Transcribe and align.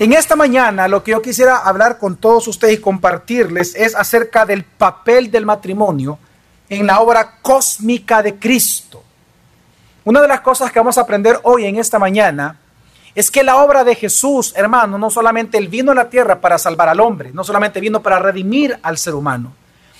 En 0.00 0.14
esta 0.14 0.34
mañana 0.34 0.88
lo 0.88 1.04
que 1.04 1.10
yo 1.10 1.20
quisiera 1.20 1.58
hablar 1.58 1.98
con 1.98 2.16
todos 2.16 2.48
ustedes 2.48 2.78
y 2.78 2.80
compartirles 2.80 3.74
es 3.74 3.94
acerca 3.94 4.46
del 4.46 4.64
papel 4.64 5.30
del 5.30 5.44
matrimonio 5.44 6.18
en 6.70 6.86
la 6.86 7.00
obra 7.00 7.36
cósmica 7.42 8.22
de 8.22 8.36
Cristo. 8.36 9.02
Una 10.04 10.22
de 10.22 10.28
las 10.28 10.40
cosas 10.40 10.72
que 10.72 10.78
vamos 10.78 10.96
a 10.96 11.02
aprender 11.02 11.38
hoy 11.42 11.66
en 11.66 11.76
esta 11.76 11.98
mañana 11.98 12.58
es 13.14 13.30
que 13.30 13.42
la 13.42 13.58
obra 13.58 13.84
de 13.84 13.94
Jesús, 13.94 14.54
hermano, 14.56 14.96
no 14.96 15.10
solamente 15.10 15.58
Él 15.58 15.68
vino 15.68 15.92
a 15.92 15.96
la 15.96 16.08
tierra 16.08 16.40
para 16.40 16.56
salvar 16.56 16.88
al 16.88 17.00
hombre, 17.00 17.30
no 17.34 17.44
solamente 17.44 17.78
vino 17.78 18.00
para 18.00 18.18
redimir 18.18 18.78
al 18.82 18.96
ser 18.96 19.14
humano, 19.14 19.52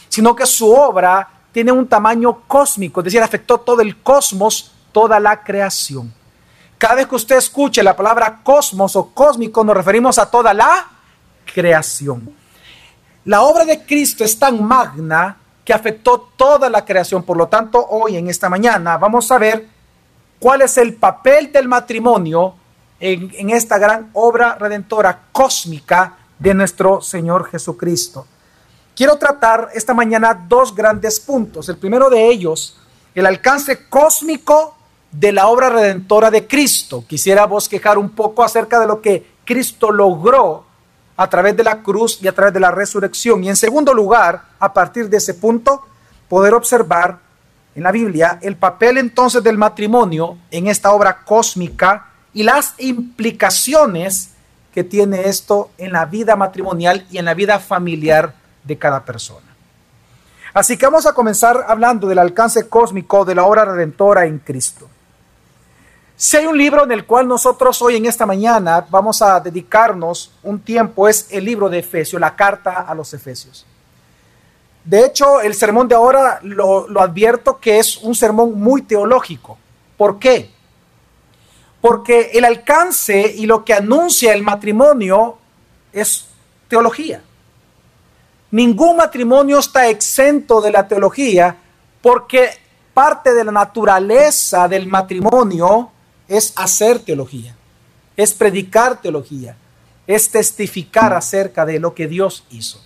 sino 0.08 0.34
que 0.34 0.46
su 0.46 0.72
obra 0.72 1.28
tiene 1.52 1.72
un 1.72 1.86
tamaño 1.86 2.44
cósmico, 2.46 3.00
es 3.00 3.04
decir, 3.04 3.20
afectó 3.20 3.60
todo 3.60 3.82
el 3.82 3.98
cosmos, 3.98 4.72
toda 4.92 5.20
la 5.20 5.42
creación. 5.42 6.10
Cada 6.80 6.94
vez 6.94 7.08
que 7.08 7.16
usted 7.16 7.36
escuche 7.36 7.82
la 7.82 7.94
palabra 7.94 8.40
cosmos 8.42 8.96
o 8.96 9.10
cósmico, 9.12 9.62
nos 9.62 9.76
referimos 9.76 10.18
a 10.18 10.30
toda 10.30 10.54
la 10.54 10.88
creación. 11.52 12.34
La 13.26 13.42
obra 13.42 13.66
de 13.66 13.84
Cristo 13.84 14.24
es 14.24 14.38
tan 14.38 14.64
magna 14.64 15.36
que 15.62 15.74
afectó 15.74 16.32
toda 16.38 16.70
la 16.70 16.82
creación. 16.82 17.22
Por 17.22 17.36
lo 17.36 17.48
tanto, 17.48 17.86
hoy 17.86 18.16
en 18.16 18.30
esta 18.30 18.48
mañana 18.48 18.96
vamos 18.96 19.30
a 19.30 19.36
ver 19.36 19.68
cuál 20.38 20.62
es 20.62 20.78
el 20.78 20.94
papel 20.94 21.52
del 21.52 21.68
matrimonio 21.68 22.54
en, 22.98 23.30
en 23.34 23.50
esta 23.50 23.76
gran 23.76 24.08
obra 24.14 24.54
redentora 24.54 25.24
cósmica 25.32 26.16
de 26.38 26.54
nuestro 26.54 27.02
Señor 27.02 27.50
Jesucristo. 27.50 28.26
Quiero 28.96 29.18
tratar 29.18 29.68
esta 29.74 29.92
mañana 29.92 30.32
dos 30.48 30.74
grandes 30.74 31.20
puntos. 31.20 31.68
El 31.68 31.76
primero 31.76 32.08
de 32.08 32.26
ellos, 32.26 32.78
el 33.14 33.26
alcance 33.26 33.86
cósmico 33.86 34.78
de 35.12 35.32
la 35.32 35.48
obra 35.48 35.70
redentora 35.70 36.30
de 36.30 36.46
Cristo. 36.46 37.04
Quisiera 37.06 37.46
bosquejar 37.46 37.98
un 37.98 38.10
poco 38.10 38.42
acerca 38.42 38.78
de 38.78 38.86
lo 38.86 39.00
que 39.00 39.26
Cristo 39.44 39.90
logró 39.90 40.64
a 41.16 41.28
través 41.28 41.56
de 41.56 41.64
la 41.64 41.82
cruz 41.82 42.18
y 42.22 42.28
a 42.28 42.34
través 42.34 42.54
de 42.54 42.60
la 42.60 42.70
resurrección. 42.70 43.44
Y 43.44 43.48
en 43.48 43.56
segundo 43.56 43.92
lugar, 43.92 44.42
a 44.58 44.72
partir 44.72 45.08
de 45.08 45.18
ese 45.18 45.34
punto, 45.34 45.82
poder 46.28 46.54
observar 46.54 47.18
en 47.74 47.82
la 47.82 47.92
Biblia 47.92 48.38
el 48.42 48.56
papel 48.56 48.98
entonces 48.98 49.42
del 49.42 49.58
matrimonio 49.58 50.38
en 50.50 50.68
esta 50.68 50.92
obra 50.92 51.24
cósmica 51.24 52.06
y 52.32 52.42
las 52.42 52.74
implicaciones 52.78 54.30
que 54.72 54.84
tiene 54.84 55.28
esto 55.28 55.70
en 55.78 55.92
la 55.92 56.04
vida 56.04 56.36
matrimonial 56.36 57.04
y 57.10 57.18
en 57.18 57.24
la 57.24 57.34
vida 57.34 57.58
familiar 57.58 58.34
de 58.62 58.78
cada 58.78 59.04
persona. 59.04 59.46
Así 60.54 60.76
que 60.76 60.86
vamos 60.86 61.06
a 61.06 61.12
comenzar 61.12 61.64
hablando 61.68 62.08
del 62.08 62.18
alcance 62.18 62.68
cósmico 62.68 63.24
de 63.24 63.34
la 63.34 63.44
obra 63.44 63.64
redentora 63.64 64.26
en 64.26 64.38
Cristo. 64.38 64.88
Si 66.22 66.36
hay 66.36 66.44
un 66.44 66.58
libro 66.58 66.84
en 66.84 66.92
el 66.92 67.06
cual 67.06 67.26
nosotros 67.26 67.80
hoy 67.80 67.96
en 67.96 68.04
esta 68.04 68.26
mañana 68.26 68.86
vamos 68.90 69.22
a 69.22 69.40
dedicarnos 69.40 70.30
un 70.42 70.60
tiempo, 70.60 71.08
es 71.08 71.26
el 71.30 71.46
libro 71.46 71.70
de 71.70 71.78
Efesios, 71.78 72.20
la 72.20 72.36
carta 72.36 72.82
a 72.82 72.94
los 72.94 73.14
Efesios. 73.14 73.64
De 74.84 75.06
hecho, 75.06 75.40
el 75.40 75.54
sermón 75.54 75.88
de 75.88 75.94
ahora 75.94 76.38
lo, 76.42 76.86
lo 76.88 77.00
advierto 77.00 77.58
que 77.58 77.78
es 77.78 77.96
un 77.96 78.14
sermón 78.14 78.60
muy 78.60 78.82
teológico. 78.82 79.56
¿Por 79.96 80.18
qué? 80.18 80.50
Porque 81.80 82.32
el 82.34 82.44
alcance 82.44 83.34
y 83.34 83.46
lo 83.46 83.64
que 83.64 83.72
anuncia 83.72 84.34
el 84.34 84.42
matrimonio 84.42 85.38
es 85.90 86.26
teología. 86.68 87.22
Ningún 88.50 88.98
matrimonio 88.98 89.58
está 89.58 89.88
exento 89.88 90.60
de 90.60 90.70
la 90.70 90.86
teología 90.86 91.56
porque 92.02 92.50
parte 92.92 93.32
de 93.32 93.42
la 93.42 93.52
naturaleza 93.52 94.68
del 94.68 94.86
matrimonio 94.86 95.92
es 96.30 96.52
hacer 96.54 97.00
teología, 97.00 97.56
es 98.16 98.32
predicar 98.32 99.00
teología, 99.02 99.56
es 100.06 100.30
testificar 100.30 101.12
acerca 101.12 101.66
de 101.66 101.80
lo 101.80 101.92
que 101.92 102.06
Dios 102.06 102.44
hizo. 102.50 102.80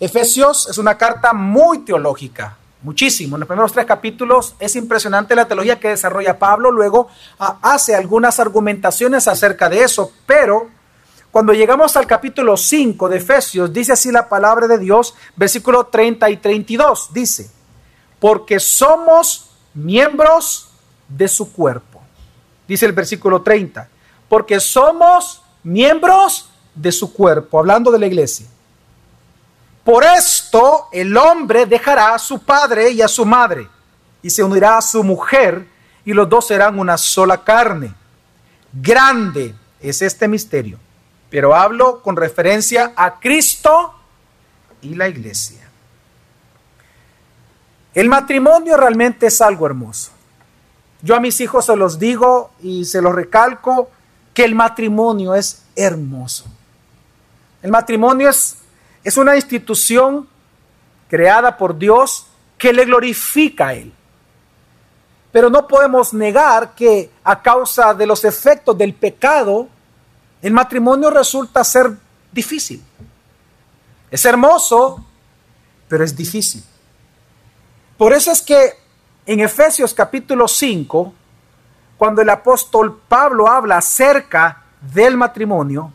Efesios 0.00 0.68
es 0.68 0.76
una 0.76 0.98
carta 0.98 1.32
muy 1.32 1.84
teológica, 1.84 2.56
muchísimo. 2.82 3.36
En 3.36 3.40
los 3.40 3.46
primeros 3.46 3.72
tres 3.72 3.86
capítulos 3.86 4.56
es 4.58 4.74
impresionante 4.74 5.36
la 5.36 5.46
teología 5.46 5.78
que 5.78 5.90
desarrolla 5.90 6.36
Pablo, 6.36 6.72
luego 6.72 7.06
ah, 7.38 7.58
hace 7.62 7.94
algunas 7.94 8.40
argumentaciones 8.40 9.28
acerca 9.28 9.68
de 9.68 9.84
eso, 9.84 10.12
pero 10.26 10.68
cuando 11.30 11.52
llegamos 11.52 11.96
al 11.96 12.08
capítulo 12.08 12.56
5 12.56 13.08
de 13.08 13.16
Efesios, 13.18 13.72
dice 13.72 13.92
así 13.92 14.10
la 14.10 14.28
palabra 14.28 14.66
de 14.66 14.78
Dios, 14.78 15.14
versículo 15.36 15.86
30 15.86 16.30
y 16.30 16.36
32, 16.38 17.12
dice, 17.12 17.48
porque 18.18 18.58
somos 18.58 19.50
miembros 19.72 20.70
de 21.08 21.28
su 21.28 21.52
cuerpo 21.52 21.93
dice 22.66 22.86
el 22.86 22.92
versículo 22.92 23.42
30, 23.42 23.88
porque 24.28 24.60
somos 24.60 25.42
miembros 25.62 26.50
de 26.74 26.92
su 26.92 27.12
cuerpo, 27.12 27.58
hablando 27.58 27.90
de 27.90 27.98
la 27.98 28.06
iglesia. 28.06 28.46
Por 29.84 30.02
esto 30.02 30.88
el 30.92 31.16
hombre 31.16 31.66
dejará 31.66 32.14
a 32.14 32.18
su 32.18 32.38
padre 32.40 32.90
y 32.90 33.02
a 33.02 33.08
su 33.08 33.24
madre 33.26 33.68
y 34.22 34.30
se 34.30 34.42
unirá 34.42 34.78
a 34.78 34.82
su 34.82 35.04
mujer 35.04 35.66
y 36.04 36.14
los 36.14 36.28
dos 36.28 36.46
serán 36.46 36.78
una 36.78 36.96
sola 36.96 37.44
carne. 37.44 37.94
Grande 38.72 39.54
es 39.80 40.00
este 40.00 40.26
misterio, 40.26 40.78
pero 41.28 41.54
hablo 41.54 42.00
con 42.02 42.16
referencia 42.16 42.92
a 42.96 43.20
Cristo 43.20 43.94
y 44.80 44.94
la 44.94 45.08
iglesia. 45.08 45.68
El 47.92 48.08
matrimonio 48.08 48.76
realmente 48.76 49.26
es 49.26 49.40
algo 49.42 49.66
hermoso. 49.66 50.13
Yo 51.04 51.14
a 51.14 51.20
mis 51.20 51.38
hijos 51.42 51.66
se 51.66 51.76
los 51.76 51.98
digo 51.98 52.52
y 52.62 52.86
se 52.86 53.02
los 53.02 53.14
recalco 53.14 53.90
que 54.32 54.42
el 54.42 54.54
matrimonio 54.54 55.34
es 55.34 55.62
hermoso. 55.76 56.46
El 57.60 57.70
matrimonio 57.70 58.30
es, 58.30 58.56
es 59.04 59.18
una 59.18 59.36
institución 59.36 60.26
creada 61.06 61.58
por 61.58 61.76
Dios 61.76 62.26
que 62.56 62.72
le 62.72 62.86
glorifica 62.86 63.68
a 63.68 63.74
Él. 63.74 63.92
Pero 65.30 65.50
no 65.50 65.68
podemos 65.68 66.14
negar 66.14 66.74
que 66.74 67.10
a 67.22 67.42
causa 67.42 67.92
de 67.92 68.06
los 68.06 68.24
efectos 68.24 68.76
del 68.78 68.94
pecado, 68.94 69.68
el 70.40 70.54
matrimonio 70.54 71.10
resulta 71.10 71.62
ser 71.64 71.92
difícil. 72.32 72.82
Es 74.10 74.24
hermoso, 74.24 75.04
pero 75.86 76.02
es 76.02 76.16
difícil. 76.16 76.64
Por 77.98 78.14
eso 78.14 78.32
es 78.32 78.40
que 78.40 78.83
en 79.26 79.40
Efesios 79.40 79.94
capítulo 79.94 80.46
5, 80.46 81.14
cuando 81.96 82.20
el 82.20 82.28
apóstol 82.28 83.00
Pablo 83.08 83.48
habla 83.48 83.78
acerca 83.78 84.62
del 84.80 85.16
matrimonio, 85.16 85.90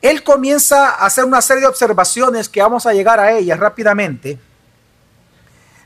él 0.00 0.22
comienza 0.22 0.90
a 0.90 1.06
hacer 1.06 1.24
una 1.24 1.40
serie 1.40 1.62
de 1.62 1.68
observaciones 1.68 2.48
que 2.48 2.62
vamos 2.62 2.86
a 2.86 2.92
llegar 2.92 3.20
a 3.20 3.32
ellas 3.32 3.58
rápidamente. 3.58 4.38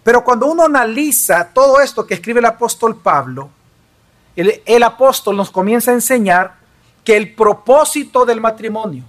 Pero 0.02 0.24
cuando 0.24 0.46
uno 0.46 0.64
analiza 0.64 1.48
todo 1.52 1.80
esto 1.80 2.06
que 2.06 2.14
escribe 2.14 2.40
el 2.40 2.46
apóstol 2.46 2.96
Pablo, 2.96 3.50
el, 4.34 4.62
el, 4.64 4.82
apóstol 4.82 5.36
nos 5.36 5.50
comienza 5.50 5.90
a 5.90 5.94
enseñar 5.94 6.54
que 7.04 7.16
el 7.16 7.34
propósito 7.34 8.24
del 8.24 8.40
matrimonio, 8.40 9.04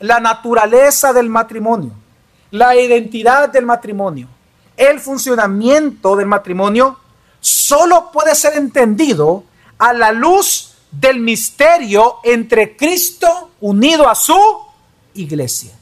la 0.00 0.20
naturaleza 0.20 1.12
del 1.12 1.30
matrimonio, 1.30 1.92
la 2.50 2.76
identidad 2.76 3.48
del 3.48 3.64
matrimonio, 3.64 4.28
el 4.76 5.00
funcionamiento 5.00 6.16
del 6.16 6.26
matrimonio 6.26 6.98
solo 7.40 8.10
puede 8.12 8.34
ser 8.34 8.56
entendido 8.56 9.44
a 9.78 9.92
la 9.92 10.12
luz 10.12 10.74
del 10.90 11.20
misterio 11.20 12.16
entre 12.22 12.76
Cristo 12.76 13.50
unido 13.60 14.08
a 14.08 14.14
su 14.14 14.38
iglesia. 15.14 15.72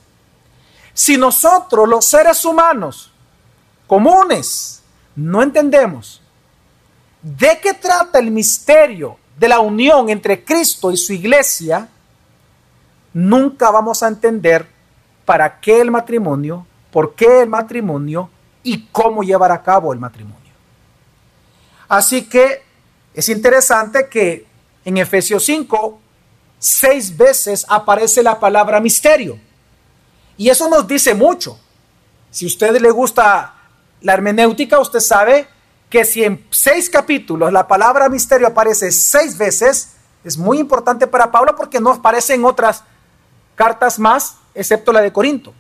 Si 0.93 1.17
nosotros 1.17 1.89
los 1.89 2.05
seres 2.05 2.45
humanos 2.45 3.11
comunes 3.87 4.83
no 5.17 5.43
entendemos 5.43 6.21
de 7.23 7.59
qué 7.63 7.75
trata 7.75 8.19
el 8.19 8.31
misterio 8.31 9.17
de 9.39 9.49
la 9.49 9.61
unión 9.61 10.09
entre 10.11 10.45
Cristo 10.45 10.93
y 10.93 10.97
su 10.97 11.13
iglesia, 11.13 11.89
nunca 13.13 13.71
vamos 13.71 14.03
a 14.03 14.09
entender 14.09 14.67
para 15.25 15.61
qué 15.61 15.81
el 15.81 15.91
matrimonio, 15.91 16.67
por 16.93 17.15
qué 17.15 17.43
el 17.43 17.49
matrimonio 17.49 18.31
y 18.65 18.87
cómo 18.91 19.23
llevar 19.23 19.53
a 19.53 19.63
cabo 19.63 19.93
el 19.93 20.01
matrimonio. 20.01 20.53
Así 21.87 22.23
que 22.23 22.63
es 23.15 23.29
interesante 23.29 24.09
que 24.09 24.47
en 24.85 24.99
Efesios 24.99 25.45
5, 25.45 26.01
seis 26.59 27.17
veces 27.17 27.65
aparece 27.69 28.23
la 28.23 28.41
palabra 28.41 28.81
misterio. 28.81 29.39
Y 30.37 30.49
eso 30.49 30.69
nos 30.69 30.87
dice 30.89 31.15
mucho. 31.15 31.59
Si 32.31 32.47
a 32.47 32.49
usted 32.49 32.81
le 32.81 32.91
gusta 32.91 33.55
la 34.01 34.15
hermenéutica, 34.15 34.81
usted 34.81 35.01
sabe 35.01 35.47
que 35.89 36.05
si 36.05 36.25
en 36.25 36.45
seis 36.51 36.91
capítulos 36.91 37.53
la 37.53 37.69
palabra 37.69 38.09
misterio 38.09 38.49
aparece 38.49 38.91
seis 38.91 39.39
veces, 39.39 39.93
es 40.25 40.37
muy 40.37 40.59
importante 40.59 41.07
para 41.07 41.31
Pablo 41.31 41.55
porque 41.55 41.81
no 41.81 41.91
aparece 41.91 42.35
en 42.35 42.45
otras 42.45 42.83
cartas 43.55 43.99
más, 43.99 44.37
excepto 44.55 44.93
la 44.93 45.01
de 45.01 45.13
Corinto. 45.13 45.55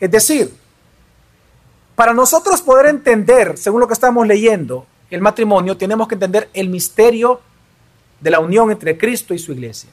Es 0.00 0.10
decir, 0.10 0.61
para 1.94 2.12
nosotros 2.14 2.62
poder 2.62 2.86
entender, 2.86 3.58
según 3.58 3.80
lo 3.80 3.86
que 3.86 3.94
estamos 3.94 4.26
leyendo, 4.26 4.86
el 5.10 5.20
matrimonio, 5.20 5.76
tenemos 5.76 6.08
que 6.08 6.14
entender 6.14 6.48
el 6.54 6.68
misterio 6.68 7.40
de 8.20 8.30
la 8.30 8.40
unión 8.40 8.70
entre 8.70 8.96
Cristo 8.96 9.34
y 9.34 9.38
su 9.38 9.52
iglesia. 9.52 9.90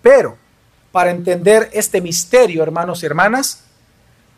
Pero 0.00 0.36
para 0.92 1.10
entender 1.10 1.70
este 1.72 2.00
misterio, 2.00 2.62
hermanos 2.62 3.02
y 3.02 3.06
hermanas, 3.06 3.64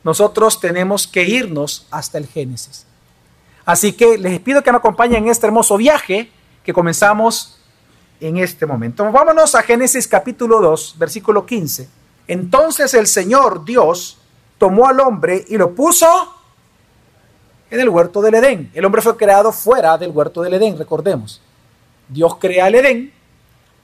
nosotros 0.03 0.61
tenemos 0.61 1.07
que 1.07 1.25
irnos 1.25 1.87
hasta 1.91 2.17
el 2.17 2.27
Génesis. 2.27 2.87
Así 3.67 3.93
que 3.93 4.17
les 4.17 4.41
pido 4.41 4.63
que 4.63 4.71
me 4.71 4.79
acompañen 4.79 5.25
en 5.25 5.31
este 5.31 5.47
hermoso 5.47 5.77
viaje 5.77 6.31
que 6.65 6.73
comenzamos 6.73 7.59
en 8.21 8.39
este 8.39 8.65
momento. 8.65 9.11
Vámonos 9.11 9.55
a 9.55 9.63
Génesis 9.63 10.09
capítulo 10.09 10.61
2, 10.61 10.95
versículo 10.99 11.45
15. 11.45 11.89
Entonces 12.29 12.95
el 12.95 13.07
Señor 13.07 13.65
Dios 13.65 14.19
tomó 14.59 14.87
al 14.87 15.01
hombre 15.01 15.45
y 15.49 15.59
lo 15.59 15.75
puso 15.75 16.07
en 17.71 17.81
el 17.81 17.89
huerto 17.89 18.21
del 18.23 18.35
Edén. 18.35 18.71
El 18.75 18.85
hombre 18.85 19.03
fue 19.03 19.17
creado 19.17 19.53
fuera 19.53 19.99
del 19.99 20.11
huerto 20.11 20.43
del 20.43 20.55
Edén, 20.55 20.79
recordemos. 20.79 21.41
Dios 22.09 22.37
crea 22.37 22.69
el 22.69 22.77
Edén. 22.77 23.13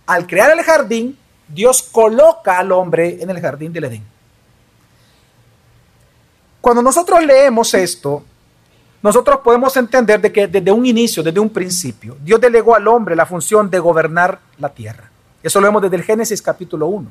Al 0.06 0.26
crear 0.26 0.50
el 0.50 0.62
jardín, 0.64 1.18
Dios 1.48 1.82
coloca 1.82 2.58
al 2.58 2.72
hombre 2.72 3.18
en 3.20 3.30
el 3.30 3.40
jardín 3.40 3.72
del 3.72 3.84
Edén. 3.84 4.04
Cuando 6.60 6.82
nosotros 6.82 7.24
leemos 7.24 7.74
esto, 7.74 8.24
nosotros 9.02 9.40
podemos 9.42 9.76
entender 9.76 10.20
de 10.20 10.32
que 10.32 10.46
desde 10.46 10.70
un 10.70 10.86
inicio, 10.86 11.22
desde 11.22 11.40
un 11.40 11.50
principio, 11.50 12.16
Dios 12.22 12.40
delegó 12.40 12.76
al 12.76 12.86
hombre 12.86 13.16
la 13.16 13.26
función 13.26 13.68
de 13.68 13.80
gobernar 13.80 14.38
la 14.58 14.68
tierra. 14.68 15.10
Eso 15.42 15.60
lo 15.60 15.66
vemos 15.66 15.82
desde 15.82 15.96
el 15.96 16.04
Génesis 16.04 16.40
capítulo 16.40 16.86
1. 16.86 17.10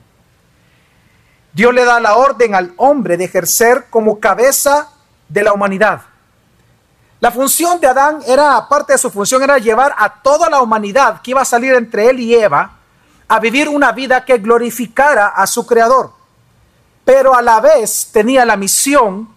Dios 1.53 1.73
le 1.73 1.83
da 1.83 1.99
la 1.99 2.15
orden 2.15 2.55
al 2.55 2.73
hombre 2.77 3.17
de 3.17 3.25
ejercer 3.25 3.87
como 3.89 4.21
cabeza 4.21 4.89
de 5.27 5.43
la 5.43 5.51
humanidad. 5.51 6.01
La 7.21 7.31
función 7.31 7.79
de 7.79 7.85
Adán 7.85 8.19
era, 8.25 8.57
aparte 8.57 8.93
de 8.93 8.97
su 8.97 9.11
función, 9.11 9.43
era 9.43 9.59
llevar 9.59 9.93
a 9.95 10.21
toda 10.21 10.49
la 10.49 10.59
humanidad 10.59 11.21
que 11.21 11.31
iba 11.31 11.41
a 11.41 11.45
salir 11.45 11.75
entre 11.75 12.09
él 12.09 12.19
y 12.19 12.33
Eva 12.33 12.79
a 13.27 13.39
vivir 13.39 13.69
una 13.69 13.91
vida 13.91 14.25
que 14.25 14.39
glorificara 14.39 15.27
a 15.27 15.45
su 15.45 15.67
creador. 15.67 16.11
Pero 17.05 17.35
a 17.35 17.43
la 17.43 17.61
vez 17.61 18.09
tenía 18.11 18.43
la 18.43 18.57
misión 18.57 19.29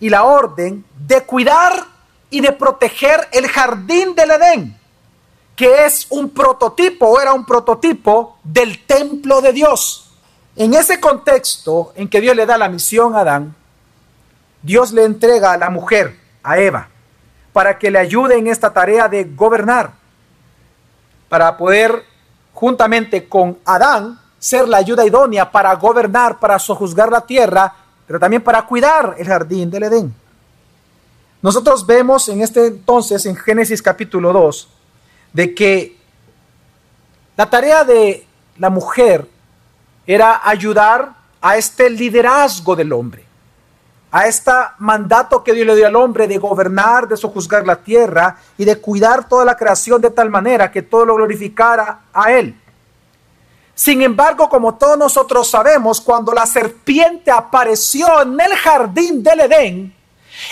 y 0.00 0.08
la 0.08 0.24
orden 0.24 0.86
de 0.98 1.22
cuidar 1.24 1.84
y 2.30 2.40
de 2.40 2.52
proteger 2.52 3.28
el 3.30 3.46
jardín 3.46 4.14
del 4.14 4.30
Edén, 4.30 4.80
que 5.54 5.84
es 5.84 6.06
un 6.08 6.30
prototipo, 6.30 7.20
era 7.20 7.34
un 7.34 7.44
prototipo 7.44 8.38
del 8.42 8.86
templo 8.86 9.42
de 9.42 9.52
Dios. 9.52 10.14
En 10.56 10.72
ese 10.72 10.98
contexto 10.98 11.92
en 11.94 12.08
que 12.08 12.22
Dios 12.22 12.34
le 12.34 12.46
da 12.46 12.56
la 12.56 12.70
misión 12.70 13.14
a 13.14 13.20
Adán, 13.20 13.54
Dios 14.62 14.92
le 14.92 15.04
entrega 15.04 15.52
a 15.52 15.58
la 15.58 15.68
mujer, 15.68 16.25
a 16.46 16.58
Eva, 16.58 16.88
para 17.52 17.76
que 17.76 17.90
le 17.90 17.98
ayude 17.98 18.38
en 18.38 18.46
esta 18.46 18.72
tarea 18.72 19.08
de 19.08 19.24
gobernar, 19.24 19.90
para 21.28 21.56
poder 21.56 22.04
juntamente 22.54 23.28
con 23.28 23.58
Adán, 23.64 24.20
ser 24.38 24.68
la 24.68 24.76
ayuda 24.76 25.04
idónea 25.04 25.50
para 25.50 25.74
gobernar, 25.74 26.38
para 26.38 26.58
sojuzgar 26.60 27.10
la 27.10 27.22
tierra, 27.22 27.74
pero 28.06 28.20
también 28.20 28.42
para 28.42 28.64
cuidar 28.64 29.16
el 29.18 29.26
jardín 29.26 29.68
del 29.70 29.82
Edén. 29.82 30.14
Nosotros 31.42 31.84
vemos 31.84 32.28
en 32.28 32.40
este 32.42 32.66
entonces, 32.66 33.26
en 33.26 33.34
Génesis 33.34 33.82
capítulo 33.82 34.32
2, 34.32 34.68
de 35.32 35.52
que 35.52 35.96
la 37.36 37.50
tarea 37.50 37.82
de 37.82 38.24
la 38.56 38.70
mujer 38.70 39.28
era 40.06 40.48
ayudar 40.48 41.12
a 41.40 41.56
este 41.56 41.90
liderazgo 41.90 42.76
del 42.76 42.92
hombre 42.92 43.25
a 44.16 44.26
este 44.26 44.50
mandato 44.78 45.44
que 45.44 45.52
Dios 45.52 45.66
le 45.66 45.76
dio 45.76 45.86
al 45.86 45.94
hombre 45.94 46.26
de 46.26 46.38
gobernar, 46.38 47.06
de 47.06 47.18
sojuzgar 47.18 47.66
la 47.66 47.76
tierra 47.76 48.38
y 48.56 48.64
de 48.64 48.80
cuidar 48.80 49.28
toda 49.28 49.44
la 49.44 49.58
creación 49.58 50.00
de 50.00 50.08
tal 50.08 50.30
manera 50.30 50.72
que 50.72 50.80
todo 50.80 51.04
lo 51.04 51.16
glorificara 51.16 52.00
a 52.14 52.32
Él. 52.32 52.58
Sin 53.74 54.00
embargo, 54.00 54.48
como 54.48 54.76
todos 54.76 54.96
nosotros 54.96 55.50
sabemos, 55.50 56.00
cuando 56.00 56.32
la 56.32 56.46
serpiente 56.46 57.30
apareció 57.30 58.22
en 58.22 58.40
el 58.40 58.54
jardín 58.54 59.22
del 59.22 59.40
Edén, 59.40 59.94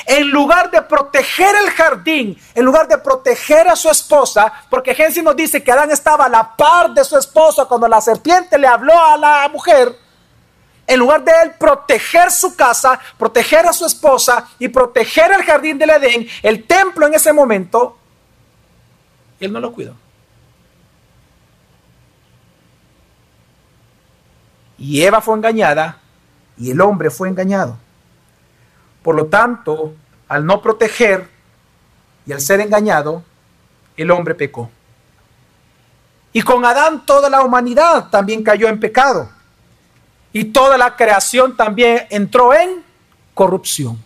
en 0.04 0.30
lugar 0.30 0.70
de 0.70 0.82
proteger 0.82 1.54
el 1.64 1.70
jardín, 1.70 2.38
en 2.54 2.64
lugar 2.66 2.86
de 2.86 2.98
proteger 2.98 3.66
a 3.66 3.76
su 3.76 3.88
esposa, 3.88 4.52
porque 4.68 4.94
Génesis 4.94 5.24
nos 5.24 5.36
dice 5.36 5.64
que 5.64 5.72
Adán 5.72 5.90
estaba 5.90 6.26
a 6.26 6.28
la 6.28 6.54
par 6.54 6.92
de 6.92 7.02
su 7.02 7.16
esposa 7.16 7.64
cuando 7.64 7.88
la 7.88 8.02
serpiente 8.02 8.58
le 8.58 8.66
habló 8.66 8.92
a 8.92 9.16
la 9.16 9.48
mujer, 9.50 10.03
en 10.86 10.98
lugar 10.98 11.24
de 11.24 11.32
él 11.42 11.52
proteger 11.58 12.30
su 12.30 12.54
casa, 12.54 12.98
proteger 13.18 13.66
a 13.66 13.72
su 13.72 13.86
esposa 13.86 14.48
y 14.58 14.68
proteger 14.68 15.32
el 15.32 15.42
jardín 15.42 15.78
del 15.78 15.90
Edén, 15.90 16.28
el 16.42 16.64
templo 16.64 17.06
en 17.06 17.14
ese 17.14 17.32
momento, 17.32 17.96
él 19.40 19.52
no 19.52 19.60
lo 19.60 19.72
cuidó. 19.72 19.96
Y 24.78 25.02
Eva 25.02 25.20
fue 25.20 25.36
engañada 25.36 25.98
y 26.58 26.70
el 26.70 26.80
hombre 26.80 27.10
fue 27.10 27.28
engañado. 27.28 27.78
Por 29.02 29.14
lo 29.14 29.26
tanto, 29.26 29.94
al 30.28 30.44
no 30.44 30.60
proteger 30.60 31.28
y 32.26 32.32
al 32.32 32.40
ser 32.40 32.60
engañado, 32.60 33.22
el 33.96 34.10
hombre 34.10 34.34
pecó. 34.34 34.70
Y 36.32 36.42
con 36.42 36.64
Adán 36.64 37.06
toda 37.06 37.30
la 37.30 37.42
humanidad 37.42 38.10
también 38.10 38.42
cayó 38.42 38.68
en 38.68 38.80
pecado 38.80 39.30
y 40.34 40.46
toda 40.46 40.76
la 40.76 40.96
creación 40.96 41.56
también 41.56 42.08
entró 42.10 42.52
en 42.52 42.84
corrupción. 43.34 44.02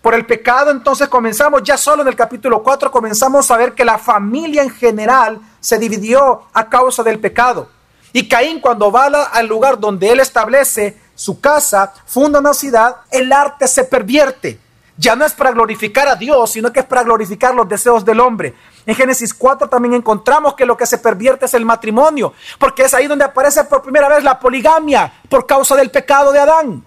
Por 0.00 0.14
el 0.14 0.24
pecado 0.24 0.70
entonces 0.70 1.08
comenzamos, 1.08 1.64
ya 1.64 1.76
solo 1.76 2.02
en 2.02 2.08
el 2.08 2.14
capítulo 2.14 2.62
4 2.62 2.92
comenzamos 2.92 3.50
a 3.50 3.56
ver 3.56 3.74
que 3.74 3.84
la 3.84 3.98
familia 3.98 4.62
en 4.62 4.70
general 4.70 5.40
se 5.58 5.76
dividió 5.76 6.44
a 6.52 6.68
causa 6.68 7.02
del 7.02 7.18
pecado. 7.18 7.68
Y 8.12 8.28
Caín 8.28 8.60
cuando 8.60 8.92
va 8.92 9.06
al 9.06 9.48
lugar 9.48 9.80
donde 9.80 10.08
él 10.10 10.20
establece 10.20 10.96
su 11.16 11.40
casa, 11.40 11.92
funda 12.06 12.38
una 12.38 12.54
ciudad, 12.54 12.98
el 13.10 13.32
arte 13.32 13.66
se 13.66 13.82
pervierte. 13.82 14.60
Ya 15.00 15.14
no 15.14 15.24
es 15.24 15.32
para 15.32 15.52
glorificar 15.52 16.08
a 16.08 16.16
Dios, 16.16 16.50
sino 16.50 16.72
que 16.72 16.80
es 16.80 16.86
para 16.86 17.04
glorificar 17.04 17.54
los 17.54 17.68
deseos 17.68 18.04
del 18.04 18.18
hombre. 18.18 18.54
En 18.84 18.96
Génesis 18.96 19.32
4 19.32 19.68
también 19.68 19.94
encontramos 19.94 20.54
que 20.54 20.66
lo 20.66 20.76
que 20.76 20.86
se 20.86 20.98
pervierte 20.98 21.46
es 21.46 21.54
el 21.54 21.64
matrimonio, 21.64 22.34
porque 22.58 22.82
es 22.82 22.92
ahí 22.94 23.06
donde 23.06 23.24
aparece 23.24 23.62
por 23.64 23.80
primera 23.80 24.08
vez 24.08 24.24
la 24.24 24.40
poligamia 24.40 25.12
por 25.28 25.46
causa 25.46 25.76
del 25.76 25.92
pecado 25.92 26.32
de 26.32 26.40
Adán. 26.40 26.84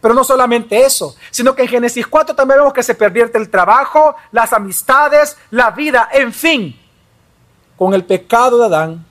Pero 0.00 0.14
no 0.14 0.24
solamente 0.24 0.82
eso, 0.82 1.14
sino 1.30 1.54
que 1.54 1.62
en 1.62 1.68
Génesis 1.68 2.06
4 2.06 2.34
también 2.34 2.60
vemos 2.60 2.72
que 2.72 2.82
se 2.82 2.94
pervierte 2.94 3.36
el 3.36 3.50
trabajo, 3.50 4.16
las 4.32 4.54
amistades, 4.54 5.36
la 5.50 5.72
vida, 5.72 6.08
en 6.10 6.32
fin. 6.32 6.80
Con 7.76 7.92
el 7.92 8.06
pecado 8.06 8.58
de 8.58 8.64
Adán, 8.64 9.04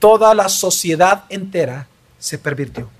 toda 0.00 0.34
la 0.34 0.48
sociedad 0.48 1.24
entera 1.28 1.86
se 2.18 2.38
pervirtió. 2.38 2.97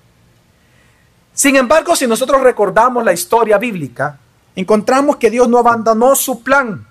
Sin 1.39 1.55
embargo, 1.55 1.95
si 1.95 2.09
nosotros 2.09 2.41
recordamos 2.41 3.05
la 3.05 3.13
historia 3.13 3.59
bíblica, 3.59 4.19
encontramos 4.57 5.17
que 5.17 5.31
Dios 5.31 5.49
no 5.49 5.59
abandonó 5.59 6.17
su 6.17 6.43
plan 6.43 6.85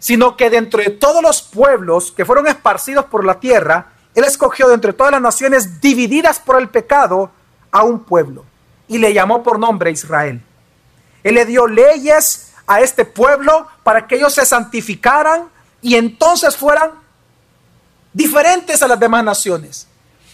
sino 0.00 0.34
que 0.36 0.50
dentro 0.50 0.82
de 0.82 0.90
todos 0.90 1.22
los 1.22 1.42
pueblos 1.42 2.10
que 2.10 2.24
fueron 2.24 2.48
esparcidos 2.48 3.04
por 3.04 3.24
la 3.24 3.38
tierra, 3.38 3.92
Él 4.14 4.24
escogió 4.24 4.66
de 4.66 4.74
entre 4.74 4.94
todas 4.94 5.12
las 5.12 5.20
naciones 5.20 5.80
divididas 5.80 6.40
por 6.40 6.58
el 6.58 6.70
pecado 6.70 7.30
a 7.70 7.84
un 7.84 8.00
pueblo 8.00 8.44
y 8.88 8.98
le 8.98 9.12
llamó 9.12 9.42
por 9.42 9.58
nombre 9.58 9.92
Israel. 9.92 10.42
Él 11.22 11.34
le 11.34 11.44
dio 11.44 11.66
leyes 11.66 12.54
a 12.66 12.80
este 12.80 13.04
pueblo 13.04 13.68
para 13.84 14.08
que 14.08 14.16
ellos 14.16 14.34
se 14.34 14.46
santificaran 14.46 15.50
y 15.82 15.96
entonces 15.96 16.56
fueran 16.56 16.92
diferentes 18.14 18.82
a 18.82 18.88
las 18.88 18.98
demás 18.98 19.22
naciones. 19.22 19.86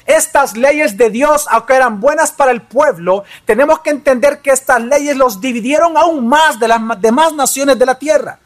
Estas 0.07 0.57
leyes 0.57 0.97
de 0.97 1.11
Dios, 1.11 1.47
aunque 1.51 1.75
eran 1.75 2.01
buenas 2.01 2.31
para 2.31 2.53
el 2.53 2.63
pueblo, 2.63 3.25
tenemos 3.45 3.81
que 3.81 3.91
entender 3.91 4.41
que 4.41 4.51
estas 4.51 4.81
leyes 4.83 5.17
los 5.17 5.41
dividieron 5.41 5.97
aún 5.97 6.29
más 6.29 6.61
de 6.61 6.69
las 6.69 6.81
demás 7.01 7.35
naciones 7.35 7.79
de 7.79 7.87
la 7.87 7.99
tierra. 7.99 8.39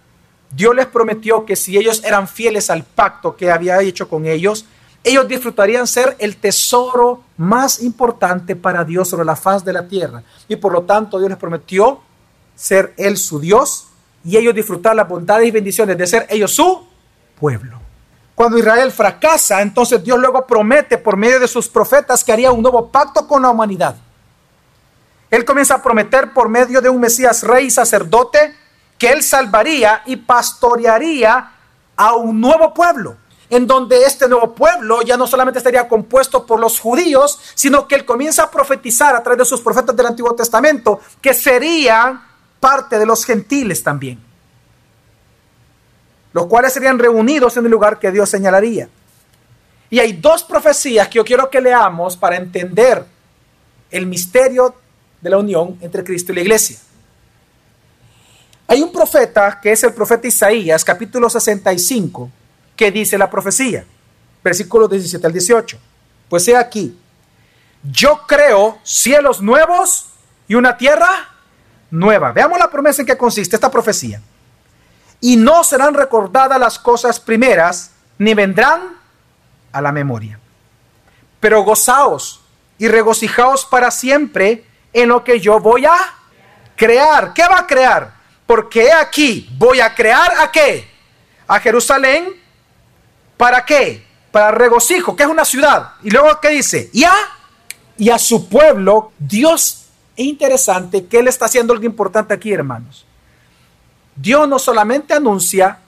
Dios 0.51 0.75
les 0.75 0.87
prometió 0.87 1.45
que 1.45 1.57
si 1.57 1.77
ellos 1.77 2.03
eran 2.03 2.27
fieles 2.27 2.71
al 2.71 2.83
pacto 2.83 3.37
que 3.37 3.51
había 3.51 3.81
hecho 3.83 4.09
con 4.09 4.27
ellos, 4.27 4.65
ellos 5.05 5.29
disfrutarían 5.29 5.87
ser 5.87 6.17
el 6.19 6.37
tesoro 6.37 7.23
más 7.37 7.83
importante 7.83 8.57
para 8.57 8.85
Dios 8.85 9.09
sobre 9.09 9.25
la 9.25 9.37
faz 9.37 9.65
de 9.65 9.73
la 9.73 9.87
tierra. 9.87 10.23
Y 10.49 10.57
por 10.57 10.73
lo 10.73 10.83
tanto 10.83 11.19
Dios 11.19 11.31
les 11.31 11.39
prometió 11.39 12.01
ser 12.55 12.95
Él 12.97 13.17
su 13.17 13.39
Dios 13.39 13.89
y 14.25 14.37
ellos 14.37 14.55
disfrutar 14.55 14.95
las 14.95 15.09
bondades 15.09 15.47
y 15.47 15.51
bendiciones 15.51 15.97
de 15.97 16.07
ser 16.07 16.27
ellos 16.29 16.55
su 16.55 16.87
pueblo. 17.39 17.90
Cuando 18.41 18.57
Israel 18.57 18.91
fracasa, 18.91 19.61
entonces 19.61 20.03
Dios 20.03 20.19
luego 20.19 20.47
promete 20.47 20.97
por 20.97 21.15
medio 21.15 21.39
de 21.39 21.47
sus 21.47 21.69
profetas 21.69 22.25
que 22.25 22.33
haría 22.33 22.51
un 22.51 22.63
nuevo 22.63 22.91
pacto 22.91 23.29
con 23.29 23.43
la 23.43 23.51
humanidad. 23.51 23.97
Él 25.31 25.45
comienza 25.45 25.75
a 25.75 25.83
prometer 25.83 26.33
por 26.33 26.49
medio 26.49 26.81
de 26.81 26.89
un 26.89 26.99
Mesías 27.01 27.43
rey 27.43 27.67
y 27.67 27.71
sacerdote 27.71 28.57
que 28.97 29.11
él 29.11 29.23
salvaría 29.23 30.01
y 30.07 30.17
pastorearía 30.17 31.53
a 31.95 32.15
un 32.15 32.41
nuevo 32.41 32.73
pueblo, 32.73 33.19
en 33.51 33.67
donde 33.67 34.05
este 34.05 34.27
nuevo 34.27 34.55
pueblo 34.55 35.03
ya 35.03 35.19
no 35.19 35.27
solamente 35.27 35.59
estaría 35.59 35.87
compuesto 35.87 36.47
por 36.47 36.61
los 36.61 36.81
judíos, 36.81 37.39
sino 37.55 37.87
que 37.87 37.95
él 37.95 38.07
comienza 38.07 38.45
a 38.45 38.51
profetizar 38.51 39.15
a 39.15 39.23
través 39.23 39.41
de 39.41 39.45
sus 39.45 39.61
profetas 39.61 39.95
del 39.95 40.07
Antiguo 40.07 40.35
Testamento, 40.35 40.99
que 41.21 41.35
serían 41.35 42.23
parte 42.59 42.99
de 42.99 43.05
los 43.05 43.23
gentiles 43.23 43.83
también, 43.83 44.19
los 46.33 46.47
cuales 46.47 46.73
serían 46.73 46.99
reunidos 46.99 47.57
en 47.57 47.65
el 47.65 47.71
lugar 47.71 47.99
que 47.99 48.11
Dios 48.11 48.29
señalaría. 48.29 48.89
Y 49.89 49.99
hay 49.99 50.13
dos 50.13 50.45
profecías 50.45 51.09
que 51.09 51.17
yo 51.17 51.25
quiero 51.25 51.51
que 51.51 51.61
leamos 51.61 52.17
para 52.17 52.37
entender 52.37 53.05
el 53.91 54.07
misterio 54.07 54.75
de 55.21 55.31
la 55.31 55.39
unión 55.39 55.77
entre 55.81 56.05
Cristo 56.05 56.33
y 56.33 56.37
la 56.37 56.41
iglesia. 56.43 56.79
Hay 58.69 58.83
un 58.83 58.93
profeta 58.93 59.59
que 59.61 59.73
es 59.73 59.83
el 59.83 59.93
profeta 59.93 60.29
Isaías, 60.29 60.85
capítulo 60.85 61.29
65, 61.29 62.31
que 62.77 62.93
dice 62.93 63.19
la 63.19 63.29
profecía, 63.29 63.85
versículos 64.45 64.89
17 64.89 65.27
al 65.27 65.33
18. 65.33 65.79
Pues 66.29 66.47
he 66.47 66.57
aquí, 66.57 66.97
yo 67.83 68.21
creo 68.29 68.79
cielos 68.85 69.43
nuevos 69.43 70.07
y 70.47 70.55
una 70.55 70.77
tierra 70.77 71.09
nueva. 71.91 72.31
Veamos 72.31 72.61
la 72.61 72.71
promesa 72.71 73.03
en 73.03 73.07
que 73.07 73.17
consiste 73.17 73.57
esta 73.57 73.71
profecía. 73.71 74.23
Y 75.21 75.37
no 75.37 75.63
serán 75.65 75.95
recordadas 75.95 76.59
las 76.59 76.79
cosas 76.79 77.21
primeras, 77.21 77.93
ni 78.19 78.35
vendrán 78.35 78.97
a 79.73 79.81
la 79.81 79.93
memoria. 79.93 80.39
Pero 81.41 81.63
gozaos 81.63 82.41
y 82.79 82.89
regocijaos 82.89 83.65
para 83.67 83.91
siempre 83.91 84.65
en 84.93 85.09
lo 85.09 85.23
que 85.23 85.41
yo 85.41 85.61
voy 85.61 85.85
a 85.85 85.97
crear. 86.77 87.33
¿Qué 87.35 87.43
va 87.43 87.61
a 87.61 87.67
crear? 87.67 88.15
Porque 88.47 88.93
aquí 88.93 89.49
voy 89.59 89.81
a 89.81 89.95
crear 89.95 90.33
a 90.39 90.51
qué? 90.51 90.91
A 91.47 91.61
Jerusalén. 91.61 92.35
¿Para 93.37 93.65
qué? 93.65 94.07
Para 94.31 94.51
regocijo, 94.51 95.15
que 95.15 95.23
es 95.23 95.29
una 95.29 95.45
ciudad. 95.45 95.93
Y 96.03 96.11
luego, 96.11 96.41
¿qué 96.41 96.49
dice? 96.51 96.91
Y 96.93 97.05
a, 97.05 97.13
y 97.97 98.11
a 98.11 98.19
su 98.19 98.49
pueblo, 98.49 99.13
Dios, 99.19 99.87
es 100.17 100.27
interesante 100.27 101.07
que 101.07 101.19
Él 101.19 101.29
está 101.29 101.47
haciendo 101.47 101.73
algo 101.73 101.85
importante 101.85 102.35
aquí, 102.35 102.53
hermanos. 102.53 103.07
Dios 104.21 104.49
no 104.49 104.59
solamente 104.59 105.15
anuncia 105.15 105.79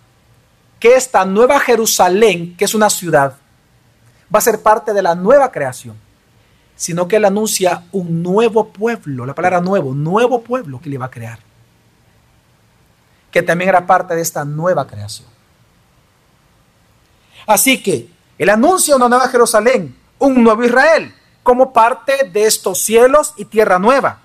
que 0.81 0.95
esta 0.95 1.25
nueva 1.25 1.61
Jerusalén, 1.61 2.57
que 2.57 2.65
es 2.65 2.75
una 2.75 2.91
ciudad, 2.91 3.37
va 4.35 4.39
a 4.39 4.43
ser 4.43 4.63
parte 4.63 4.93
de 4.93 5.03
la 5.03 5.15
nueva 5.15 5.53
creación, 5.53 5.97
sino 6.77 7.07
que 7.07 7.17
Él 7.17 7.25
anuncia 7.25 7.85
un 7.93 8.23
nuevo 8.23 8.69
pueblo, 8.69 9.27
la 9.27 9.35
palabra 9.35 9.61
nuevo, 9.61 9.95
nuevo 9.95 10.43
pueblo 10.43 10.81
que 10.81 10.91
le 10.91 10.99
va 10.99 11.07
a 11.07 11.11
crear 11.11 11.39
que 13.33 13.43
también 13.43 13.71
era 13.71 13.87
parte 13.87 14.15
de 14.15 14.21
esta 14.21 14.45
nueva 14.45 14.87
creación. 14.87 15.27
Así 17.47 17.83
que 17.83 18.09
el 18.39 18.51
anuncio 18.51 18.95
de 18.95 18.97
una 18.99 19.09
nueva 19.09 19.29
Jerusalén, 19.29 19.97
un 20.19 20.45
nuevo 20.45 20.63
Israel, 20.63 21.13
como 21.43 21.73
parte 21.73 22.31
de 22.31 22.45
estos 22.45 22.79
cielos 22.79 23.33
y 23.37 23.47
tierra 23.47 23.79
nueva. 23.79 24.21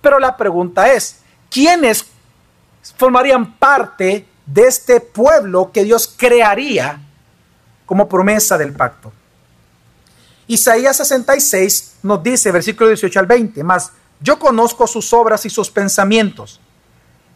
Pero 0.00 0.18
la 0.18 0.36
pregunta 0.36 0.90
es, 0.92 1.20
¿quiénes 1.50 2.06
formarían 2.96 3.54
parte 3.54 4.26
de 4.46 4.62
este 4.62 5.00
pueblo 5.00 5.70
que 5.72 5.84
Dios 5.84 6.12
crearía 6.16 7.00
como 7.86 8.08
promesa 8.08 8.58
del 8.58 8.72
pacto? 8.72 9.12
Isaías 10.46 10.96
66 10.98 11.96
nos 12.02 12.22
dice, 12.22 12.52
versículo 12.52 12.88
18 12.88 13.20
al 13.20 13.26
20, 13.26 13.64
más, 13.64 13.92
yo 14.20 14.38
conozco 14.38 14.86
sus 14.86 15.12
obras 15.12 15.44
y 15.46 15.50
sus 15.50 15.70
pensamientos 15.70 16.60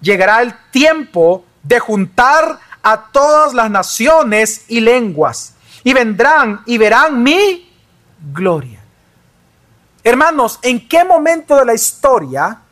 llegará 0.00 0.42
el 0.42 0.54
tiempo 0.70 1.44
de 1.62 1.78
juntar 1.78 2.60
a 2.82 3.10
todas 3.10 3.54
las 3.54 3.70
naciones 3.70 4.64
y 4.68 4.80
lenguas, 4.80 5.54
y 5.84 5.92
vendrán 5.92 6.62
y 6.66 6.78
verán 6.78 7.22
mi 7.22 7.70
gloria. 8.32 8.80
Hermanos, 10.04 10.58
¿en 10.62 10.88
qué 10.88 11.04
momento 11.04 11.56
de 11.56 11.64
la 11.64 11.74
historia 11.74 12.62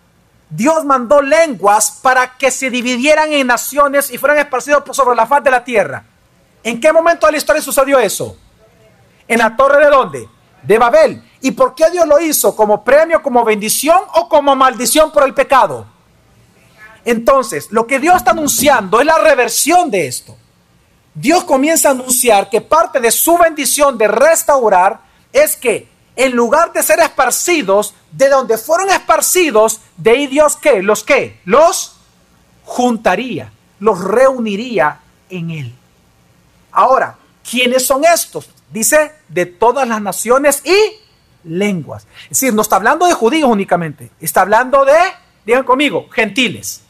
Dios 0.57 0.87
mandó 0.87 1.21
lenguas 1.21 1.99
para 2.01 2.39
que 2.39 2.51
se 2.51 2.71
dividieran 2.71 3.31
en 3.31 3.47
naciones 3.47 4.11
y 4.11 4.17
fueran 4.17 4.39
esparcidos 4.39 4.97
sobre 4.97 5.15
la 5.15 5.27
faz 5.27 5.45
de 5.45 5.51
la 5.51 5.63
tierra? 5.63 6.03
¿En 6.63 6.81
qué 6.81 6.91
momento 6.95 7.27
de 7.27 7.33
la 7.33 7.39
historia 7.39 7.61
sucedió 7.61 7.99
eso? 7.99 8.39
¿En 9.29 9.39
la 9.39 9.55
torre 9.55 9.85
de 9.85 9.91
dónde? 9.91 10.29
De 10.63 10.79
Babel. 10.79 11.23
¿Y 11.43 11.51
por 11.51 11.75
qué 11.75 11.91
Dios 11.91 12.07
lo 12.07 12.19
hizo? 12.21 12.57
¿Como 12.57 12.83
premio, 12.83 13.23
como 13.23 13.45
bendición 13.45 14.01
o 14.15 14.31
como 14.31 14.57
maldición 14.57 15.13
por 15.13 15.25
el 15.25 15.35
pecado? 15.35 15.87
Entonces, 17.05 17.71
lo 17.71 17.87
que 17.87 17.99
Dios 17.99 18.17
está 18.17 18.31
anunciando 18.31 18.99
es 18.99 19.07
la 19.07 19.19
reversión 19.19 19.91
de 19.91 20.07
esto. 20.07 20.39
Dios 21.15 21.45
comienza 21.45 21.89
a 21.89 21.93
anunciar 21.93 22.49
que 22.49 22.63
parte 22.63 22.99
de 22.99 23.11
su 23.11 23.37
bendición 23.37 23.99
de 23.99 24.09
restaurar 24.09 25.01
es 25.35 25.55
que 25.55 25.87
en 26.17 26.35
lugar 26.35 26.73
de 26.73 26.83
ser 26.83 26.99
esparcidos, 27.01 27.95
de 28.11 28.31
donde 28.31 28.57
fueron 28.57 28.89
esparcidos, 28.91 29.81
de 29.99 30.11
ahí 30.11 30.27
Dios 30.27 30.57
que 30.57 30.83
los 30.83 31.05
que 31.05 31.41
los 31.45 31.97
juntaría, 32.65 33.53
los 33.79 34.03
reuniría 34.03 35.01
en 35.29 35.51
él. 35.51 35.75
Ahora, 36.73 37.17
¿quiénes 37.49 37.87
son 37.87 38.05
estos? 38.05 38.49
Dice 38.71 39.13
de 39.29 39.47
todas 39.47 39.87
las 39.87 40.01
naciones 40.01 40.63
y 40.65 40.77
lenguas. 41.45 42.07
Es 42.25 42.41
decir, 42.41 42.55
no 42.55 42.63
está 42.63 42.77
hablando 42.77 43.07
de 43.07 43.13
judíos 43.13 43.49
únicamente, 43.49 44.11
está 44.21 44.41
hablando 44.41 44.85
de, 44.85 44.97
digan 45.45 45.65
conmigo, 45.65 46.09
gentiles. 46.11 46.81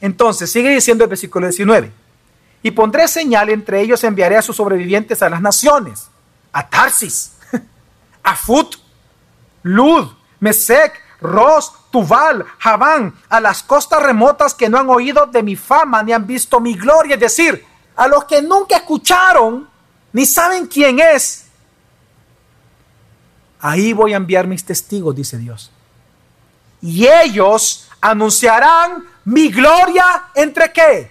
Entonces, 0.00 0.50
sigue 0.50 0.70
diciendo 0.70 1.04
el 1.04 1.10
versículo 1.10 1.46
19. 1.46 1.92
Y 2.62 2.70
pondré 2.70 3.06
señal 3.06 3.50
entre 3.50 3.80
ellos, 3.80 4.02
enviaré 4.02 4.36
a 4.36 4.42
sus 4.42 4.56
sobrevivientes 4.56 5.22
a 5.22 5.28
las 5.28 5.40
naciones, 5.40 6.08
a 6.52 6.68
Tarsis, 6.68 7.32
a 8.28 8.36
Fut, 8.36 8.76
Lud, 9.62 10.06
Mesec, 10.40 10.92
Ros, 11.22 11.72
Tubal, 11.90 12.44
Javán, 12.58 13.18
a 13.30 13.40
las 13.40 13.62
costas 13.62 14.02
remotas 14.02 14.52
que 14.52 14.68
no 14.68 14.78
han 14.78 14.90
oído 14.90 15.26
de 15.26 15.42
mi 15.42 15.56
fama 15.56 16.02
ni 16.02 16.12
han 16.12 16.26
visto 16.26 16.60
mi 16.60 16.74
gloria, 16.74 17.14
es 17.14 17.20
decir, 17.20 17.64
a 17.96 18.06
los 18.06 18.24
que 18.24 18.42
nunca 18.42 18.76
escucharon 18.76 19.66
ni 20.12 20.26
saben 20.26 20.66
quién 20.66 21.00
es. 21.00 21.46
Ahí 23.60 23.94
voy 23.94 24.12
a 24.12 24.18
enviar 24.18 24.46
mis 24.46 24.62
testigos, 24.62 25.16
dice 25.16 25.38
Dios. 25.38 25.70
Y 26.82 27.06
ellos 27.06 27.88
anunciarán 28.02 29.04
mi 29.24 29.48
gloria 29.48 30.26
entre 30.34 30.70
qué? 30.70 31.10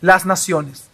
Las 0.00 0.24
naciones. 0.24 0.84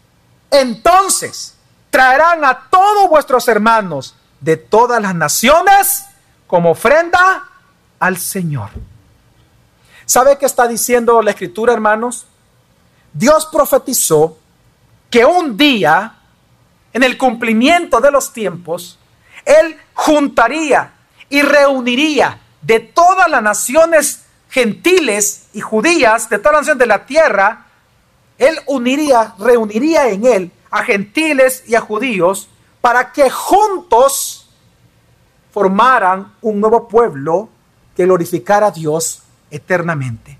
Entonces 0.50 1.56
traerán 1.90 2.42
a 2.42 2.68
todos 2.70 3.10
vuestros 3.10 3.46
hermanos 3.48 4.16
de 4.40 4.56
todas 4.56 5.00
las 5.00 5.14
naciones 5.14 6.04
como 6.46 6.70
ofrenda 6.70 7.48
al 7.98 8.16
Señor. 8.18 8.70
¿Sabe 10.06 10.38
qué 10.38 10.46
está 10.46 10.66
diciendo 10.66 11.22
la 11.22 11.30
escritura, 11.30 11.72
hermanos? 11.72 12.26
Dios 13.12 13.46
profetizó 13.46 14.38
que 15.10 15.24
un 15.24 15.56
día, 15.56 16.14
en 16.92 17.02
el 17.02 17.16
cumplimiento 17.18 18.00
de 18.00 18.10
los 18.10 18.32
tiempos, 18.32 18.98
Él 19.44 19.76
juntaría 19.94 20.92
y 21.28 21.42
reuniría 21.42 22.40
de 22.62 22.80
todas 22.80 23.28
las 23.30 23.42
naciones 23.42 24.24
gentiles 24.50 25.46
y 25.52 25.60
judías 25.60 26.28
de 26.28 26.38
toda 26.38 26.52
la 26.52 26.58
nación 26.58 26.78
de 26.78 26.86
la 26.86 27.06
tierra, 27.06 27.66
él 28.36 28.58
uniría, 28.66 29.34
reuniría 29.38 30.08
en 30.08 30.26
él 30.26 30.50
a 30.70 30.82
gentiles 30.82 31.62
y 31.66 31.74
a 31.74 31.80
judíos 31.80 32.48
para 32.80 33.12
que 33.12 33.28
juntos 33.30 34.48
formaran 35.52 36.32
un 36.40 36.60
nuevo 36.60 36.88
pueblo 36.88 37.48
que 37.96 38.04
glorificara 38.04 38.68
a 38.68 38.70
Dios 38.70 39.22
eternamente. 39.50 40.38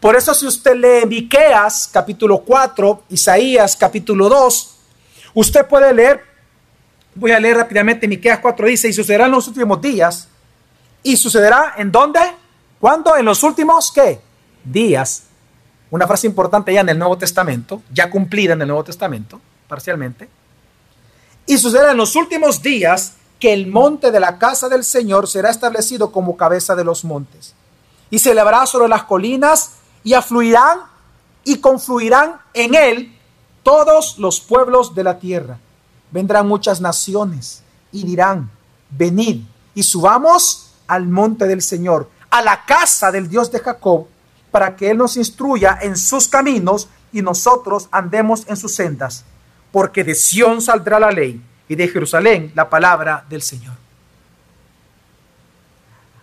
Por 0.00 0.16
eso 0.16 0.34
si 0.34 0.46
usted 0.46 0.74
lee 0.76 1.06
Miqueas 1.06 1.88
capítulo 1.92 2.40
4, 2.40 3.04
Isaías 3.10 3.76
capítulo 3.76 4.28
2, 4.28 4.76
usted 5.34 5.66
puede 5.66 5.92
leer, 5.92 6.22
voy 7.14 7.32
a 7.32 7.40
leer 7.40 7.56
rápidamente 7.56 8.06
Miqueas 8.06 8.38
4 8.40 8.66
dice, 8.66 8.88
y 8.88 8.92
sucederá 8.92 9.26
en 9.26 9.32
los 9.32 9.48
últimos 9.48 9.80
días 9.80 10.28
¿Y 11.04 11.18
sucederá 11.18 11.74
en 11.76 11.92
dónde? 11.92 12.18
¿Cuándo? 12.80 13.14
En 13.16 13.26
los 13.26 13.42
últimos, 13.42 13.92
¿qué? 13.92 14.20
Días. 14.64 15.24
Una 15.90 16.06
frase 16.06 16.26
importante 16.26 16.72
ya 16.72 16.80
en 16.80 16.88
el 16.88 16.98
Nuevo 16.98 17.18
Testamento, 17.18 17.82
ya 17.92 18.10
cumplida 18.10 18.54
en 18.54 18.62
el 18.62 18.68
Nuevo 18.68 18.82
Testamento, 18.82 19.38
parcialmente. 19.68 20.28
Y 21.46 21.58
sucederá 21.58 21.92
en 21.92 21.96
los 21.96 22.16
últimos 22.16 22.62
días 22.62 23.14
que 23.38 23.52
el 23.52 23.66
monte 23.66 24.10
de 24.10 24.20
la 24.20 24.38
casa 24.38 24.68
del 24.68 24.84
Señor 24.84 25.28
será 25.28 25.50
establecido 25.50 26.10
como 26.10 26.36
cabeza 26.36 26.74
de 26.74 26.84
los 26.84 27.04
montes. 27.04 27.54
Y 28.10 28.18
se 28.18 28.30
elevará 28.30 28.66
sobre 28.66 28.88
las 28.88 29.04
colinas 29.04 29.72
y 30.02 30.14
afluirán 30.14 30.80
y 31.44 31.56
confluirán 31.56 32.40
en 32.54 32.74
él 32.74 33.18
todos 33.62 34.18
los 34.18 34.40
pueblos 34.40 34.94
de 34.94 35.04
la 35.04 35.18
tierra. 35.18 35.58
Vendrán 36.10 36.46
muchas 36.46 36.80
naciones 36.80 37.62
y 37.90 38.04
dirán, 38.04 38.50
venid 38.90 39.42
y 39.74 39.82
subamos 39.82 40.70
al 40.86 41.06
monte 41.08 41.46
del 41.46 41.62
Señor, 41.62 42.08
a 42.30 42.42
la 42.42 42.64
casa 42.64 43.10
del 43.10 43.28
Dios 43.28 43.50
de 43.50 43.60
Jacob, 43.60 44.06
para 44.50 44.76
que 44.76 44.90
Él 44.90 44.98
nos 44.98 45.16
instruya 45.16 45.78
en 45.82 45.96
sus 45.96 46.28
caminos 46.28 46.88
y 47.12 47.22
nosotros 47.22 47.88
andemos 47.90 48.44
en 48.46 48.56
sus 48.56 48.74
sendas, 48.74 49.24
porque 49.74 50.04
de 50.04 50.14
Sión 50.14 50.62
saldrá 50.62 51.00
la 51.00 51.10
ley 51.10 51.42
y 51.66 51.74
de 51.74 51.88
Jerusalén 51.88 52.52
la 52.54 52.70
palabra 52.70 53.24
del 53.28 53.42
Señor. 53.42 53.74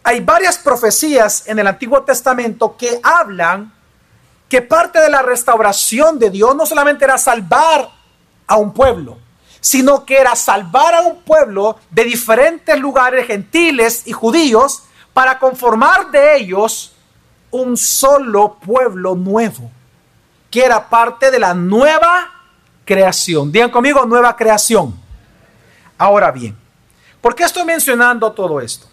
Hay 0.03 0.21
varias 0.21 0.57
profecías 0.57 1.45
en 1.47 1.59
el 1.59 1.67
Antiguo 1.67 2.01
Testamento 2.03 2.77
que 2.77 3.01
hablan 3.03 3.73
que 4.47 4.61
parte 4.61 5.01
de 5.01 5.09
la 5.09 5.21
restauración 5.21 6.17
de 6.17 6.29
Dios 6.29 6.55
no 6.55 6.65
solamente 6.65 7.03
era 7.03 7.17
salvar 7.17 7.89
a 8.47 8.55
un 8.55 8.73
pueblo, 8.73 9.17
sino 9.59 10.05
que 10.05 10.17
era 10.17 10.33
salvar 10.37 10.95
a 10.95 11.01
un 11.01 11.21
pueblo 11.23 11.77
de 11.89 12.05
diferentes 12.05 12.79
lugares, 12.79 13.27
gentiles 13.27 14.03
y 14.05 14.13
judíos, 14.13 14.83
para 15.11 15.39
conformar 15.39 16.09
de 16.09 16.37
ellos 16.37 16.95
un 17.51 17.75
solo 17.75 18.59
pueblo 18.65 19.13
nuevo, 19.15 19.69
que 20.49 20.63
era 20.63 20.87
parte 20.87 21.31
de 21.31 21.39
la 21.39 21.53
nueva 21.53 22.40
creación. 22.85 23.51
Digan 23.51 23.69
conmigo, 23.69 24.05
nueva 24.05 24.35
creación. 24.35 24.99
Ahora 25.97 26.31
bien, 26.31 26.57
¿por 27.21 27.35
qué 27.35 27.43
estoy 27.43 27.63
mencionando 27.63 28.31
todo 28.31 28.59
esto? 28.59 28.87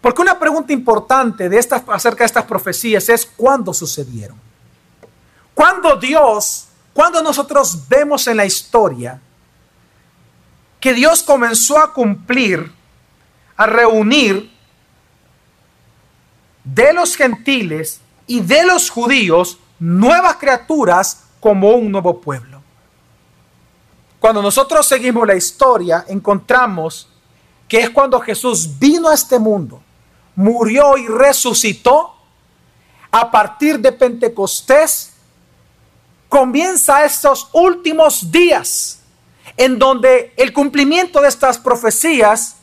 Porque 0.00 0.20
una 0.20 0.38
pregunta 0.38 0.72
importante 0.72 1.48
de 1.48 1.58
estas, 1.58 1.82
acerca 1.88 2.18
de 2.18 2.26
estas 2.26 2.44
profecías 2.44 3.08
es 3.08 3.24
cuándo 3.24 3.72
sucedieron. 3.72 4.38
Cuando 5.54 5.96
Dios, 5.96 6.66
cuando 6.92 7.22
nosotros 7.22 7.88
vemos 7.88 8.26
en 8.26 8.36
la 8.36 8.44
historia 8.44 9.20
que 10.78 10.92
Dios 10.92 11.22
comenzó 11.22 11.78
a 11.78 11.94
cumplir, 11.94 12.70
a 13.56 13.64
reunir 13.64 14.52
de 16.64 16.92
los 16.92 17.16
gentiles 17.16 18.00
y 18.26 18.40
de 18.40 18.64
los 18.64 18.90
judíos 18.90 19.58
nuevas 19.78 20.36
criaturas 20.36 21.23
como 21.44 21.72
un 21.72 21.92
nuevo 21.92 22.22
pueblo. 22.22 22.62
Cuando 24.18 24.40
nosotros 24.40 24.86
seguimos 24.86 25.26
la 25.26 25.34
historia, 25.34 26.06
encontramos 26.08 27.06
que 27.68 27.80
es 27.80 27.90
cuando 27.90 28.18
Jesús 28.18 28.78
vino 28.78 29.10
a 29.10 29.14
este 29.14 29.38
mundo, 29.38 29.82
murió 30.34 30.96
y 30.96 31.06
resucitó. 31.06 32.14
A 33.10 33.30
partir 33.30 33.78
de 33.78 33.92
Pentecostés, 33.92 35.12
comienza 36.30 37.04
estos 37.04 37.50
últimos 37.52 38.32
días 38.32 39.00
en 39.58 39.78
donde 39.78 40.32
el 40.38 40.50
cumplimiento 40.50 41.20
de 41.20 41.28
estas 41.28 41.58
profecías 41.58 42.56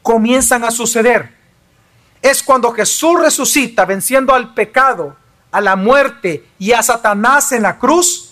comienzan 0.00 0.64
a 0.64 0.70
suceder. 0.70 1.36
Es 2.22 2.42
cuando 2.42 2.72
Jesús 2.72 3.20
resucita 3.20 3.84
venciendo 3.84 4.32
al 4.32 4.54
pecado, 4.54 5.18
a 5.52 5.60
la 5.60 5.76
muerte 5.76 6.48
y 6.58 6.72
a 6.72 6.82
Satanás 6.82 7.52
en 7.52 7.62
la 7.62 7.78
cruz, 7.78 8.30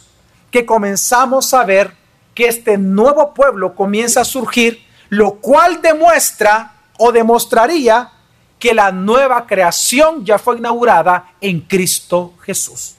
que 0.50 0.66
comenzamos 0.66 1.54
a 1.54 1.64
ver 1.64 1.94
que 2.34 2.48
este 2.48 2.78
nuevo 2.78 3.34
pueblo 3.34 3.74
comienza 3.74 4.22
a 4.22 4.24
surgir, 4.24 4.84
lo 5.10 5.34
cual 5.34 5.80
demuestra 5.82 6.72
o 6.98 7.12
demostraría 7.12 8.10
que 8.58 8.74
la 8.74 8.90
nueva 8.90 9.46
creación 9.46 10.24
ya 10.24 10.38
fue 10.38 10.58
inaugurada 10.58 11.32
en 11.40 11.60
Cristo 11.60 12.34
Jesús. 12.42 12.96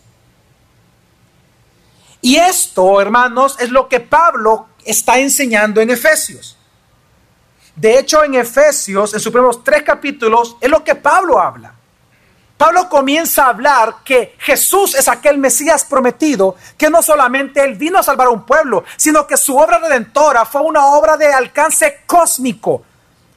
Y 2.22 2.36
esto, 2.36 3.02
hermanos, 3.02 3.58
es 3.60 3.70
lo 3.72 3.90
que 3.90 4.00
Pablo 4.00 4.68
está 4.86 5.20
enseñando 5.20 5.82
en 5.82 5.90
Efesios. 5.90 6.58
De 7.76 7.98
hecho, 7.98 8.24
en 8.24 8.36
Efesios, 8.36 9.14
en 9.14 9.20
sus 9.20 9.32
primeros 9.32 9.64
tres 9.64 9.82
capítulos, 9.84 10.56
es 10.62 10.70
lo 10.70 10.84
que 10.84 10.94
Pablo 10.94 11.40
habla. 11.40 11.74
Pablo 12.62 12.90
comienza 12.90 13.46
a 13.46 13.50
hablar 13.50 13.96
que 14.06 14.36
Jesús 14.38 14.94
es 14.94 15.08
aquel 15.08 15.40
Mesías 15.40 15.84
prometido, 15.84 16.56
que 16.78 16.92
no 16.92 17.02
solamente 17.02 17.60
Él 17.64 17.74
vino 17.74 17.98
a 17.98 18.04
salvar 18.04 18.28
a 18.28 18.30
un 18.30 18.46
pueblo, 18.46 18.84
sino 18.98 19.26
que 19.26 19.36
su 19.36 19.58
obra 19.58 19.80
redentora 19.80 20.46
fue 20.46 20.62
una 20.62 20.86
obra 20.86 21.18
de 21.18 21.26
alcance 21.26 22.02
cósmico. 22.06 22.84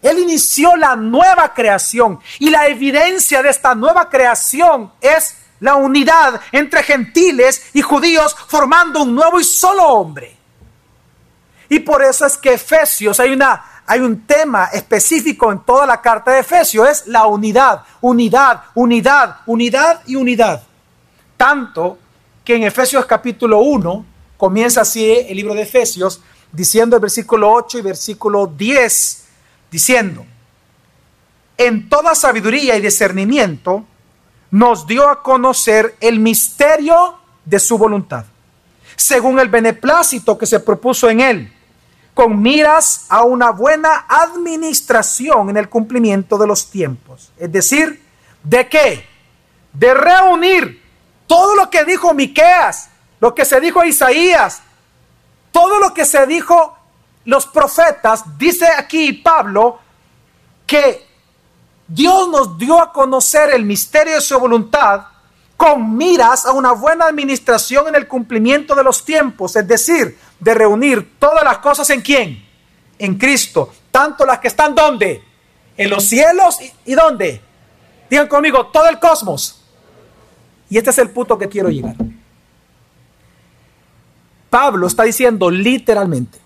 Él 0.02 0.18
inició 0.18 0.76
la 0.76 0.94
nueva 0.94 1.54
creación 1.54 2.20
y 2.38 2.50
la 2.50 2.66
evidencia 2.66 3.42
de 3.42 3.48
esta 3.48 3.74
nueva 3.74 4.10
creación 4.10 4.92
es 5.00 5.38
la 5.58 5.76
unidad 5.76 6.38
entre 6.52 6.82
gentiles 6.82 7.70
y 7.72 7.80
judíos 7.80 8.36
formando 8.48 9.04
un 9.04 9.14
nuevo 9.14 9.40
y 9.40 9.44
solo 9.44 9.84
hombre. 9.84 10.36
Y 11.70 11.78
por 11.78 12.04
eso 12.04 12.26
es 12.26 12.36
que 12.36 12.52
Efesios 12.52 13.18
hay 13.18 13.32
una 13.32 13.73
hay 13.86 14.00
un 14.00 14.26
tema 14.26 14.66
específico 14.72 15.52
en 15.52 15.60
toda 15.60 15.86
la 15.86 16.00
carta 16.00 16.32
de 16.32 16.40
Efesios, 16.40 16.88
es 16.88 17.06
la 17.06 17.26
unidad, 17.26 17.82
unidad, 18.00 18.62
unidad, 18.74 19.36
unidad 19.46 20.00
y 20.06 20.16
unidad. 20.16 20.62
Tanto 21.36 21.98
que 22.44 22.56
en 22.56 22.64
Efesios 22.64 23.04
capítulo 23.06 23.58
1 23.60 24.06
comienza 24.36 24.82
así 24.82 25.10
el 25.10 25.36
libro 25.36 25.54
de 25.54 25.62
Efesios 25.62 26.20
diciendo 26.50 26.96
el 26.96 27.02
versículo 27.02 27.52
8 27.52 27.78
y 27.78 27.82
versículo 27.82 28.46
10, 28.46 29.24
diciendo, 29.70 30.24
en 31.56 31.88
toda 31.88 32.14
sabiduría 32.14 32.76
y 32.76 32.80
discernimiento 32.80 33.84
nos 34.50 34.86
dio 34.86 35.08
a 35.08 35.22
conocer 35.22 35.96
el 36.00 36.20
misterio 36.20 37.18
de 37.44 37.58
su 37.58 37.76
voluntad, 37.76 38.24
según 38.96 39.40
el 39.40 39.48
beneplácito 39.48 40.38
que 40.38 40.46
se 40.46 40.60
propuso 40.60 41.10
en 41.10 41.20
él 41.20 41.52
con 42.14 42.40
miras 42.40 43.06
a 43.08 43.24
una 43.24 43.50
buena 43.50 44.06
administración 44.08 45.50
en 45.50 45.56
el 45.56 45.68
cumplimiento 45.68 46.38
de 46.38 46.46
los 46.46 46.70
tiempos. 46.70 47.32
Es 47.36 47.50
decir, 47.50 48.02
¿de 48.42 48.68
qué? 48.68 49.06
De 49.72 49.92
reunir 49.92 50.80
todo 51.26 51.56
lo 51.56 51.68
que 51.68 51.84
dijo 51.84 52.14
Miqueas, 52.14 52.88
lo 53.18 53.34
que 53.34 53.44
se 53.44 53.60
dijo 53.60 53.80
a 53.80 53.86
Isaías, 53.86 54.62
todo 55.50 55.80
lo 55.80 55.92
que 55.92 56.04
se 56.04 56.24
dijo 56.26 56.76
los 57.24 57.46
profetas, 57.46 58.38
dice 58.38 58.66
aquí 58.66 59.12
Pablo 59.12 59.80
que 60.66 61.06
Dios 61.88 62.28
nos 62.28 62.56
dio 62.58 62.80
a 62.80 62.92
conocer 62.92 63.50
el 63.50 63.64
misterio 63.64 64.14
de 64.14 64.20
su 64.20 64.38
voluntad 64.38 65.06
con 65.56 65.96
miras 65.96 66.46
a 66.46 66.52
una 66.52 66.72
buena 66.72 67.06
administración 67.06 67.88
en 67.88 67.94
el 67.94 68.08
cumplimiento 68.08 68.74
de 68.74 68.84
los 68.84 69.04
tiempos, 69.04 69.56
es 69.56 69.66
decir, 69.66 70.18
de 70.44 70.52
reunir 70.52 71.18
todas 71.18 71.42
las 71.42 71.58
cosas 71.58 71.88
en 71.88 72.02
quién? 72.02 72.46
En 72.98 73.16
Cristo, 73.16 73.72
tanto 73.90 74.26
las 74.26 74.38
que 74.40 74.48
están 74.48 74.74
donde? 74.74 75.24
En 75.74 75.88
los 75.88 76.04
cielos 76.04 76.60
y, 76.60 76.92
y 76.92 76.94
dónde? 76.94 77.40
Digan 78.10 78.28
conmigo, 78.28 78.66
todo 78.66 78.86
el 78.88 78.98
cosmos. 78.98 79.62
Y 80.68 80.76
este 80.76 80.90
es 80.90 80.98
el 80.98 81.10
punto 81.10 81.38
que 81.38 81.48
quiero 81.48 81.70
llegar. 81.70 81.96
Pablo 84.50 84.86
está 84.86 85.04
diciendo 85.04 85.50
literalmente 85.50 86.38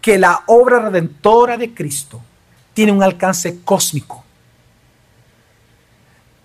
que 0.00 0.18
la 0.18 0.42
obra 0.46 0.80
redentora 0.80 1.58
de 1.58 1.74
Cristo 1.74 2.20
tiene 2.72 2.92
un 2.92 3.02
alcance 3.02 3.62
cósmico. 3.62 4.24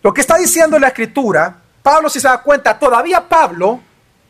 Lo 0.03 0.13
que 0.13 0.21
está 0.21 0.38
diciendo 0.38 0.77
la 0.79 0.89
escritura, 0.89 1.62
Pablo 1.82 2.10
si 2.10 2.19
se 2.19 2.27
da 2.27 2.41
cuenta, 2.41 2.77
todavía 2.77 3.27
Pablo 3.27 3.79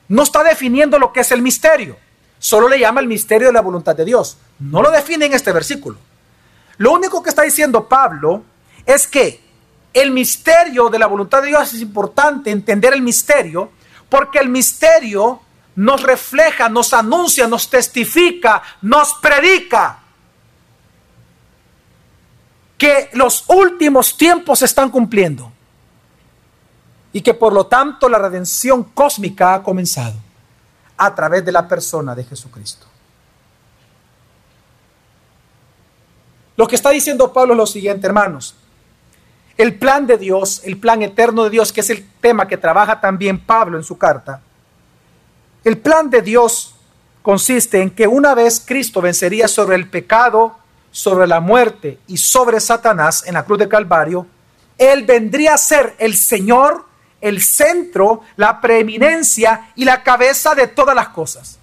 no 0.10 0.24
está 0.24 0.44
definiendo 0.44 1.00
lo 1.00 1.14
que 1.14 1.22
es 1.22 1.32
el 1.32 1.42
misterio. 1.42 1.98
Solo 2.40 2.68
le 2.68 2.80
llama 2.80 3.00
el 3.00 3.08
misterio 3.08 3.48
de 3.48 3.54
la 3.54 3.62
voluntad 3.62 3.96
de 3.96 4.06
Dios. 4.06 4.38
No 4.60 4.82
lo 4.82 4.92
define 4.92 5.28
en 5.28 5.34
este 5.34 5.52
versículo. 5.52 5.98
Lo 6.78 6.92
único 6.92 7.22
que 7.22 7.30
está 7.30 7.44
diciendo 7.44 7.88
Pablo 7.88 8.44
es 8.86 9.08
que 9.08 9.42
el 9.94 10.12
misterio 10.12 10.90
de 10.90 11.00
la 11.00 11.08
voluntad 11.08 11.42
de 11.42 11.50
Dios 11.50 11.74
es 11.74 11.82
importante 11.82 12.52
entender 12.52 12.94
el 12.94 13.02
misterio 13.02 13.72
porque 14.10 14.40
el 14.40 14.50
misterio 14.50 15.42
nos 15.76 16.02
refleja, 16.02 16.70
nos 16.70 16.94
anuncia, 16.94 17.48
nos 17.48 17.70
testifica, 17.70 18.62
nos 18.82 19.14
predica 19.16 20.00
que 22.78 23.10
los 23.14 23.44
últimos 23.48 24.18
tiempos 24.18 24.60
se 24.60 24.66
están 24.66 24.90
cumpliendo 24.90 25.52
y 27.12 27.22
que 27.22 27.34
por 27.34 27.54
lo 27.54 27.66
tanto 27.66 28.08
la 28.08 28.20
redención 28.20 28.84
cósmica 28.84 29.56
ha 29.56 29.64
comenzado 29.64 30.16
a 30.98 31.16
través 31.16 31.44
de 31.46 31.52
la 31.52 31.68
persona 31.68 32.14
de 32.14 32.24
Jesucristo. 32.24 32.86
Lo 36.56 36.68
que 36.68 36.76
está 36.76 36.90
diciendo 36.90 37.32
Pablo 37.32 37.54
es 37.54 37.58
lo 37.58 37.66
siguiente, 37.66 38.06
hermanos. 38.06 38.56
El 39.58 39.78
plan 39.78 40.06
de 40.06 40.18
Dios, 40.18 40.62
el 40.66 40.78
plan 40.78 41.02
eterno 41.02 41.46
de 41.46 41.50
Dios, 41.50 41.72
que 41.72 41.82
es 41.82 41.90
el 41.90 42.06
tema 42.22 42.48
que 42.48 42.58
trabaja 42.58 43.00
también 43.00 43.40
Pablo 43.40 43.78
en 43.78 43.84
su 43.84 43.98
carta, 43.98 44.42
el 45.64 45.78
plan 45.78 46.10
de 46.10 46.22
Dios 46.22 46.76
consiste 47.22 47.82
en 47.82 47.92
que 47.92 48.08
una 48.08 48.34
vez 48.34 48.62
Cristo 48.66 49.02
vencería 49.02 49.48
sobre 49.48 49.76
el 49.76 49.90
pecado, 49.90 50.56
sobre 50.92 51.28
la 51.28 51.40
muerte 51.40 52.00
y 52.08 52.18
sobre 52.18 52.60
Satanás 52.60 53.24
en 53.26 53.36
la 53.36 53.44
cruz 53.44 53.60
de 53.60 53.70
Calvario, 53.70 54.26
Él 54.78 55.06
vendría 55.06 55.54
a 55.54 55.58
ser 55.58 55.96
el 56.00 56.16
Señor 56.16 56.89
el 57.22 57.42
centro, 57.42 58.22
la 58.36 58.62
preeminencia 58.62 59.72
y 59.76 59.86
la 59.86 60.04
cabeza 60.04 60.56
de 60.56 60.68
todas 60.68 60.96
las 60.96 61.10
cosas. 61.10 61.60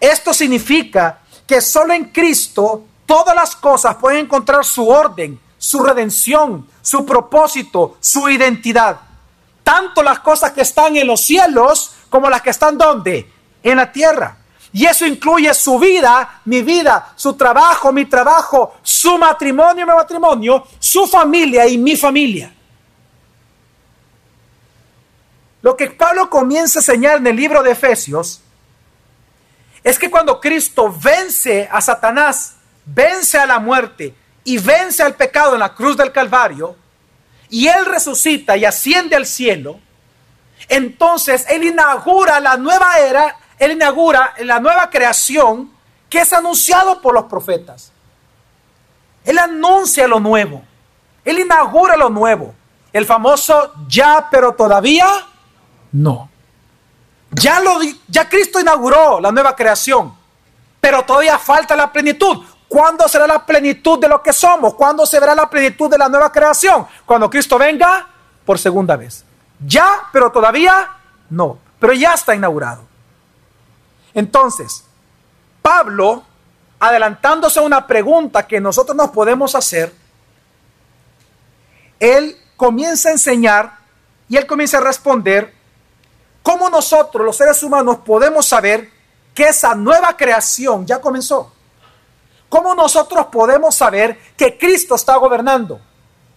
Esto 0.00 0.34
significa 0.34 1.20
que 1.46 1.60
solo 1.60 1.92
en 1.94 2.06
Cristo 2.06 2.84
todas 3.06 3.34
las 3.34 3.56
cosas 3.56 3.96
pueden 3.96 4.20
encontrar 4.20 4.64
su 4.64 4.88
orden, 4.88 5.38
su 5.58 5.82
redención, 5.82 6.66
su 6.82 7.06
propósito, 7.06 7.96
su 8.00 8.28
identidad. 8.28 9.00
Tanto 9.62 10.02
las 10.02 10.20
cosas 10.20 10.52
que 10.52 10.62
están 10.62 10.96
en 10.96 11.06
los 11.06 11.22
cielos 11.22 11.92
como 12.10 12.28
las 12.28 12.42
que 12.42 12.50
están 12.50 12.76
donde? 12.76 13.30
En 13.62 13.76
la 13.76 13.90
tierra. 13.90 14.36
Y 14.72 14.84
eso 14.84 15.06
incluye 15.06 15.52
su 15.54 15.78
vida, 15.78 16.40
mi 16.44 16.62
vida, 16.62 17.12
su 17.16 17.32
trabajo, 17.34 17.92
mi 17.92 18.04
trabajo, 18.04 18.74
su 18.82 19.16
matrimonio, 19.16 19.86
mi 19.86 19.92
matrimonio, 19.92 20.66
su 20.78 21.06
familia 21.06 21.66
y 21.66 21.78
mi 21.78 21.96
familia. 21.96 22.52
Lo 25.66 25.76
que 25.76 25.90
Pablo 25.90 26.30
comienza 26.30 26.78
a 26.78 26.82
enseñar 26.82 27.16
en 27.16 27.26
el 27.26 27.34
libro 27.34 27.60
de 27.60 27.72
Efesios 27.72 28.40
es 29.82 29.98
que 29.98 30.08
cuando 30.08 30.40
Cristo 30.40 30.94
vence 30.96 31.68
a 31.72 31.80
Satanás, 31.80 32.54
vence 32.84 33.36
a 33.36 33.46
la 33.46 33.58
muerte 33.58 34.14
y 34.44 34.58
vence 34.58 35.02
al 35.02 35.16
pecado 35.16 35.54
en 35.54 35.58
la 35.58 35.74
cruz 35.74 35.96
del 35.96 36.12
Calvario, 36.12 36.76
y 37.50 37.66
Él 37.66 37.84
resucita 37.84 38.56
y 38.56 38.64
asciende 38.64 39.16
al 39.16 39.26
cielo, 39.26 39.80
entonces 40.68 41.44
Él 41.48 41.64
inaugura 41.64 42.38
la 42.38 42.56
nueva 42.56 43.00
era, 43.00 43.36
Él 43.58 43.72
inaugura 43.72 44.34
la 44.38 44.60
nueva 44.60 44.88
creación 44.88 45.72
que 46.08 46.20
es 46.20 46.32
anunciado 46.32 47.02
por 47.02 47.12
los 47.12 47.24
profetas. 47.24 47.90
Él 49.24 49.36
anuncia 49.36 50.06
lo 50.06 50.20
nuevo, 50.20 50.62
Él 51.24 51.40
inaugura 51.40 51.96
lo 51.96 52.08
nuevo, 52.08 52.54
el 52.92 53.04
famoso 53.04 53.72
ya 53.88 54.28
pero 54.30 54.54
todavía 54.54 55.08
no. 55.96 56.28
Ya, 57.30 58.28
Cristo 58.28 58.60
inauguró 58.60 59.20
la 59.20 59.32
nueva 59.32 59.56
creación, 59.56 60.14
pero 60.80 61.04
todavía 61.04 61.38
falta 61.38 61.74
la 61.74 61.90
plenitud. 61.90 62.44
¿Cuándo 62.68 63.08
será 63.08 63.26
la 63.26 63.44
plenitud 63.44 63.98
de 63.98 64.08
lo 64.08 64.22
que 64.22 64.32
somos? 64.32 64.74
¿Cuándo 64.74 65.06
se 65.06 65.18
verá 65.18 65.34
la 65.34 65.48
plenitud 65.48 65.90
de 65.90 65.98
la 65.98 66.08
nueva 66.08 66.30
creación? 66.30 66.86
Cuando 67.04 67.30
Cristo 67.30 67.58
venga 67.58 68.08
por 68.44 68.58
segunda 68.58 68.96
vez. 68.96 69.24
Ya, 69.64 70.02
pero 70.12 70.30
todavía 70.30 70.90
no. 71.30 71.58
Pero 71.78 71.92
ya 71.92 72.14
está 72.14 72.34
inaugurado. 72.34 72.82
Entonces, 74.14 74.84
Pablo, 75.62 76.24
adelantándose 76.78 77.58
a 77.58 77.62
una 77.62 77.86
pregunta 77.86 78.46
que 78.46 78.60
nosotros 78.60 78.96
nos 78.96 79.10
podemos 79.10 79.54
hacer, 79.54 79.94
él 82.00 82.36
comienza 82.56 83.08
a 83.08 83.12
enseñar 83.12 83.78
y 84.28 84.36
él 84.36 84.46
comienza 84.46 84.78
a 84.78 84.80
responder 84.80 85.55
cómo 86.46 86.70
nosotros, 86.70 87.26
los 87.26 87.36
seres 87.36 87.60
humanos, 87.64 87.96
podemos 88.04 88.46
saber 88.46 88.88
que 89.34 89.48
esa 89.48 89.74
nueva 89.74 90.16
creación 90.16 90.86
ya 90.86 91.00
comenzó. 91.00 91.52
¿Cómo 92.48 92.72
nosotros 92.72 93.26
podemos 93.32 93.74
saber 93.74 94.16
que 94.36 94.56
Cristo 94.56 94.94
está 94.94 95.16
gobernando 95.16 95.80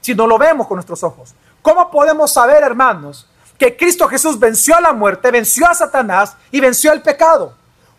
si 0.01 0.15
no 0.15 0.25
lo 0.25 0.39
vemos 0.39 0.65
con 0.65 0.77
nuestros 0.77 1.03
ojos? 1.03 1.35
¿Cómo 1.61 1.91
podemos 1.91 2.33
saber, 2.33 2.63
hermanos, 2.63 3.29
que 3.55 3.77
Cristo 3.77 4.07
Jesús 4.07 4.39
venció 4.39 4.75
a 4.75 4.81
la 4.81 4.93
muerte, 4.93 5.29
venció 5.29 5.67
a 5.69 5.75
Satanás 5.75 6.35
y 6.49 6.59
venció 6.59 6.91
el 6.91 7.03
pecado? 7.03 7.53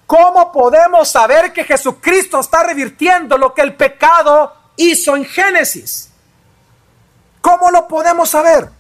¿Cómo 0.05 0.51
podemos 0.51 1.09
saber 1.09 1.53
que 1.53 1.63
Jesucristo 1.63 2.41
está 2.41 2.65
revirtiendo 2.65 3.39
lo 3.39 3.55
que 3.55 3.63
el 3.63 3.77
pecado 3.77 4.53
hizo 4.75 5.15
en 5.15 5.25
Génesis? 5.25 6.11
¿Cómo 7.41 7.71
lo 7.71 7.87
podemos 7.87 8.31
saber? 8.31 8.80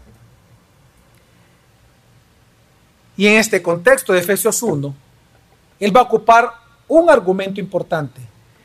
Y 3.20 3.26
en 3.26 3.34
este 3.34 3.60
contexto 3.60 4.14
de 4.14 4.20
Efesios 4.20 4.62
1, 4.62 4.94
él 5.78 5.94
va 5.94 6.00
a 6.00 6.04
ocupar 6.04 6.54
un 6.88 7.10
argumento 7.10 7.60
importante 7.60 8.18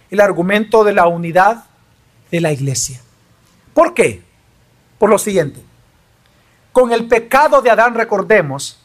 el 0.10 0.22
argumento 0.22 0.86
de 0.86 0.94
la 0.94 1.08
unidad 1.08 1.66
de 2.32 2.40
la 2.40 2.54
iglesia. 2.54 3.02
¿Por 3.74 3.94
qué? 3.94 4.24
Por 4.98 5.10
lo 5.10 5.18
siguiente. 5.18 5.62
Con 6.72 6.94
el 6.94 7.06
pecado 7.06 7.62
de 7.62 7.70
Adán 7.70 7.96
recordemos 7.96 8.80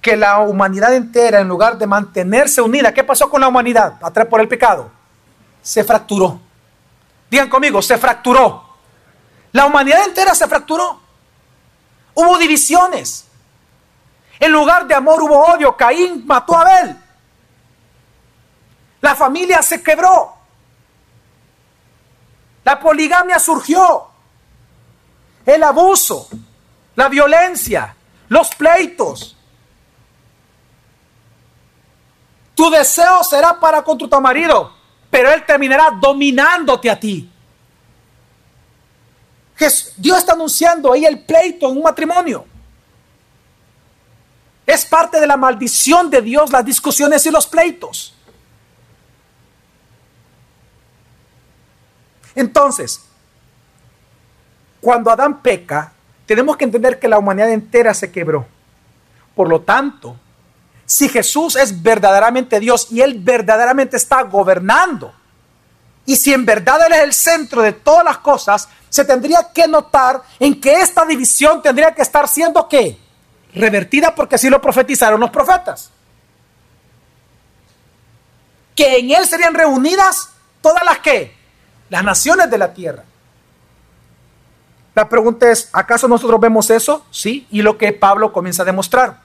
que 0.00 0.16
la 0.16 0.38
humanidad 0.38 0.94
entera, 0.94 1.40
en 1.40 1.48
lugar 1.48 1.76
de 1.76 1.88
mantenerse 1.88 2.60
unida, 2.60 2.94
¿qué 2.94 3.02
pasó 3.02 3.28
con 3.28 3.40
la 3.40 3.48
humanidad 3.48 3.98
atrás 4.02 4.28
por 4.28 4.40
el 4.40 4.46
pecado? 4.46 4.92
Se 5.60 5.82
fracturó. 5.82 6.38
Digan 7.28 7.48
conmigo, 7.48 7.82
se 7.82 7.98
fracturó. 7.98 8.62
La 9.50 9.66
humanidad 9.66 10.04
entera 10.04 10.36
se 10.36 10.46
fracturó. 10.46 11.00
Hubo 12.14 12.38
divisiones. 12.38 13.25
En 14.38 14.52
lugar 14.52 14.86
de 14.86 14.94
amor 14.94 15.22
hubo 15.22 15.46
odio. 15.46 15.76
Caín 15.76 16.26
mató 16.26 16.56
a 16.56 16.62
Abel. 16.62 16.96
La 19.00 19.14
familia 19.14 19.62
se 19.62 19.82
quebró. 19.82 20.34
La 22.64 22.78
poligamia 22.78 23.38
surgió. 23.38 24.08
El 25.44 25.62
abuso, 25.62 26.28
la 26.96 27.08
violencia, 27.08 27.94
los 28.28 28.52
pleitos. 28.56 29.36
Tu 32.56 32.68
deseo 32.70 33.22
será 33.22 33.60
para 33.60 33.82
con 33.82 33.96
tu 33.96 34.08
marido, 34.20 34.72
pero 35.10 35.30
él 35.30 35.44
terminará 35.46 35.90
dominándote 36.00 36.90
a 36.90 36.98
ti. 36.98 37.30
Dios 39.96 40.18
está 40.18 40.32
anunciando 40.32 40.92
ahí 40.92 41.04
el 41.04 41.24
pleito 41.24 41.68
en 41.68 41.76
un 41.76 41.82
matrimonio. 41.84 42.44
Es 44.66 44.84
parte 44.84 45.20
de 45.20 45.26
la 45.26 45.36
maldición 45.36 46.10
de 46.10 46.20
Dios 46.20 46.50
las 46.50 46.64
discusiones 46.64 47.24
y 47.24 47.30
los 47.30 47.46
pleitos. 47.46 48.14
Entonces, 52.34 53.00
cuando 54.80 55.10
Adán 55.10 55.40
peca, 55.40 55.92
tenemos 56.26 56.56
que 56.56 56.64
entender 56.64 56.98
que 56.98 57.08
la 57.08 57.18
humanidad 57.18 57.50
entera 57.50 57.94
se 57.94 58.10
quebró. 58.10 58.46
Por 59.34 59.48
lo 59.48 59.62
tanto, 59.62 60.16
si 60.84 61.08
Jesús 61.08 61.56
es 61.56 61.82
verdaderamente 61.82 62.60
Dios 62.60 62.88
y 62.90 63.00
Él 63.00 63.18
verdaderamente 63.18 63.96
está 63.96 64.22
gobernando, 64.22 65.14
y 66.04 66.16
si 66.16 66.32
en 66.32 66.44
verdad 66.44 66.80
Él 66.86 66.92
es 66.92 67.02
el 67.02 67.12
centro 67.12 67.62
de 67.62 67.72
todas 67.72 68.04
las 68.04 68.18
cosas, 68.18 68.68
se 68.88 69.04
tendría 69.04 69.48
que 69.52 69.66
notar 69.66 70.22
en 70.38 70.60
que 70.60 70.80
esta 70.80 71.04
división 71.04 71.62
tendría 71.62 71.94
que 71.94 72.02
estar 72.02 72.28
siendo 72.28 72.68
qué? 72.68 72.98
Revertida 73.56 74.14
porque 74.14 74.36
así 74.36 74.48
lo 74.48 74.60
profetizaron 74.60 75.18
los 75.20 75.30
profetas. 75.30 75.90
Que 78.74 78.98
en 78.98 79.10
Él 79.10 79.26
serían 79.26 79.54
reunidas 79.54 80.30
todas 80.60 80.84
las 80.84 80.98
que? 80.98 81.36
las 81.88 82.04
naciones 82.04 82.50
de 82.50 82.58
la 82.58 82.72
tierra. 82.72 83.04
La 84.94 85.08
pregunta 85.08 85.50
es, 85.50 85.68
¿acaso 85.72 86.08
nosotros 86.08 86.40
vemos 86.40 86.70
eso? 86.70 87.04
Sí, 87.10 87.46
y 87.50 87.62
lo 87.62 87.76
que 87.76 87.92
Pablo 87.92 88.32
comienza 88.32 88.62
a 88.62 88.66
demostrar. 88.66 89.20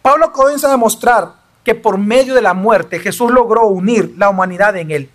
Pablo 0.00 0.32
comienza 0.32 0.68
a 0.68 0.70
demostrar 0.70 1.34
que 1.64 1.74
por 1.74 1.98
medio 1.98 2.34
de 2.34 2.42
la 2.42 2.54
muerte 2.54 2.98
Jesús 2.98 3.30
logró 3.30 3.66
unir 3.66 4.14
la 4.16 4.30
humanidad 4.30 4.76
en 4.76 4.90
él. 4.90 5.10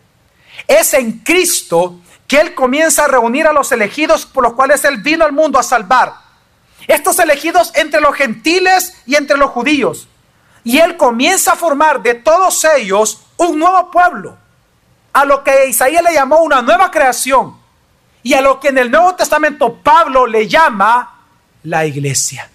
Es 0.67 0.93
en 0.93 1.19
Cristo 1.19 1.99
que 2.27 2.39
Él 2.39 2.53
comienza 2.53 3.05
a 3.05 3.07
reunir 3.07 3.47
a 3.47 3.53
los 3.53 3.71
elegidos 3.71 4.25
por 4.25 4.43
los 4.43 4.53
cuales 4.53 4.83
Él 4.85 4.97
vino 4.97 5.25
al 5.25 5.31
mundo 5.31 5.57
a 5.57 5.63
salvar. 5.63 6.13
Estos 6.87 7.19
elegidos 7.19 7.71
entre 7.75 8.01
los 8.01 8.15
gentiles 8.15 8.95
y 9.05 9.15
entre 9.15 9.37
los 9.37 9.51
judíos. 9.51 10.07
Y 10.63 10.79
Él 10.79 10.97
comienza 10.97 11.53
a 11.53 11.55
formar 11.55 12.01
de 12.01 12.15
todos 12.15 12.63
ellos 12.75 13.21
un 13.37 13.59
nuevo 13.59 13.89
pueblo 13.89 14.37
a 15.13 15.25
lo 15.25 15.43
que 15.43 15.67
Isaías 15.67 16.03
le 16.03 16.13
llamó 16.13 16.41
una 16.41 16.61
nueva 16.61 16.89
creación 16.91 17.57
y 18.23 18.33
a 18.33 18.41
lo 18.41 18.59
que 18.59 18.69
en 18.69 18.77
el 18.77 18.91
Nuevo 18.91 19.15
Testamento 19.15 19.75
Pablo 19.75 20.27
le 20.27 20.47
llama 20.47 21.19
la 21.63 21.85
iglesia. 21.85 22.49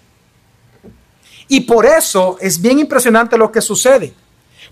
Y 1.48 1.60
por 1.60 1.86
eso 1.86 2.38
es 2.40 2.60
bien 2.60 2.78
impresionante 2.78 3.36
lo 3.36 3.50
que 3.52 3.60
sucede. 3.60 4.14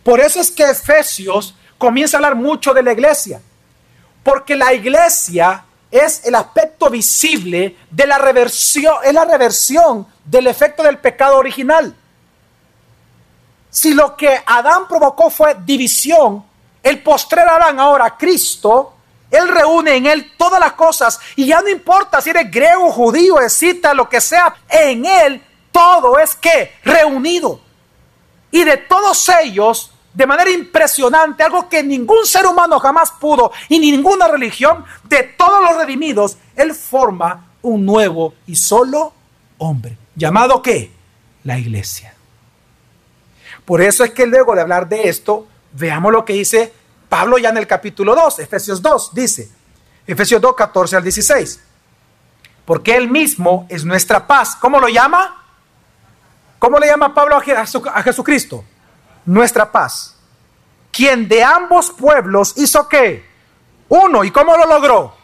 Por 0.03 0.21
eso 0.21 0.41
es 0.41 0.51
que 0.51 0.65
Efesios 0.65 1.55
comienza 1.79 2.17
a 2.17 2.19
hablar 2.19 2.35
mucho 2.35 2.73
de 2.73 2.83
la 2.83 2.93
iglesia. 2.93 3.41
Porque 4.23 4.57
la 4.57 4.73
iglesia 4.73 5.65
es 5.91 6.25
el 6.25 6.35
aspecto 6.35 6.91
visible 6.91 7.77
de 7.91 8.07
la 8.07 8.19
reversión, 8.19 8.97
es 9.05 9.13
la 9.13 9.25
reversión 9.25 10.07
del 10.25 10.47
efecto 10.47 10.83
del 10.83 10.99
pecado 10.99 11.39
original. 11.39 11.95
Si 13.71 13.95
lo 13.95 14.17
que 14.17 14.43
Adán 14.47 14.87
provocó 14.89 15.31
fue 15.31 15.57
división, 15.65 16.45
el 16.83 17.03
postrer 17.03 17.49
Adán, 17.49 17.81
ahora 17.81 18.17
Cristo, 18.17 18.95
Él 19.31 19.49
reúne 19.49 19.97
en 19.97 20.07
Él 20.07 20.33
todas 20.37 20.61
las 20.61 20.75
cosas 20.75 21.19
y 21.37 21.47
ya 21.47 21.61
no 21.61 21.69
importa 21.69 22.21
si 22.21 22.31
eres 22.31 22.51
griego, 22.51 22.91
judío, 22.93 23.41
escita, 23.41 23.95
lo 23.95 24.09
que 24.09 24.21
sea, 24.21 24.55
en 24.69 25.07
Él 25.07 25.43
todo 25.73 26.19
es 26.21 26.37
que 26.37 26.73
reunido. 26.85 27.61
Y 28.53 28.63
de 28.63 28.77
todos 28.77 29.29
ellos, 29.43 29.91
de 30.15 30.27
manera 30.27 30.51
impresionante, 30.51 31.43
algo 31.43 31.69
que 31.69 31.83
ningún 31.83 32.25
ser 32.25 32.47
humano 32.47 32.79
jamás 32.79 33.13
pudo 33.21 33.53
y 33.69 33.79
ninguna 33.79 34.29
religión, 34.29 34.85
de 35.05 35.25
todos 35.37 35.63
los 35.63 35.77
redimidos, 35.77 36.39
Él 36.57 36.75
forma 36.75 37.49
un 37.63 37.85
nuevo 37.85 38.35
y 38.47 38.57
solo 38.57 39.13
hombre. 39.59 39.99
¿Llamado 40.15 40.63
qué? 40.63 40.93
La 41.43 41.59
iglesia. 41.59 42.15
Por 43.65 43.83
eso 43.83 44.05
es 44.05 44.13
que 44.13 44.27
luego 44.27 44.55
de 44.55 44.61
hablar 44.61 44.89
de 44.89 45.09
esto, 45.09 45.49
Veamos 45.77 46.13
lo 46.13 46.25
que 46.25 46.35
dice 46.35 46.73
Pablo 47.09 47.37
ya 47.37 47.49
en 47.49 47.57
el 47.57 47.67
capítulo 47.67 48.15
2, 48.15 48.39
Efesios 48.41 48.81
2, 48.81 49.15
dice, 49.15 49.51
Efesios 50.07 50.41
2, 50.41 50.55
14 50.55 50.97
al 50.97 51.03
16. 51.03 51.61
Porque 52.65 52.97
Él 52.97 53.11
mismo 53.11 53.67
es 53.69 53.85
nuestra 53.85 54.27
paz. 54.27 54.57
¿Cómo 54.57 54.81
lo 54.81 54.89
llama? 54.89 55.45
¿Cómo 56.59 56.79
le 56.79 56.87
llama 56.87 57.13
Pablo 57.13 57.37
a 57.37 58.03
Jesucristo? 58.03 58.65
Nuestra 59.27 59.71
paz. 59.71 60.17
Quien 60.93 61.29
de 61.29 61.43
ambos 61.43 61.91
pueblos 61.91 62.55
hizo 62.57 62.89
qué? 62.89 63.25
Uno. 63.89 64.25
¿Y 64.25 64.31
cómo 64.31 64.57
lo 64.57 64.67
logró? 64.67 65.15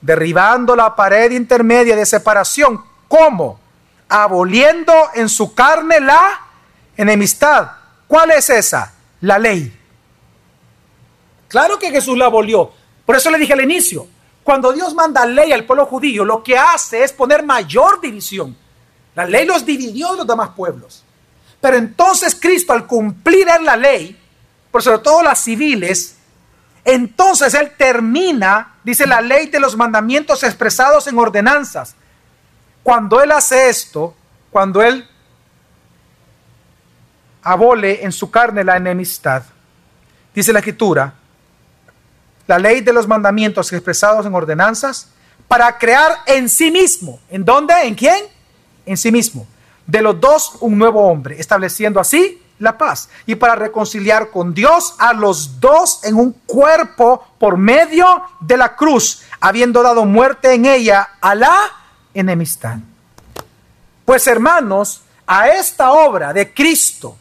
Derribando 0.00 0.74
la 0.74 0.96
pared 0.96 1.32
intermedia 1.32 1.96
de 1.96 2.06
separación. 2.06 2.82
¿Cómo? 3.08 3.60
Aboliendo 4.08 4.92
en 5.14 5.28
su 5.28 5.54
carne 5.54 6.00
la 6.00 6.40
enemistad. 6.96 7.70
¿Cuál 8.06 8.30
es 8.32 8.50
esa? 8.50 8.94
La 9.20 9.38
ley 9.38 9.80
Claro 11.50 11.80
que 11.80 11.90
Jesús 11.90 12.16
la 12.16 12.26
abolió. 12.26 12.70
Por 13.04 13.16
eso 13.16 13.28
le 13.28 13.36
dije 13.36 13.52
al 13.52 13.60
inicio, 13.60 14.06
cuando 14.44 14.72
Dios 14.72 14.94
manda 14.94 15.26
ley 15.26 15.50
al 15.50 15.64
pueblo 15.64 15.84
judío, 15.84 16.24
lo 16.24 16.44
que 16.44 16.56
hace 16.56 17.02
es 17.02 17.12
poner 17.12 17.42
mayor 17.42 18.00
división. 18.00 18.56
La 19.16 19.24
ley 19.24 19.44
los 19.44 19.66
dividió 19.66 20.12
de 20.12 20.18
los 20.18 20.26
demás 20.28 20.50
pueblos. 20.50 21.02
Pero 21.60 21.76
entonces 21.76 22.34
Cristo, 22.34 22.72
al 22.72 22.86
cumplir 22.86 23.48
en 23.48 23.64
la 23.64 23.76
ley, 23.76 24.18
por 24.70 24.82
sobre 24.82 24.98
todo 25.00 25.22
las 25.22 25.40
civiles, 25.40 26.16
entonces 26.84 27.54
Él 27.54 27.72
termina, 27.76 28.74
dice 28.82 29.06
la 29.06 29.20
ley 29.20 29.46
de 29.46 29.60
los 29.60 29.76
mandamientos 29.76 30.42
expresados 30.42 31.06
en 31.06 31.18
ordenanzas. 31.18 31.94
Cuando 32.82 33.22
Él 33.22 33.32
hace 33.32 33.68
esto, 33.68 34.14
cuando 34.50 34.82
Él 34.82 35.06
abole 37.42 38.04
en 38.04 38.12
su 38.12 38.30
carne 38.30 38.64
la 38.64 38.76
enemistad, 38.76 39.42
dice 40.34 40.52
la 40.52 40.60
escritura, 40.60 41.14
la 42.46 42.58
ley 42.58 42.80
de 42.80 42.92
los 42.92 43.06
mandamientos 43.06 43.72
expresados 43.72 44.26
en 44.26 44.34
ordenanzas, 44.34 45.08
para 45.46 45.78
crear 45.78 46.12
en 46.26 46.48
sí 46.48 46.70
mismo. 46.70 47.20
¿En 47.28 47.44
dónde? 47.44 47.74
¿En 47.82 47.94
quién? 47.94 48.24
En 48.86 48.96
sí 48.96 49.10
mismo. 49.10 49.46
De 49.86 50.02
los 50.02 50.20
dos 50.20 50.56
un 50.60 50.78
nuevo 50.78 51.06
hombre, 51.06 51.40
estableciendo 51.40 52.00
así 52.00 52.40
la 52.60 52.78
paz 52.78 53.08
y 53.26 53.34
para 53.34 53.56
reconciliar 53.56 54.30
con 54.30 54.54
Dios 54.54 54.94
a 54.98 55.12
los 55.12 55.58
dos 55.60 56.04
en 56.04 56.14
un 56.14 56.32
cuerpo 56.46 57.26
por 57.38 57.56
medio 57.56 58.22
de 58.40 58.56
la 58.56 58.76
cruz, 58.76 59.22
habiendo 59.40 59.82
dado 59.82 60.04
muerte 60.04 60.54
en 60.54 60.66
ella 60.66 61.10
a 61.20 61.34
la 61.34 61.58
enemistad. 62.14 62.76
Pues 64.04 64.26
hermanos, 64.26 65.02
a 65.26 65.48
esta 65.48 65.92
obra 65.92 66.32
de 66.32 66.52
Cristo, 66.52 67.16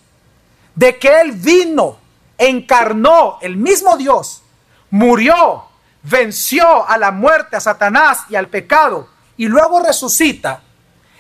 de 0.76 0.98
que 0.98 1.22
Él 1.22 1.32
vino, 1.34 1.98
encarnó 2.38 3.38
el 3.42 3.58
mismo 3.58 3.98
Dios, 3.98 4.42
murió, 4.90 5.66
venció 6.04 6.88
a 6.88 6.98
la 6.98 7.12
muerte, 7.12 7.56
a 7.56 7.60
Satanás 7.60 8.24
y 8.30 8.36
al 8.36 8.48
pecado, 8.48 9.08
y 9.38 9.48
luego 9.48 9.82
resucita, 9.82 10.64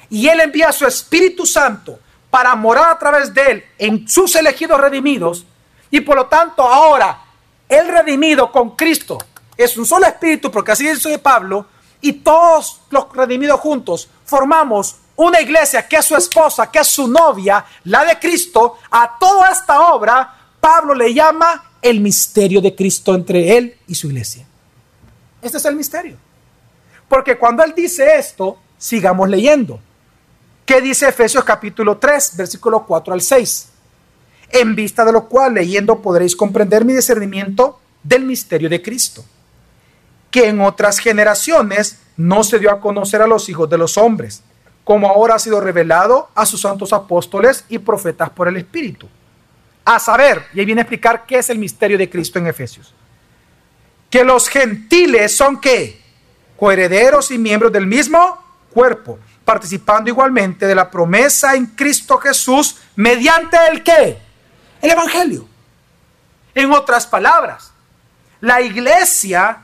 y 0.09 0.27
Él 0.27 0.39
envía 0.41 0.69
a 0.69 0.73
su 0.73 0.85
Espíritu 0.85 1.45
Santo 1.45 1.99
para 2.29 2.55
morar 2.55 2.91
a 2.91 2.99
través 2.99 3.33
de 3.33 3.51
Él 3.51 3.63
en 3.77 4.07
sus 4.07 4.35
elegidos 4.35 4.79
redimidos, 4.79 5.45
y 5.91 6.01
por 6.01 6.15
lo 6.15 6.25
tanto 6.27 6.63
ahora 6.63 7.21
el 7.67 7.87
redimido 7.87 8.51
con 8.51 8.75
Cristo 8.75 9.17
es 9.57 9.75
un 9.77 9.85
solo 9.85 10.05
espíritu, 10.05 10.49
porque 10.49 10.71
así 10.71 10.87
dice 10.87 11.19
Pablo, 11.19 11.65
y 12.01 12.13
todos 12.13 12.81
los 12.89 13.11
redimidos 13.13 13.59
juntos 13.59 14.07
formamos 14.23 14.95
una 15.17 15.41
iglesia 15.41 15.85
que 15.85 15.97
es 15.97 16.05
su 16.05 16.15
esposa, 16.15 16.71
que 16.71 16.79
es 16.79 16.87
su 16.87 17.07
novia, 17.07 17.65
la 17.83 18.05
de 18.05 18.17
Cristo, 18.17 18.77
a 18.89 19.17
toda 19.19 19.51
esta 19.51 19.93
obra, 19.93 20.33
Pablo 20.61 20.93
le 20.93 21.13
llama 21.13 21.71
el 21.81 21.99
misterio 21.99 22.61
de 22.61 22.73
Cristo 22.73 23.13
entre 23.13 23.57
él 23.57 23.77
y 23.85 23.95
su 23.95 24.07
iglesia. 24.07 24.45
Este 25.41 25.57
es 25.57 25.65
el 25.65 25.75
misterio. 25.75 26.15
Porque 27.09 27.37
cuando 27.37 27.63
él 27.63 27.73
dice 27.75 28.17
esto, 28.17 28.59
sigamos 28.77 29.27
leyendo. 29.27 29.81
¿Qué 30.69 30.81
dice 30.81 31.09
Efesios 31.09 31.43
capítulo 31.43 31.97
3, 31.97 32.37
versículo 32.37 32.85
4 32.85 33.15
al 33.15 33.21
6? 33.21 33.69
En 34.51 34.75
vista 34.75 35.03
de 35.03 35.11
lo 35.11 35.27
cual, 35.27 35.55
leyendo, 35.55 35.99
podréis 35.99 36.35
comprender 36.35 36.85
mi 36.85 36.93
discernimiento 36.93 37.79
del 38.03 38.23
misterio 38.23 38.69
de 38.69 38.79
Cristo, 38.79 39.25
que 40.29 40.47
en 40.47 40.61
otras 40.61 40.99
generaciones 40.99 42.01
no 42.17 42.43
se 42.43 42.59
dio 42.59 42.69
a 42.69 42.79
conocer 42.81 43.23
a 43.23 43.25
los 43.25 43.49
hijos 43.49 43.67
de 43.67 43.79
los 43.79 43.97
hombres, 43.97 44.43
como 44.83 45.09
ahora 45.09 45.33
ha 45.33 45.39
sido 45.39 45.59
revelado 45.59 46.29
a 46.35 46.45
sus 46.45 46.61
santos 46.61 46.93
apóstoles 46.93 47.65
y 47.67 47.79
profetas 47.79 48.29
por 48.29 48.47
el 48.47 48.57
Espíritu 48.57 49.09
a 49.85 49.97
saber, 49.97 50.43
y 50.53 50.59
ahí 50.59 50.67
viene 50.67 50.81
a 50.81 50.83
explicar 50.83 51.25
qué 51.25 51.39
es 51.39 51.49
el 51.49 51.57
misterio 51.57 51.97
de 51.97 52.11
Cristo 52.11 52.37
en 52.37 52.45
Efesios, 52.45 52.93
que 54.11 54.23
los 54.23 54.47
gentiles 54.47 55.35
son 55.35 55.59
qué? 55.59 55.99
Coherederos 56.59 57.31
y 57.31 57.39
miembros 57.39 57.71
del 57.71 57.87
mismo 57.87 58.37
cuerpo, 58.69 59.17
participando 59.49 60.11
igualmente 60.11 60.67
de 60.67 60.75
la 60.75 60.91
promesa 60.91 61.55
en 61.55 61.65
Cristo 61.65 62.19
Jesús 62.19 62.77
mediante 62.95 63.57
el 63.71 63.81
qué? 63.81 64.21
El 64.79 64.91
Evangelio. 64.91 65.47
En 66.53 66.71
otras 66.71 67.07
palabras, 67.07 67.71
la 68.41 68.61
iglesia, 68.61 69.61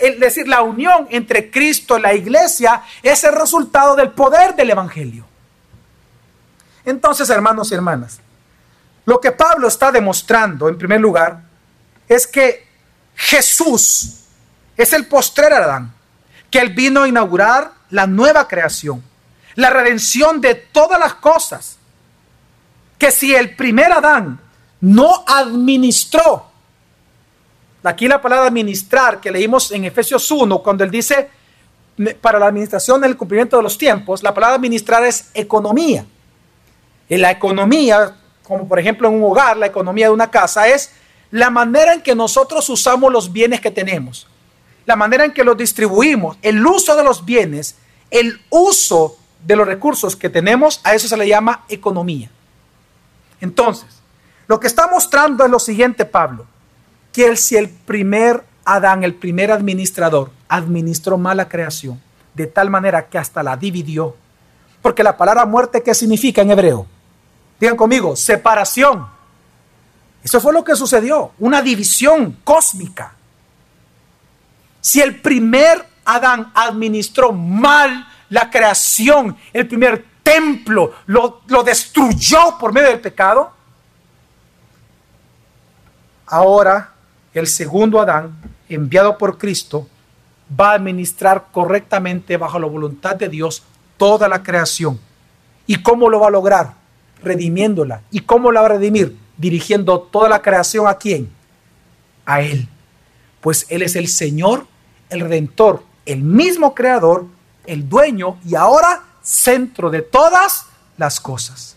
es 0.00 0.18
decir, 0.18 0.48
la 0.48 0.62
unión 0.62 1.06
entre 1.10 1.50
Cristo 1.50 1.98
y 1.98 2.00
la 2.00 2.14
iglesia 2.14 2.82
es 3.02 3.24
el 3.24 3.34
resultado 3.34 3.94
del 3.94 4.12
poder 4.12 4.56
del 4.56 4.70
Evangelio. 4.70 5.26
Entonces, 6.86 7.28
hermanos 7.28 7.70
y 7.70 7.74
hermanas, 7.74 8.20
lo 9.04 9.20
que 9.20 9.32
Pablo 9.32 9.68
está 9.68 9.92
demostrando, 9.92 10.70
en 10.70 10.78
primer 10.78 11.02
lugar, 11.02 11.42
es 12.08 12.26
que 12.26 12.66
Jesús 13.14 14.14
es 14.78 14.94
el 14.94 15.04
postrer 15.04 15.52
Adán, 15.52 15.92
que 16.50 16.58
él 16.58 16.70
vino 16.70 17.02
a 17.02 17.08
inaugurar 17.08 17.72
la 17.90 18.06
nueva 18.06 18.48
creación, 18.48 19.04
la 19.56 19.70
redención 19.70 20.40
de 20.40 20.54
todas 20.54 20.98
las 20.98 21.14
cosas. 21.14 21.78
Que 22.98 23.10
si 23.10 23.34
el 23.34 23.56
primer 23.56 23.92
Adán 23.92 24.40
no 24.80 25.24
administró, 25.26 26.46
aquí 27.82 28.08
la 28.08 28.22
palabra 28.22 28.46
administrar 28.46 29.20
que 29.20 29.30
leímos 29.30 29.72
en 29.72 29.84
Efesios 29.84 30.30
1, 30.30 30.62
cuando 30.62 30.84
él 30.84 30.90
dice 30.90 31.30
para 32.20 32.38
la 32.38 32.46
administración 32.46 33.00
del 33.00 33.16
cumplimiento 33.16 33.56
de 33.56 33.62
los 33.62 33.76
tiempos, 33.76 34.22
la 34.22 34.32
palabra 34.32 34.56
administrar 34.56 35.04
es 35.04 35.30
economía. 35.34 36.06
En 37.08 37.22
la 37.22 37.30
economía 37.30 38.14
como 38.46 38.68
por 38.68 38.78
ejemplo 38.78 39.08
en 39.08 39.14
un 39.14 39.24
hogar, 39.24 39.56
la 39.56 39.66
economía 39.66 40.06
de 40.06 40.12
una 40.12 40.30
casa, 40.30 40.68
es 40.68 40.92
la 41.30 41.50
manera 41.50 41.94
en 41.94 42.00
que 42.00 42.14
nosotros 42.14 42.68
usamos 42.68 43.12
los 43.12 43.32
bienes 43.32 43.60
que 43.60 43.70
tenemos, 43.70 44.28
la 44.84 44.94
manera 44.94 45.24
en 45.24 45.32
que 45.32 45.42
los 45.42 45.56
distribuimos, 45.56 46.38
el 46.42 46.64
uso 46.64 46.94
de 46.94 47.02
los 47.02 47.24
bienes, 47.24 47.76
el 48.10 48.40
uso 48.50 49.18
de 49.44 49.56
los 49.56 49.66
recursos 49.66 50.16
que 50.16 50.30
tenemos, 50.30 50.80
a 50.84 50.94
eso 50.94 51.08
se 51.08 51.16
le 51.16 51.28
llama 51.28 51.64
economía. 51.68 52.30
Entonces, 53.40 54.00
lo 54.48 54.60
que 54.60 54.66
está 54.66 54.88
mostrando 54.88 55.44
es 55.44 55.50
lo 55.50 55.58
siguiente, 55.58 56.04
Pablo, 56.04 56.46
que 57.12 57.26
el, 57.26 57.36
si 57.36 57.56
el 57.56 57.68
primer 57.68 58.44
Adán, 58.64 59.04
el 59.04 59.14
primer 59.14 59.52
administrador, 59.52 60.30
administró 60.48 61.18
mal 61.18 61.36
la 61.36 61.48
creación, 61.48 62.00
de 62.34 62.46
tal 62.46 62.70
manera 62.70 63.08
que 63.08 63.18
hasta 63.18 63.42
la 63.42 63.56
dividió, 63.56 64.16
porque 64.82 65.02
la 65.02 65.16
palabra 65.16 65.46
muerte, 65.46 65.82
¿qué 65.82 65.94
significa 65.94 66.42
en 66.42 66.50
hebreo? 66.50 66.86
Digan 67.58 67.76
conmigo, 67.76 68.16
separación. 68.16 69.06
Eso 70.22 70.40
fue 70.40 70.52
lo 70.52 70.64
que 70.64 70.76
sucedió, 70.76 71.32
una 71.38 71.62
división 71.62 72.38
cósmica. 72.44 73.14
Si 74.80 75.00
el 75.00 75.20
primer 75.20 75.84
Adán 76.04 76.52
administró 76.54 77.32
mal 77.32 78.06
la 78.30 78.50
creación, 78.50 79.36
el 79.52 79.66
primer 79.66 80.04
templo 80.22 80.94
lo, 81.06 81.42
lo 81.46 81.62
destruyó 81.62 82.58
por 82.58 82.72
medio 82.72 82.88
del 82.88 83.00
pecado, 83.00 83.52
ahora 86.26 86.92
el 87.32 87.46
segundo 87.46 88.00
Adán, 88.00 88.36
enviado 88.68 89.16
por 89.18 89.38
Cristo, 89.38 89.88
va 90.58 90.70
a 90.70 90.74
administrar 90.74 91.46
correctamente 91.52 92.36
bajo 92.36 92.58
la 92.58 92.66
voluntad 92.66 93.16
de 93.16 93.28
Dios 93.28 93.62
toda 93.96 94.28
la 94.28 94.42
creación. 94.42 94.98
¿Y 95.66 95.82
cómo 95.82 96.08
lo 96.08 96.20
va 96.20 96.28
a 96.28 96.30
lograr? 96.30 96.86
redimiéndola. 97.22 98.02
¿Y 98.10 98.20
cómo 98.20 98.52
la 98.52 98.60
va 98.60 98.66
a 98.66 98.70
redimir? 98.70 99.16
Dirigiendo 99.36 100.00
toda 100.00 100.28
la 100.28 100.42
creación 100.42 100.86
a 100.86 100.94
quién? 100.94 101.30
A 102.24 102.40
Él. 102.40 102.68
Pues 103.40 103.66
Él 103.68 103.82
es 103.82 103.96
el 103.96 104.08
Señor, 104.08 104.66
el 105.10 105.20
Redentor, 105.20 105.82
el 106.04 106.22
mismo 106.22 106.74
Creador, 106.74 107.26
el 107.66 107.88
dueño 107.88 108.38
y 108.44 108.54
ahora 108.54 109.02
centro 109.22 109.90
de 109.90 110.02
todas 110.02 110.66
las 110.96 111.20
cosas. 111.20 111.76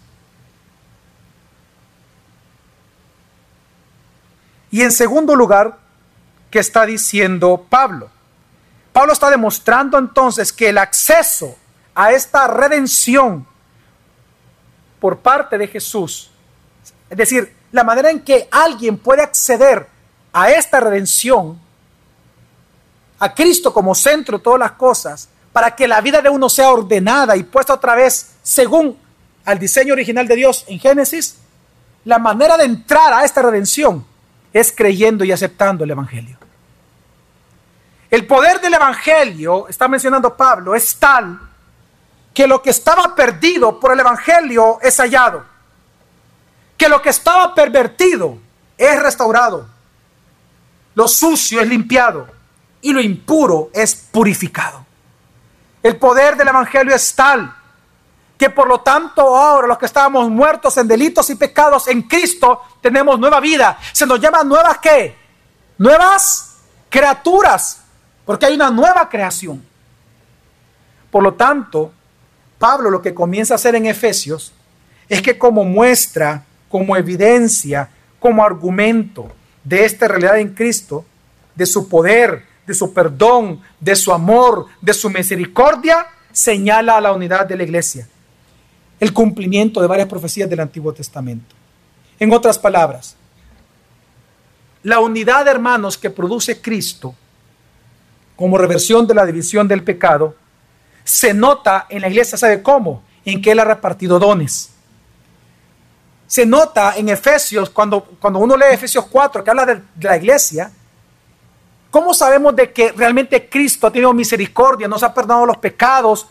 Y 4.72 4.82
en 4.82 4.92
segundo 4.92 5.36
lugar, 5.36 5.78
¿qué 6.52 6.60
está 6.60 6.86
diciendo 6.86 7.66
Pablo? 7.70 8.10
Pablo 8.94 9.14
está 9.14 9.30
demostrando 9.30 9.98
entonces 9.98 10.54
que 10.54 10.70
el 10.70 10.78
acceso 10.78 11.56
a 11.96 12.12
esta 12.12 12.48
redención 12.48 13.48
por 15.00 15.20
parte 15.20 15.58
de 15.58 15.68
Jesús. 15.68 16.32
Es 17.10 17.18
decir, 17.18 17.56
la 17.72 17.84
manera 17.84 18.10
en 18.12 18.22
que 18.22 18.48
alguien 18.52 18.98
puede 18.98 19.22
acceder 19.22 19.88
a 20.34 20.52
esta 20.52 20.80
redención, 20.80 21.60
a 23.20 23.34
Cristo 23.34 23.74
como 23.74 23.96
centro 23.96 24.38
de 24.38 24.44
todas 24.44 24.60
las 24.60 24.74
cosas, 24.74 25.30
para 25.52 25.76
que 25.76 25.88
la 25.88 26.02
vida 26.02 26.22
de 26.22 26.30
uno 26.30 26.50
sea 26.50 26.72
ordenada 26.72 27.36
y 27.36 27.44
puesta 27.44 27.74
otra 27.74 27.96
vez 27.96 28.36
según 28.44 28.98
al 29.46 29.58
diseño 29.58 29.94
original 29.94 30.28
de 30.28 30.36
Dios 30.36 30.66
en 30.68 30.80
Génesis, 30.80 31.38
la 32.06 32.20
manera 32.20 32.58
de 32.58 32.66
entrar 32.66 33.14
a 33.14 33.24
esta 33.24 33.42
redención 33.42 34.06
es 34.54 34.72
creyendo 34.72 35.24
y 35.24 35.32
aceptando 35.32 35.84
el 35.84 35.92
Evangelio. 35.92 36.38
El 38.10 38.26
poder 38.26 38.60
del 38.60 38.74
Evangelio, 38.74 39.68
está 39.68 39.88
mencionando 39.88 40.36
Pablo, 40.36 40.76
es 40.76 40.96
tal 40.96 41.40
que 42.34 42.48
lo 42.48 42.62
que 42.62 42.72
estaba 42.72 43.16
perdido 43.16 43.80
por 43.80 43.92
el 43.92 44.00
Evangelio 44.00 44.80
es 44.82 44.98
hallado, 44.98 45.46
que 46.78 46.90
lo 46.90 47.02
que 47.02 47.10
estaba 47.10 47.54
pervertido 47.54 48.38
es 48.78 49.02
restaurado, 49.02 49.68
Lo 50.96 51.08
sucio 51.08 51.62
es 51.62 51.68
limpiado 51.68 52.28
y 52.82 52.92
lo 52.92 53.00
impuro 53.00 53.70
es 53.74 53.96
purificado. 53.96 54.86
El 55.82 55.98
poder 55.98 56.36
del 56.36 56.48
Evangelio 56.48 56.94
es 56.94 57.16
tal 57.16 57.56
que 58.40 58.50
por 58.50 58.70
lo 58.70 58.80
tanto 58.80 59.36
ahora 59.36 59.68
los 59.68 59.78
que 59.78 59.86
estábamos 59.86 60.30
muertos 60.30 60.78
en 60.78 60.88
delitos 60.88 61.30
y 61.30 61.36
pecados 61.36 61.90
en 61.90 62.04
Cristo 62.04 62.62
tenemos 62.82 63.20
nueva 63.20 63.42
vida. 63.42 63.78
Se 63.92 64.06
nos 64.06 64.18
llama 64.22 64.46
nuevas 64.46 64.78
qué? 64.78 65.14
Nuevas 65.78 66.56
criaturas, 66.90 67.82
porque 68.26 68.46
hay 68.46 68.56
una 68.56 68.72
nueva 68.72 69.10
creación. 69.10 69.62
Por 71.12 71.22
lo 71.22 71.34
tanto, 71.34 71.92
Pablo 72.58 72.90
lo 72.90 73.02
que 73.02 73.14
comienza 73.14 73.54
a 73.54 73.56
hacer 73.56 73.76
en 73.76 73.88
Efesios 73.88 74.54
es 75.10 75.22
que 75.22 75.38
como 75.38 75.66
muestra, 75.66 76.46
como 76.70 76.96
evidencia, 76.96 77.90
como 78.22 78.46
argumento 78.46 79.30
de 79.66 79.84
esta 79.84 80.08
realidad 80.08 80.40
en 80.40 80.54
Cristo, 80.54 81.04
de 81.56 81.66
su 81.66 81.90
poder, 81.90 82.46
de 82.70 82.76
su 82.76 82.94
perdón, 82.94 83.60
de 83.80 83.96
su 83.96 84.14
amor, 84.14 84.68
de 84.80 84.94
su 84.94 85.10
misericordia, 85.10 86.06
señala 86.32 86.98
a 86.98 87.02
la 87.02 87.12
unidad 87.12 87.48
de 87.48 87.58
la 87.58 87.64
iglesia. 87.64 88.08
El 89.00 89.12
cumplimiento 89.12 89.82
de 89.82 89.88
varias 89.88 90.08
profecías 90.08 90.48
del 90.48 90.60
Antiguo 90.60 90.94
Testamento. 90.94 91.56
En 92.20 92.32
otras 92.32 92.60
palabras, 92.60 93.16
la 94.84 95.00
unidad 95.00 95.46
de 95.46 95.52
hermanos 95.52 95.98
que 95.98 96.12
produce 96.12 96.62
Cristo 96.62 97.16
como 98.36 98.56
reversión 98.56 99.08
de 99.08 99.16
la 99.16 99.26
división 99.26 99.68
del 99.68 99.84
pecado 99.84 100.36
se 101.04 101.34
nota 101.34 101.88
en 101.90 102.02
la 102.02 102.08
iglesia, 102.10 102.38
¿sabe 102.38 102.62
cómo? 102.62 103.02
En 103.26 103.42
que 103.42 103.50
Él 103.50 103.60
ha 103.62 103.66
repartido 103.66 104.20
dones. 104.20 104.70
Se 106.28 106.46
nota 106.46 106.94
en 106.98 107.10
Efesios, 107.10 107.72
cuando, 107.72 108.04
cuando 108.04 108.38
uno 108.38 108.56
lee 108.56 108.74
Efesios 108.74 109.08
4, 109.08 109.44
que 109.44 109.50
habla 109.50 109.66
de 109.66 110.08
la 110.08 110.18
iglesia, 110.18 110.72
¿Cómo 111.92 112.14
sabemos 112.14 112.56
de 112.56 112.72
que 112.72 112.92
realmente 112.92 113.50
Cristo 113.50 113.88
ha 113.88 113.92
tenido 113.92 114.14
misericordia, 114.14 114.88
nos 114.88 115.02
ha 115.02 115.14
perdonado 115.14 115.48
los 115.48 115.58
pecados? 115.58 116.28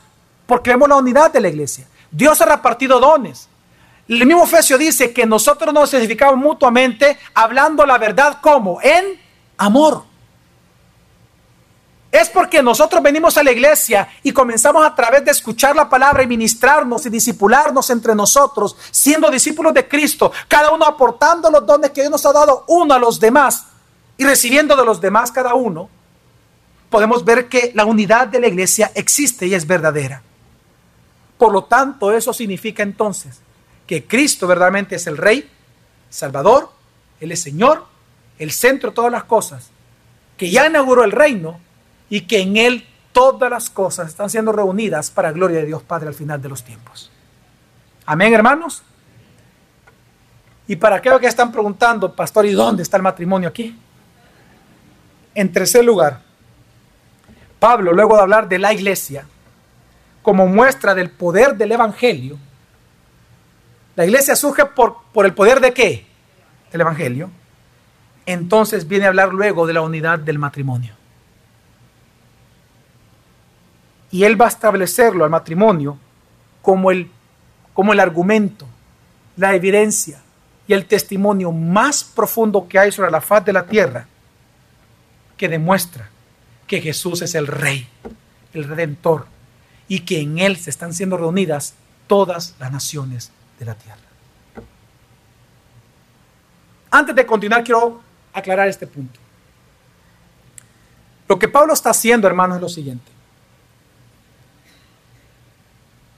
Porque 0.47 0.71
vemos 0.71 0.89
la 0.89 0.97
unidad 0.97 1.33
de 1.33 1.41
la 1.41 1.49
iglesia. 1.49 1.87
Dios 2.11 2.41
ha 2.41 2.47
repartido 2.47 3.01
dones. 3.01 3.49
El 4.09 4.25
mismo 4.25 4.45
Efesio 4.45 4.79
dice 4.79 5.13
que 5.13 5.27
nosotros 5.27 5.75
nos 5.75 5.93
edificamos 5.93 6.37
mutuamente 6.37 7.19
hablando 7.35 7.85
la 7.85 7.99
verdad 7.99 8.39
como 8.41 8.81
en 8.81 9.21
amor. 9.59 10.05
Es 12.11 12.31
porque 12.31 12.63
nosotros 12.63 13.03
venimos 13.03 13.37
a 13.37 13.43
la 13.43 13.53
iglesia 13.53 14.09
y 14.23 14.33
comenzamos 14.33 14.87
a 14.87 14.95
través 14.95 15.25
de 15.25 15.31
escuchar 15.31 15.77
la 15.77 15.91
palabra 15.91 16.23
y 16.23 16.27
ministrarnos 16.27 17.05
y 17.05 17.11
disipularnos 17.11 17.91
entre 17.91 18.15
nosotros, 18.15 18.77
siendo 18.91 19.29
discípulos 19.29 19.75
de 19.75 19.87
Cristo, 19.87 20.33
cada 20.47 20.71
uno 20.71 20.87
aportando 20.87 21.51
los 21.51 21.67
dones 21.67 21.91
que 21.91 22.01
Dios 22.01 22.11
nos 22.11 22.25
ha 22.25 22.33
dado 22.33 22.65
uno 22.69 22.95
a 22.95 22.99
los 22.99 23.21
demás 23.21 23.67
y 24.19 24.25
recibiendo 24.25 24.77
de 24.77 24.85
los 24.85 25.01
demás 25.01 25.33
cada 25.33 25.55
uno, 25.55 25.89
podemos 26.91 27.25
ver 27.25 27.49
que 27.49 27.71
la 27.75 27.85
unidad 27.85 28.27
de 28.27 28.41
la 28.41 28.49
iglesia 28.49 28.91
existe 28.95 29.47
y 29.47 29.55
es 29.55 29.67
verdadera. 29.67 30.23
Por 31.39 31.53
lo 31.53 31.65
tanto, 31.65 32.13
eso 32.13 32.33
significa 32.33 32.83
entonces 32.83 33.41
que 33.87 34.05
Cristo 34.05 34.47
verdaderamente 34.49 34.97
es 34.97 35.07
el 35.07 35.17
Rey, 35.17 35.49
Salvador, 36.11 36.71
Él 37.21 37.31
es 37.31 37.41
Señor, 37.43 37.87
el 38.39 38.51
centro 38.51 38.91
de 38.91 38.97
todas 38.97 39.13
las 39.13 39.25
cosas, 39.25 39.71
que 40.37 40.51
ya 40.51 40.67
inauguró 40.67 41.05
el 41.05 41.13
reino 41.13 41.61
y 42.11 42.23
que 42.23 42.41
en 42.41 42.57
Él 42.57 42.87
todas 43.13 43.51
las 43.51 43.71
cosas 43.71 44.09
están 44.09 44.31
siendo 44.31 44.51
reunidas 44.53 45.11
para 45.11 45.33
gloria 45.33 45.59
de 45.61 45.67
Dios 45.67 45.83
Padre 45.83 46.09
al 46.09 46.15
final 46.15 46.43
de 46.43 46.49
los 46.49 46.65
tiempos. 46.65 47.11
Amén, 48.05 48.35
hermanos. 48.35 48.83
Y 50.67 50.77
para 50.77 50.97
aquellos 50.97 51.21
que 51.21 51.27
están 51.27 51.53
preguntando, 51.53 52.15
pastor, 52.15 52.47
¿y 52.47 52.53
dónde 52.53 52.83
está 52.83 52.97
el 52.97 53.03
matrimonio 53.03 53.49
aquí? 53.49 53.79
En 55.39 55.53
tercer 55.53 55.85
lugar, 55.85 56.21
Pablo, 57.61 57.93
luego 57.93 58.17
de 58.17 58.23
hablar 58.23 58.49
de 58.49 58.59
la 58.59 58.73
iglesia, 58.73 59.25
como 60.21 60.49
muestra 60.49 60.97
del 60.97 61.11
poder 61.11 61.57
del 61.57 61.71
Evangelio, 61.71 62.37
la 63.95 64.05
iglesia 64.05 64.35
surge 64.35 64.65
por, 64.65 64.97
por 65.13 65.27
el 65.27 65.35
poder 65.35 65.61
de 65.61 65.73
qué? 65.73 66.05
Del 66.73 66.81
Evangelio. 66.81 67.31
Entonces 68.27 68.89
viene 68.89 69.05
a 69.05 69.11
hablar 69.11 69.33
luego 69.33 69.65
de 69.69 69.75
la 69.75 69.81
unidad 69.81 70.19
del 70.19 70.41
matrimonio. 70.41 70.93
Y 74.11 74.25
él 74.25 74.41
va 74.41 74.47
a 74.47 74.49
establecerlo 74.49 75.23
al 75.23 75.31
matrimonio 75.31 75.99
como 76.63 76.91
el, 76.91 77.13
como 77.75 77.93
el 77.93 78.01
argumento, 78.01 78.67
la 79.37 79.55
evidencia 79.55 80.21
y 80.67 80.73
el 80.73 80.87
testimonio 80.87 81.53
más 81.53 82.03
profundo 82.03 82.67
que 82.67 82.81
hay 82.81 82.91
sobre 82.91 83.13
la 83.13 83.21
faz 83.21 83.45
de 83.45 83.53
la 83.53 83.65
tierra 83.65 84.09
que 85.39 85.49
demuestra 85.49 86.11
que 86.67 86.83
Jesús 86.83 87.23
es 87.23 87.35
el 87.35 87.47
Rey, 87.47 87.89
el 88.53 88.65
Redentor, 88.65 89.27
y 89.89 90.01
que 90.01 90.21
en 90.21 90.39
Él 90.39 90.59
se 90.59 90.69
están 90.69 90.93
siendo 90.93 91.17
reunidas 91.17 91.75
todas 92.07 92.55
las 92.61 92.71
naciones 92.71 93.31
de 93.59 93.65
la 93.65 93.75
tierra. 93.75 93.97
Antes 96.91 97.15
de 97.15 97.25
continuar, 97.25 97.65
quiero 97.65 98.03
aclarar 98.33 98.69
este 98.69 98.87
punto. 98.87 99.19
Lo 101.29 101.39
que 101.39 101.49
Pablo 101.49 101.73
está 101.73 101.91
haciendo, 101.91 102.27
hermanos, 102.27 102.57
es 102.57 102.63
lo 102.63 102.69
siguiente. 102.69 103.11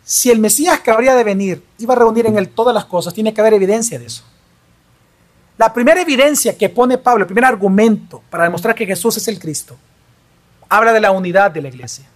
Si 0.04 0.30
el 0.30 0.40
Mesías 0.40 0.80
que 0.80 0.90
habría 0.90 1.14
de 1.14 1.22
venir 1.22 1.64
iba 1.78 1.94
a 1.94 1.98
reunir 1.98 2.26
en 2.26 2.36
él 2.36 2.48
todas 2.48 2.74
las 2.74 2.84
cosas, 2.84 3.14
tiene 3.14 3.32
que 3.32 3.40
haber 3.40 3.54
evidencia 3.54 3.98
de 3.98 4.06
eso. 4.06 4.24
La 5.60 5.74
primera 5.74 6.00
evidencia 6.00 6.56
que 6.56 6.70
pone 6.70 6.96
Pablo, 6.96 7.24
el 7.24 7.26
primer 7.26 7.44
argumento 7.44 8.22
para 8.30 8.44
demostrar 8.44 8.74
que 8.74 8.86
Jesús 8.86 9.18
es 9.18 9.28
el 9.28 9.38
Cristo, 9.38 9.76
habla 10.70 10.90
de 10.90 11.00
la 11.00 11.10
unidad 11.10 11.50
de 11.50 11.60
la 11.60 11.68
iglesia. 11.68 12.06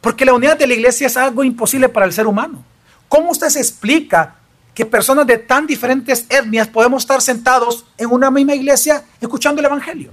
Porque 0.00 0.24
la 0.24 0.32
unidad 0.32 0.56
de 0.56 0.68
la 0.68 0.74
iglesia 0.74 1.08
es 1.08 1.16
algo 1.16 1.42
imposible 1.42 1.88
para 1.88 2.06
el 2.06 2.12
ser 2.12 2.28
humano. 2.28 2.64
¿Cómo 3.08 3.32
usted 3.32 3.48
se 3.48 3.58
explica 3.58 4.36
que 4.72 4.86
personas 4.86 5.26
de 5.26 5.38
tan 5.38 5.66
diferentes 5.66 6.24
etnias 6.28 6.68
podemos 6.68 7.02
estar 7.02 7.20
sentados 7.20 7.84
en 7.96 8.12
una 8.12 8.30
misma 8.30 8.54
iglesia 8.54 9.04
escuchando 9.20 9.58
el 9.58 9.66
Evangelio? 9.66 10.12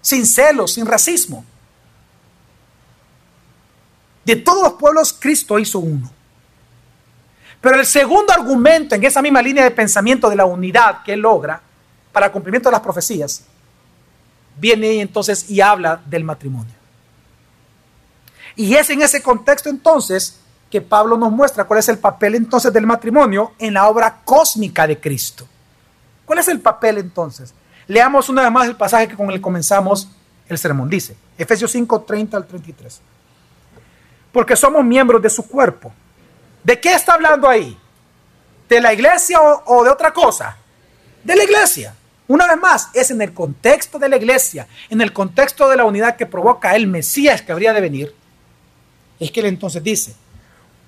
Sin 0.00 0.24
celos, 0.24 0.74
sin 0.74 0.86
racismo. 0.86 1.44
De 4.24 4.36
todos 4.36 4.62
los 4.62 4.72
pueblos, 4.74 5.12
Cristo 5.18 5.58
hizo 5.58 5.80
uno. 5.80 6.13
Pero 7.64 7.80
el 7.80 7.86
segundo 7.86 8.30
argumento 8.30 8.94
en 8.94 9.02
esa 9.04 9.22
misma 9.22 9.40
línea 9.40 9.64
de 9.64 9.70
pensamiento 9.70 10.28
de 10.28 10.36
la 10.36 10.44
unidad 10.44 11.02
que 11.02 11.14
él 11.14 11.20
logra 11.20 11.62
para 12.12 12.30
cumplimiento 12.30 12.68
de 12.68 12.72
las 12.72 12.82
profecías, 12.82 13.42
viene 14.58 15.00
entonces 15.00 15.48
y 15.48 15.62
habla 15.62 15.98
del 16.04 16.24
matrimonio. 16.24 16.74
Y 18.54 18.74
es 18.74 18.90
en 18.90 19.00
ese 19.00 19.22
contexto 19.22 19.70
entonces 19.70 20.40
que 20.70 20.82
Pablo 20.82 21.16
nos 21.16 21.32
muestra 21.32 21.64
cuál 21.64 21.80
es 21.80 21.88
el 21.88 21.96
papel 21.96 22.34
entonces 22.34 22.70
del 22.70 22.86
matrimonio 22.86 23.52
en 23.58 23.72
la 23.72 23.88
obra 23.88 24.20
cósmica 24.26 24.86
de 24.86 25.00
Cristo. 25.00 25.48
¿Cuál 26.26 26.40
es 26.40 26.48
el 26.48 26.60
papel 26.60 26.98
entonces? 26.98 27.54
Leamos 27.86 28.28
una 28.28 28.42
vez 28.42 28.52
más 28.52 28.68
el 28.68 28.76
pasaje 28.76 29.08
que 29.08 29.16
con 29.16 29.30
el 29.30 29.40
comenzamos 29.40 30.10
el 30.50 30.58
sermón. 30.58 30.90
Dice, 30.90 31.16
Efesios 31.38 31.70
5, 31.70 32.02
30 32.02 32.36
al 32.36 32.46
33. 32.46 33.00
Porque 34.32 34.54
somos 34.54 34.84
miembros 34.84 35.22
de 35.22 35.30
su 35.30 35.48
cuerpo 35.48 35.94
¿De 36.64 36.80
qué 36.80 36.94
está 36.94 37.12
hablando 37.12 37.48
ahí? 37.48 37.78
¿De 38.68 38.80
la 38.80 38.92
iglesia 38.92 39.38
o, 39.40 39.84
de 39.84 39.90
otra 39.90 40.12
cosa? 40.12 40.56
De 41.22 41.36
la 41.36 41.44
iglesia. 41.44 41.94
Una 42.26 42.46
vez 42.46 42.56
más, 42.56 42.88
es 42.94 43.10
en 43.10 43.20
el 43.20 43.34
contexto 43.34 43.98
de 43.98 44.08
la 44.08 44.16
iglesia, 44.16 44.66
en 44.88 45.02
el 45.02 45.12
contexto 45.12 45.68
de 45.68 45.76
la 45.76 45.84
unidad 45.84 46.16
que 46.16 46.24
provoca 46.24 46.74
el 46.74 46.86
Mesías 46.86 47.42
que 47.42 47.52
habría 47.52 47.74
de 47.74 47.82
venir, 47.82 48.14
es 49.20 49.30
que 49.30 49.40
él 49.40 49.46
entonces 49.46 49.82
dice, 49.82 50.14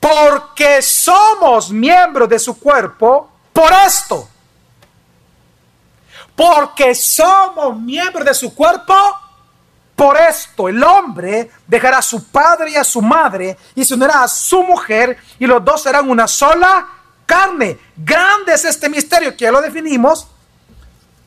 porque 0.01 0.81
somos 0.81 1.71
miembros 1.71 2.29
de 2.29 2.39
su 2.39 2.59
cuerpo 2.59 3.31
por 3.53 3.71
esto. 3.87 4.29
Porque 6.35 6.95
somos 6.95 7.79
miembros 7.79 8.25
de 8.25 8.35
su 8.35 8.55
cuerpo 8.55 8.95
por 9.97 10.19
esto 10.19 10.69
el 10.69 10.85
hombre 10.85 11.51
dejará 11.67 11.99
a 11.99 12.03
su 12.03 12.25
padre 12.25 12.71
y 12.71 12.77
a 12.77 12.85
su 12.85 13.01
madre 13.01 13.57
y 13.75 13.83
se 13.83 13.95
unirá 13.95 14.23
a 14.23 14.29
su 14.29 14.63
mujer 14.63 15.17
y 15.39 15.47
los 15.47 15.65
dos 15.65 15.83
serán 15.83 16.09
una 16.11 16.29
sola 16.29 16.87
carne. 17.25 17.79
Grande 17.97 18.53
es 18.53 18.67
este 18.67 18.91
misterio 18.91 19.35
que 19.35 19.47
ya 19.47 19.51
lo 19.51 19.63
definimos, 19.63 20.29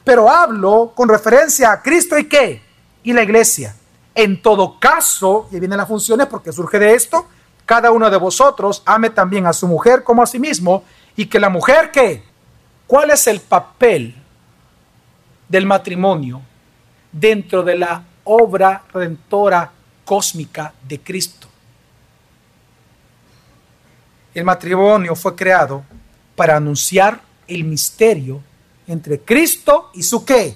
pero 0.04 0.30
hablo 0.30 0.94
con 0.96 1.10
referencia 1.10 1.72
a 1.72 1.82
Cristo 1.82 2.18
y 2.18 2.30
qué? 2.30 2.62
Y 3.02 3.12
la 3.12 3.24
iglesia. 3.24 3.76
En 4.14 4.40
todo 4.40 4.80
caso, 4.80 5.48
y 5.52 5.60
vienen 5.60 5.78
las 5.78 5.88
funciones 5.88 6.28
porque 6.28 6.52
surge 6.52 6.78
de 6.78 6.94
esto, 6.94 7.28
cada 7.66 7.90
uno 7.90 8.10
de 8.10 8.18
vosotros 8.18 8.84
ame 8.86 9.10
también 9.10 9.48
a 9.48 9.54
su 9.54 9.68
mujer 9.68 10.04
como 10.04 10.22
a 10.22 10.28
sí 10.28 10.38
mismo 10.38 10.84
y 11.16 11.26
que 11.26 11.40
la 11.40 11.50
mujer 11.50 11.90
qué? 11.92 12.24
¿Cuál 12.86 13.10
es 13.10 13.26
el 13.26 13.40
papel 13.40 14.16
del 15.48 15.66
matrimonio 15.66 16.42
dentro 17.12 17.64
de 17.64 17.78
la 17.78 18.04
obra 18.30 18.84
redentora 18.94 19.72
cósmica 20.06 20.74
de 20.88 21.00
Cristo. 21.00 21.48
El 24.34 24.44
matrimonio 24.44 25.16
fue 25.16 25.36
creado 25.36 25.84
para 26.36 26.56
anunciar 26.56 27.22
el 27.48 27.64
misterio 27.64 28.42
entre 28.88 29.20
Cristo 29.20 29.90
y 29.94 30.04
su 30.04 30.24
qué? 30.24 30.56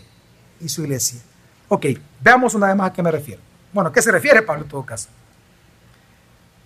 y 0.62 0.70
su 0.70 0.82
iglesia. 0.82 1.20
Ok, 1.68 1.88
veamos 2.22 2.54
una 2.54 2.68
vez 2.68 2.76
más 2.76 2.92
a 2.92 2.94
qué 2.94 3.04
me 3.04 3.12
refiero. 3.12 3.42
Bueno, 3.74 3.90
¿a 3.90 3.94
qué 3.94 4.02
se 4.02 4.12
refiere 4.12 4.42
Pablo 4.42 4.64
en 4.64 4.70
todo 4.70 4.86
caso? 4.86 5.10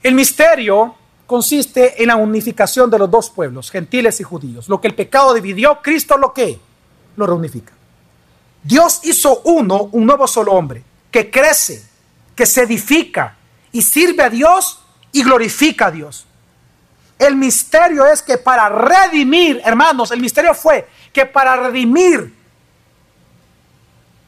El 0.03 0.13
misterio 0.13 0.95
consiste 1.25 2.01
en 2.01 2.07
la 2.07 2.15
unificación 2.15 2.89
de 2.89 2.99
los 2.99 3.09
dos 3.09 3.29
pueblos, 3.29 3.71
gentiles 3.71 4.19
y 4.19 4.23
judíos. 4.23 4.69
Lo 4.69 4.79
que 4.79 4.87
el 4.87 4.95
pecado 4.95 5.33
dividió, 5.33 5.81
Cristo 5.81 6.17
lo 6.17 6.33
que 6.33 6.59
lo 7.15 7.25
reunifica. 7.25 7.73
Dios 8.63 9.01
hizo 9.03 9.41
uno, 9.45 9.89
un 9.91 10.05
nuevo 10.05 10.27
solo 10.27 10.53
hombre, 10.53 10.83
que 11.11 11.29
crece, 11.29 11.83
que 12.35 12.45
se 12.45 12.63
edifica 12.63 13.35
y 13.71 13.81
sirve 13.81 14.23
a 14.23 14.29
Dios 14.29 14.79
y 15.11 15.23
glorifica 15.23 15.87
a 15.87 15.91
Dios. 15.91 16.25
El 17.19 17.35
misterio 17.35 18.05
es 18.05 18.21
que 18.21 18.37
para 18.37 18.69
redimir, 18.69 19.61
hermanos, 19.65 20.11
el 20.11 20.21
misterio 20.21 20.53
fue 20.53 20.87
que 21.11 21.25
para 21.25 21.55
redimir 21.55 22.35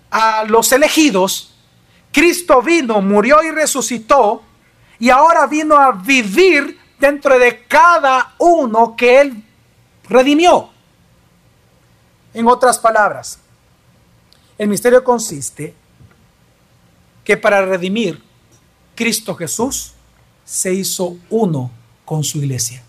a 0.10 0.44
los 0.46 0.72
elegidos, 0.72 1.54
Cristo 2.12 2.62
vino, 2.62 3.02
murió 3.02 3.44
y 3.44 3.52
resucitó, 3.52 4.44
y 4.98 5.10
ahora 5.10 5.46
vino 5.46 5.78
a 5.78 5.92
vivir 5.92 6.80
dentro 7.00 7.38
de 7.38 7.66
cada 7.66 8.34
uno 8.40 8.96
que 8.96 9.22
Él 9.22 9.44
redimió. 10.10 10.72
En 12.34 12.48
otras 12.48 12.80
palabras, 12.80 13.40
el 14.58 14.68
misterio 14.68 15.04
consiste 15.04 15.76
que 17.30 17.38
para 17.38 17.64
redimir, 17.64 18.20
Cristo 18.96 19.36
Jesús 19.36 19.92
se 20.44 20.74
hizo 20.74 21.16
uno 21.30 21.70
con 22.04 22.24
su 22.24 22.40
iglesia. 22.40 22.82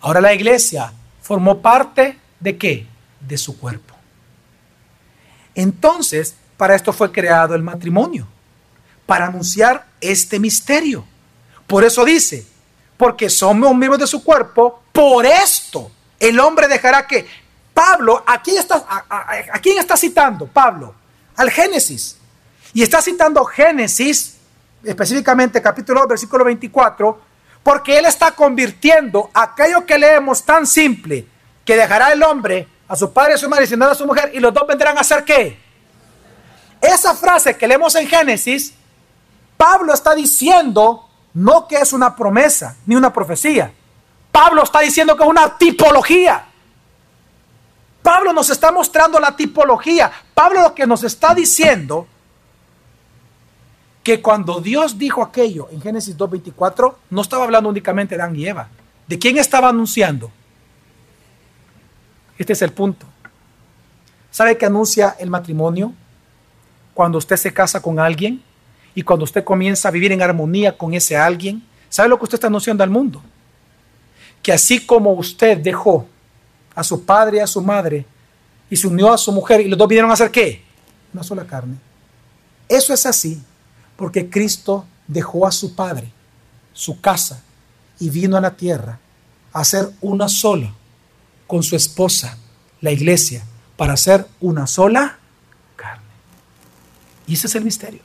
Ahora 0.00 0.22
la 0.22 0.32
iglesia 0.32 0.94
formó 1.20 1.60
parte 1.60 2.18
de 2.40 2.56
qué? 2.56 2.86
De 3.20 3.36
su 3.36 3.58
cuerpo. 3.60 3.94
Entonces, 5.54 6.36
para 6.56 6.74
esto 6.74 6.90
fue 6.90 7.12
creado 7.12 7.54
el 7.54 7.62
matrimonio, 7.62 8.26
para 9.04 9.26
anunciar 9.26 9.88
este 10.00 10.40
misterio. 10.40 11.04
Por 11.66 11.84
eso 11.84 12.06
dice, 12.06 12.46
porque 12.96 13.28
somos 13.28 13.76
miembros 13.76 14.00
de 14.00 14.06
su 14.06 14.24
cuerpo, 14.24 14.84
por 14.90 15.26
esto 15.26 15.90
el 16.18 16.40
hombre 16.40 16.66
dejará 16.66 17.06
que... 17.06 17.26
Pablo, 17.74 18.24
¿a 18.26 18.40
quién 18.40 18.56
está, 19.78 19.96
citando? 19.98 20.46
Pablo, 20.46 20.94
al 21.36 21.50
Génesis. 21.50 22.16
Y 22.74 22.82
está 22.82 23.02
citando 23.02 23.44
Génesis, 23.44 24.36
específicamente 24.82 25.60
capítulo 25.60 26.00
2, 26.00 26.08
versículo 26.08 26.44
24, 26.44 27.20
porque 27.62 27.98
él 27.98 28.06
está 28.06 28.32
convirtiendo 28.32 29.30
aquello 29.34 29.84
que 29.84 29.98
leemos 29.98 30.42
tan 30.44 30.66
simple, 30.66 31.26
que 31.64 31.76
dejará 31.76 32.12
el 32.12 32.22
hombre 32.22 32.66
a 32.88 32.96
su 32.96 33.12
padre 33.12 33.32
y 33.32 33.34
a 33.34 33.38
su 33.38 33.48
madre 33.48 33.66
y 33.70 33.82
a 33.82 33.94
su 33.94 34.06
mujer, 34.06 34.30
y 34.34 34.40
los 34.40 34.52
dos 34.52 34.66
vendrán 34.66 34.96
a 34.96 35.02
hacer 35.02 35.24
qué? 35.24 35.60
Esa 36.80 37.14
frase 37.14 37.56
que 37.56 37.68
leemos 37.68 37.94
en 37.94 38.08
Génesis, 38.08 38.74
Pablo 39.56 39.92
está 39.94 40.14
diciendo 40.14 41.08
no 41.34 41.68
que 41.68 41.76
es 41.76 41.92
una 41.92 42.16
promesa 42.16 42.76
ni 42.86 42.96
una 42.96 43.12
profecía. 43.12 43.72
Pablo 44.32 44.62
está 44.64 44.80
diciendo 44.80 45.16
que 45.16 45.22
es 45.22 45.28
una 45.28 45.56
tipología. 45.56 46.46
Pablo 48.02 48.32
nos 48.32 48.50
está 48.50 48.72
mostrando 48.72 49.20
la 49.20 49.36
tipología. 49.36 50.10
Pablo 50.34 50.62
lo 50.62 50.74
que 50.74 50.86
nos 50.86 51.04
está 51.04 51.34
diciendo 51.34 52.08
que 54.02 54.20
cuando 54.20 54.60
Dios 54.60 54.98
dijo 54.98 55.22
aquello 55.22 55.68
en 55.70 55.80
Génesis 55.80 56.16
2.24, 56.16 56.94
no 57.10 57.22
estaba 57.22 57.44
hablando 57.44 57.68
únicamente 57.68 58.16
de 58.16 58.22
Adán 58.22 58.36
y 58.36 58.46
Eva. 58.46 58.68
¿De 59.06 59.18
quién 59.18 59.38
estaba 59.38 59.68
anunciando? 59.68 60.30
Este 62.36 62.52
es 62.52 62.62
el 62.62 62.72
punto. 62.72 63.06
¿Sabe 64.30 64.56
qué 64.56 64.66
anuncia 64.66 65.16
el 65.18 65.30
matrimonio? 65.30 65.92
Cuando 66.94 67.18
usted 67.18 67.36
se 67.36 67.52
casa 67.52 67.80
con 67.80 68.00
alguien 68.00 68.42
y 68.94 69.02
cuando 69.02 69.24
usted 69.24 69.44
comienza 69.44 69.88
a 69.88 69.92
vivir 69.92 70.10
en 70.12 70.22
armonía 70.22 70.76
con 70.76 70.94
ese 70.94 71.16
alguien, 71.16 71.62
¿sabe 71.88 72.08
lo 72.08 72.18
que 72.18 72.24
usted 72.24 72.36
está 72.36 72.48
anunciando 72.48 72.82
al 72.82 72.90
mundo? 72.90 73.22
Que 74.42 74.52
así 74.52 74.84
como 74.84 75.12
usted 75.12 75.58
dejó 75.58 76.06
a 76.74 76.82
su 76.82 77.04
padre 77.04 77.36
y 77.36 77.40
a 77.40 77.46
su 77.46 77.62
madre 77.62 78.04
y 78.68 78.76
se 78.76 78.86
unió 78.88 79.12
a 79.12 79.18
su 79.18 79.30
mujer 79.30 79.60
y 79.60 79.68
los 79.68 79.78
dos 79.78 79.86
vinieron 79.86 80.10
a 80.10 80.14
hacer 80.14 80.30
qué? 80.30 80.62
Una 81.12 81.22
sola 81.22 81.46
carne. 81.46 81.76
Eso 82.68 82.92
es 82.92 83.06
así 83.06 83.40
porque 84.02 84.28
Cristo 84.28 84.84
dejó 85.06 85.46
a 85.46 85.52
su 85.52 85.76
Padre, 85.76 86.10
su 86.72 87.00
casa, 87.00 87.40
y 88.00 88.10
vino 88.10 88.36
a 88.36 88.40
la 88.40 88.56
tierra 88.56 88.98
a 89.52 89.64
ser 89.64 89.92
una 90.00 90.28
sola 90.28 90.74
con 91.46 91.62
su 91.62 91.76
esposa, 91.76 92.36
la 92.80 92.90
iglesia, 92.90 93.44
para 93.76 93.96
ser 93.96 94.26
una 94.40 94.66
sola 94.66 95.20
carne. 95.76 96.02
Y 97.28 97.34
ese 97.34 97.46
es 97.46 97.54
el 97.54 97.64
misterio. 97.64 98.00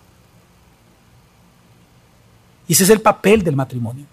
Y 2.68 2.74
ese 2.74 2.84
es 2.84 2.91
el 2.91 3.02
papel 3.02 3.43
del 3.43 3.56
matrimonio. 3.56 4.06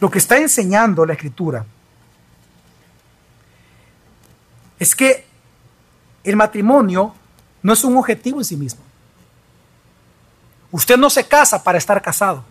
Lo 0.00 0.10
que 0.10 0.16
está 0.16 0.38
enseñando 0.38 1.04
la 1.04 1.12
escritura 1.12 1.66
es 4.78 4.94
que 4.94 5.35
el 6.26 6.36
matrimonio 6.36 7.14
no 7.62 7.72
es 7.72 7.84
un 7.84 7.96
objetivo 7.96 8.40
en 8.40 8.44
sí 8.44 8.56
mismo. 8.56 8.80
Usted 10.72 10.96
no 10.96 11.08
se 11.08 11.24
casa 11.24 11.62
para 11.62 11.78
estar 11.78 12.02
casado. 12.02 12.44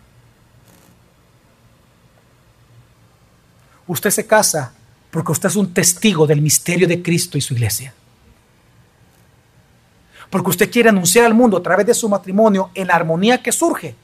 Usted 3.85 4.09
se 4.09 4.25
casa 4.25 4.73
porque 5.11 5.31
usted 5.31 5.49
es 5.49 5.55
un 5.57 5.73
testigo 5.73 6.25
del 6.25 6.41
misterio 6.41 6.87
de 6.87 7.01
Cristo 7.01 7.37
y 7.37 7.41
su 7.41 7.53
iglesia. 7.53 7.93
Porque 10.29 10.49
usted 10.49 10.71
quiere 10.71 10.89
anunciar 10.89 11.25
al 11.25 11.33
mundo 11.33 11.57
a 11.57 11.63
través 11.63 11.85
de 11.85 11.93
su 11.93 12.09
matrimonio 12.09 12.71
en 12.73 12.87
la 12.87 12.95
armonía 12.95 13.43
que 13.43 13.51
surge. 13.51 13.95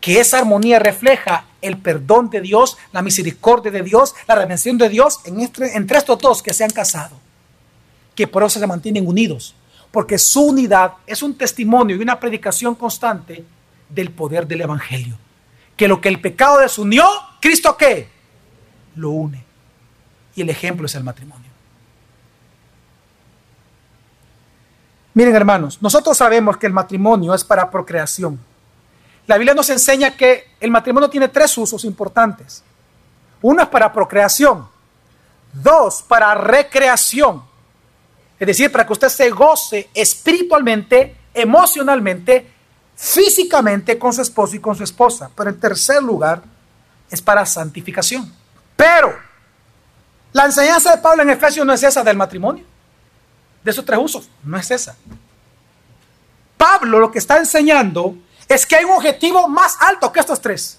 Que 0.00 0.20
esa 0.20 0.38
armonía 0.38 0.78
refleja 0.78 1.44
el 1.62 1.78
perdón 1.78 2.28
de 2.30 2.40
Dios, 2.40 2.76
la 2.92 3.02
misericordia 3.02 3.70
de 3.70 3.82
Dios, 3.82 4.14
la 4.26 4.34
redención 4.34 4.78
de 4.78 4.88
Dios 4.88 5.20
entre, 5.24 5.74
entre 5.74 5.98
estos 5.98 6.18
dos 6.18 6.42
que 6.42 6.52
se 6.52 6.64
han 6.64 6.70
casado 6.70 7.27
que 8.18 8.26
por 8.26 8.42
eso 8.42 8.58
se 8.58 8.66
mantienen 8.66 9.06
unidos, 9.06 9.54
porque 9.92 10.18
su 10.18 10.46
unidad 10.46 10.94
es 11.06 11.22
un 11.22 11.38
testimonio 11.38 11.94
y 11.94 12.00
una 12.00 12.18
predicación 12.18 12.74
constante 12.74 13.44
del 13.88 14.10
poder 14.10 14.44
del 14.44 14.62
Evangelio. 14.62 15.16
Que 15.76 15.86
lo 15.86 16.00
que 16.00 16.08
el 16.08 16.20
pecado 16.20 16.58
desunió, 16.58 17.06
Cristo 17.40 17.76
qué? 17.76 18.08
Lo 18.96 19.10
une. 19.10 19.44
Y 20.34 20.42
el 20.42 20.50
ejemplo 20.50 20.86
es 20.86 20.96
el 20.96 21.04
matrimonio. 21.04 21.48
Miren 25.14 25.36
hermanos, 25.36 25.80
nosotros 25.80 26.16
sabemos 26.16 26.56
que 26.56 26.66
el 26.66 26.72
matrimonio 26.72 27.32
es 27.32 27.44
para 27.44 27.70
procreación. 27.70 28.36
La 29.28 29.38
Biblia 29.38 29.54
nos 29.54 29.70
enseña 29.70 30.16
que 30.16 30.54
el 30.58 30.72
matrimonio 30.72 31.08
tiene 31.08 31.28
tres 31.28 31.56
usos 31.56 31.84
importantes. 31.84 32.64
Uno 33.42 33.62
es 33.62 33.68
para 33.68 33.92
procreación, 33.92 34.68
dos 35.52 36.02
para 36.02 36.34
recreación 36.34 37.46
es 38.38 38.46
decir, 38.46 38.70
para 38.70 38.86
que 38.86 38.92
usted 38.92 39.08
se 39.08 39.30
goce 39.30 39.90
espiritualmente, 39.92 41.16
emocionalmente, 41.34 42.46
físicamente 42.94 43.98
con 43.98 44.12
su 44.12 44.22
esposo 44.22 44.54
y 44.56 44.60
con 44.60 44.76
su 44.76 44.84
esposa. 44.84 45.30
Pero 45.34 45.50
en 45.50 45.58
tercer 45.58 46.02
lugar, 46.02 46.42
es 47.10 47.20
para 47.20 47.44
santificación. 47.46 48.32
Pero 48.76 49.18
la 50.32 50.44
enseñanza 50.44 50.94
de 50.94 51.02
Pablo 51.02 51.22
en 51.22 51.30
Efesios 51.30 51.66
no 51.66 51.72
es 51.72 51.82
esa 51.82 52.04
del 52.04 52.16
matrimonio. 52.16 52.64
De 53.64 53.70
esos 53.70 53.84
tres 53.84 53.98
usos, 54.00 54.28
no 54.44 54.56
es 54.56 54.70
esa. 54.70 54.96
Pablo 56.56 56.98
lo 56.98 57.10
que 57.10 57.18
está 57.18 57.38
enseñando 57.38 58.16
es 58.48 58.66
que 58.66 58.76
hay 58.76 58.84
un 58.84 58.92
objetivo 58.92 59.48
más 59.48 59.76
alto 59.80 60.12
que 60.12 60.20
estos 60.20 60.40
tres. 60.40 60.78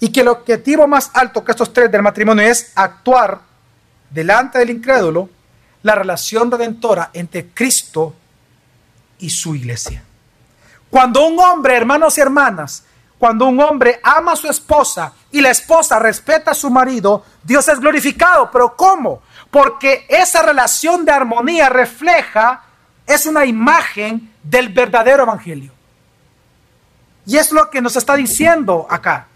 Y 0.00 0.10
que 0.10 0.20
el 0.20 0.28
objetivo 0.28 0.86
más 0.86 1.10
alto 1.14 1.44
que 1.44 1.52
estos 1.52 1.72
tres 1.72 1.90
del 1.90 2.02
matrimonio 2.02 2.44
es 2.44 2.72
actuar 2.74 3.51
delante 4.12 4.58
del 4.58 4.70
incrédulo 4.70 5.28
la 5.82 5.94
relación 5.94 6.50
redentora 6.50 7.10
entre 7.12 7.48
Cristo 7.48 8.14
y 9.18 9.30
su 9.30 9.54
iglesia. 9.54 10.02
Cuando 10.90 11.26
un 11.26 11.38
hombre, 11.40 11.76
hermanos 11.76 12.18
y 12.18 12.20
hermanas, 12.20 12.84
cuando 13.18 13.46
un 13.46 13.60
hombre 13.60 14.00
ama 14.02 14.32
a 14.32 14.36
su 14.36 14.48
esposa 14.48 15.12
y 15.30 15.40
la 15.40 15.50
esposa 15.50 15.98
respeta 15.98 16.50
a 16.50 16.54
su 16.54 16.70
marido, 16.70 17.24
Dios 17.42 17.68
es 17.68 17.78
glorificado. 17.80 18.50
¿Pero 18.50 18.76
cómo? 18.76 19.22
Porque 19.50 20.06
esa 20.08 20.42
relación 20.42 21.04
de 21.04 21.12
armonía 21.12 21.68
refleja, 21.68 22.64
es 23.06 23.26
una 23.26 23.44
imagen 23.44 24.32
del 24.42 24.68
verdadero 24.68 25.22
evangelio. 25.22 25.72
Y 27.26 27.36
es 27.36 27.52
lo 27.52 27.70
que 27.70 27.80
nos 27.80 27.96
está 27.96 28.16
diciendo 28.16 28.86
acá. 28.90 29.28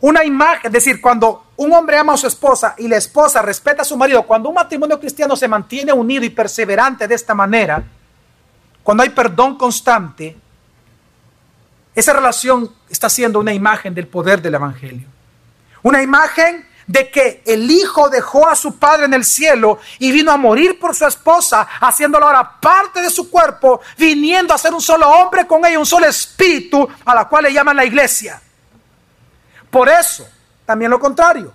Una 0.00 0.24
imagen, 0.24 0.66
es 0.66 0.72
decir, 0.72 1.00
cuando 1.00 1.46
un 1.56 1.72
hombre 1.72 1.98
ama 1.98 2.14
a 2.14 2.16
su 2.16 2.26
esposa 2.26 2.74
y 2.78 2.86
la 2.86 2.96
esposa 2.96 3.42
respeta 3.42 3.82
a 3.82 3.84
su 3.84 3.96
marido, 3.96 4.22
cuando 4.22 4.48
un 4.48 4.54
matrimonio 4.54 5.00
cristiano 5.00 5.34
se 5.34 5.48
mantiene 5.48 5.92
unido 5.92 6.24
y 6.24 6.30
perseverante 6.30 7.08
de 7.08 7.14
esta 7.14 7.34
manera, 7.34 7.82
cuando 8.82 9.02
hay 9.02 9.10
perdón 9.10 9.58
constante, 9.58 10.36
esa 11.94 12.12
relación 12.12 12.72
está 12.88 13.08
siendo 13.08 13.40
una 13.40 13.52
imagen 13.52 13.92
del 13.92 14.06
poder 14.06 14.40
del 14.40 14.54
Evangelio. 14.54 15.08
Una 15.82 16.00
imagen 16.00 16.64
de 16.86 17.10
que 17.10 17.42
el 17.44 17.70
hijo 17.70 18.08
dejó 18.08 18.48
a 18.48 18.54
su 18.54 18.78
padre 18.78 19.06
en 19.06 19.14
el 19.14 19.24
cielo 19.24 19.78
y 19.98 20.12
vino 20.12 20.30
a 20.30 20.36
morir 20.36 20.78
por 20.78 20.94
su 20.94 21.06
esposa, 21.06 21.68
haciéndolo 21.80 22.26
ahora 22.26 22.60
parte 22.60 23.02
de 23.02 23.10
su 23.10 23.28
cuerpo, 23.28 23.80
viniendo 23.98 24.54
a 24.54 24.58
ser 24.58 24.72
un 24.72 24.80
solo 24.80 25.08
hombre 25.08 25.46
con 25.46 25.66
ella, 25.66 25.78
un 25.78 25.84
solo 25.84 26.06
espíritu, 26.06 26.88
a 27.04 27.14
la 27.16 27.28
cual 27.28 27.44
le 27.44 27.52
llaman 27.52 27.76
la 27.76 27.84
iglesia. 27.84 28.40
Por 29.70 29.88
eso, 29.88 30.26
también 30.64 30.90
lo 30.90 30.98
contrario, 30.98 31.52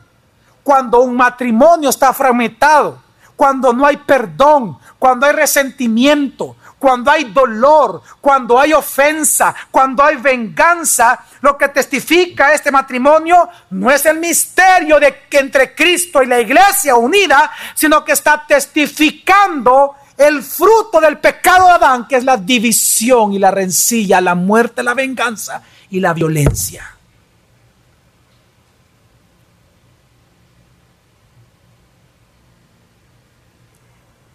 cuando 0.64 1.02
un 1.02 1.16
matrimonio 1.16 1.90
está 1.90 2.14
fragmentado, 2.14 3.02
cuando 3.36 3.74
no 3.74 3.86
hay 3.86 3.98
perdón, 3.98 4.78
cuando 5.00 5.26
hay 5.26 5.34
resentimiento, 5.34 6.56
cuando 6.80 7.12
hay 7.12 7.26
dolor, 7.26 8.02
cuando 8.22 8.60
hay 8.60 8.74
ofensa, 8.74 9.56
cuando 9.72 10.04
hay 10.04 10.18
venganza, 10.18 11.20
lo 11.42 11.58
que 11.58 11.70
testifica 11.70 12.54
este 12.54 12.72
matrimonio 12.72 13.50
no 13.72 13.90
es 13.90 14.06
el 14.06 14.20
misterio 14.20 15.00
de 15.00 15.24
que 15.30 15.40
entre 15.40 15.74
Cristo 15.74 16.22
y 16.22 16.28
la 16.28 16.40
iglesia 16.40 16.96
unida, 16.96 17.52
sino 17.74 18.04
que 18.04 18.12
está 18.12 18.46
testificando 18.46 19.96
el 20.18 20.44
fruto 20.44 21.00
del 21.00 21.18
pecado 21.18 21.68
de 21.68 21.72
Adán, 21.72 22.08
que 22.08 22.18
es 22.18 22.24
la 22.24 22.38
división 22.38 23.34
y 23.34 23.40
la 23.40 23.52
rencilla, 23.52 24.22
la 24.22 24.36
muerte, 24.36 24.84
la 24.84 24.94
venganza 24.94 25.62
y 25.90 26.00
la 26.00 26.14
violencia. 26.14 26.93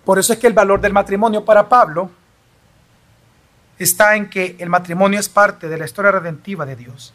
Por 0.09 0.18
eso 0.18 0.32
es 0.32 0.38
que 0.38 0.46
el 0.46 0.54
valor 0.54 0.80
del 0.80 0.94
matrimonio 0.94 1.44
para 1.44 1.68
Pablo 1.68 2.11
está 3.78 4.16
en 4.16 4.30
que 4.30 4.56
el 4.59 4.70
matrimonio 4.70 5.20
es 5.20 5.28
parte 5.28 5.68
de 5.68 5.76
la 5.76 5.84
historia 5.84 6.11
redentiva 6.11 6.64
de 6.64 6.76
Dios. 6.76 7.12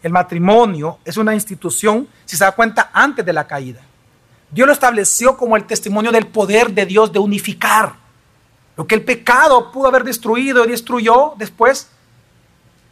El 0.00 0.12
matrimonio 0.12 1.00
es 1.04 1.16
una 1.16 1.34
institución, 1.34 2.06
si 2.24 2.36
se 2.36 2.44
da 2.44 2.52
cuenta, 2.52 2.90
antes 2.92 3.26
de 3.26 3.32
la 3.32 3.48
caída. 3.48 3.80
Dios 4.48 4.64
lo 4.64 4.72
estableció 4.72 5.36
como 5.36 5.56
el 5.56 5.64
testimonio 5.64 6.12
del 6.12 6.28
poder 6.28 6.70
de 6.70 6.86
Dios 6.86 7.12
de 7.12 7.18
unificar. 7.18 7.96
Lo 8.76 8.86
que 8.86 8.94
el 8.94 9.04
pecado 9.04 9.72
pudo 9.72 9.88
haber 9.88 10.04
destruido 10.04 10.64
y 10.64 10.68
destruyó 10.68 11.34
después, 11.36 11.88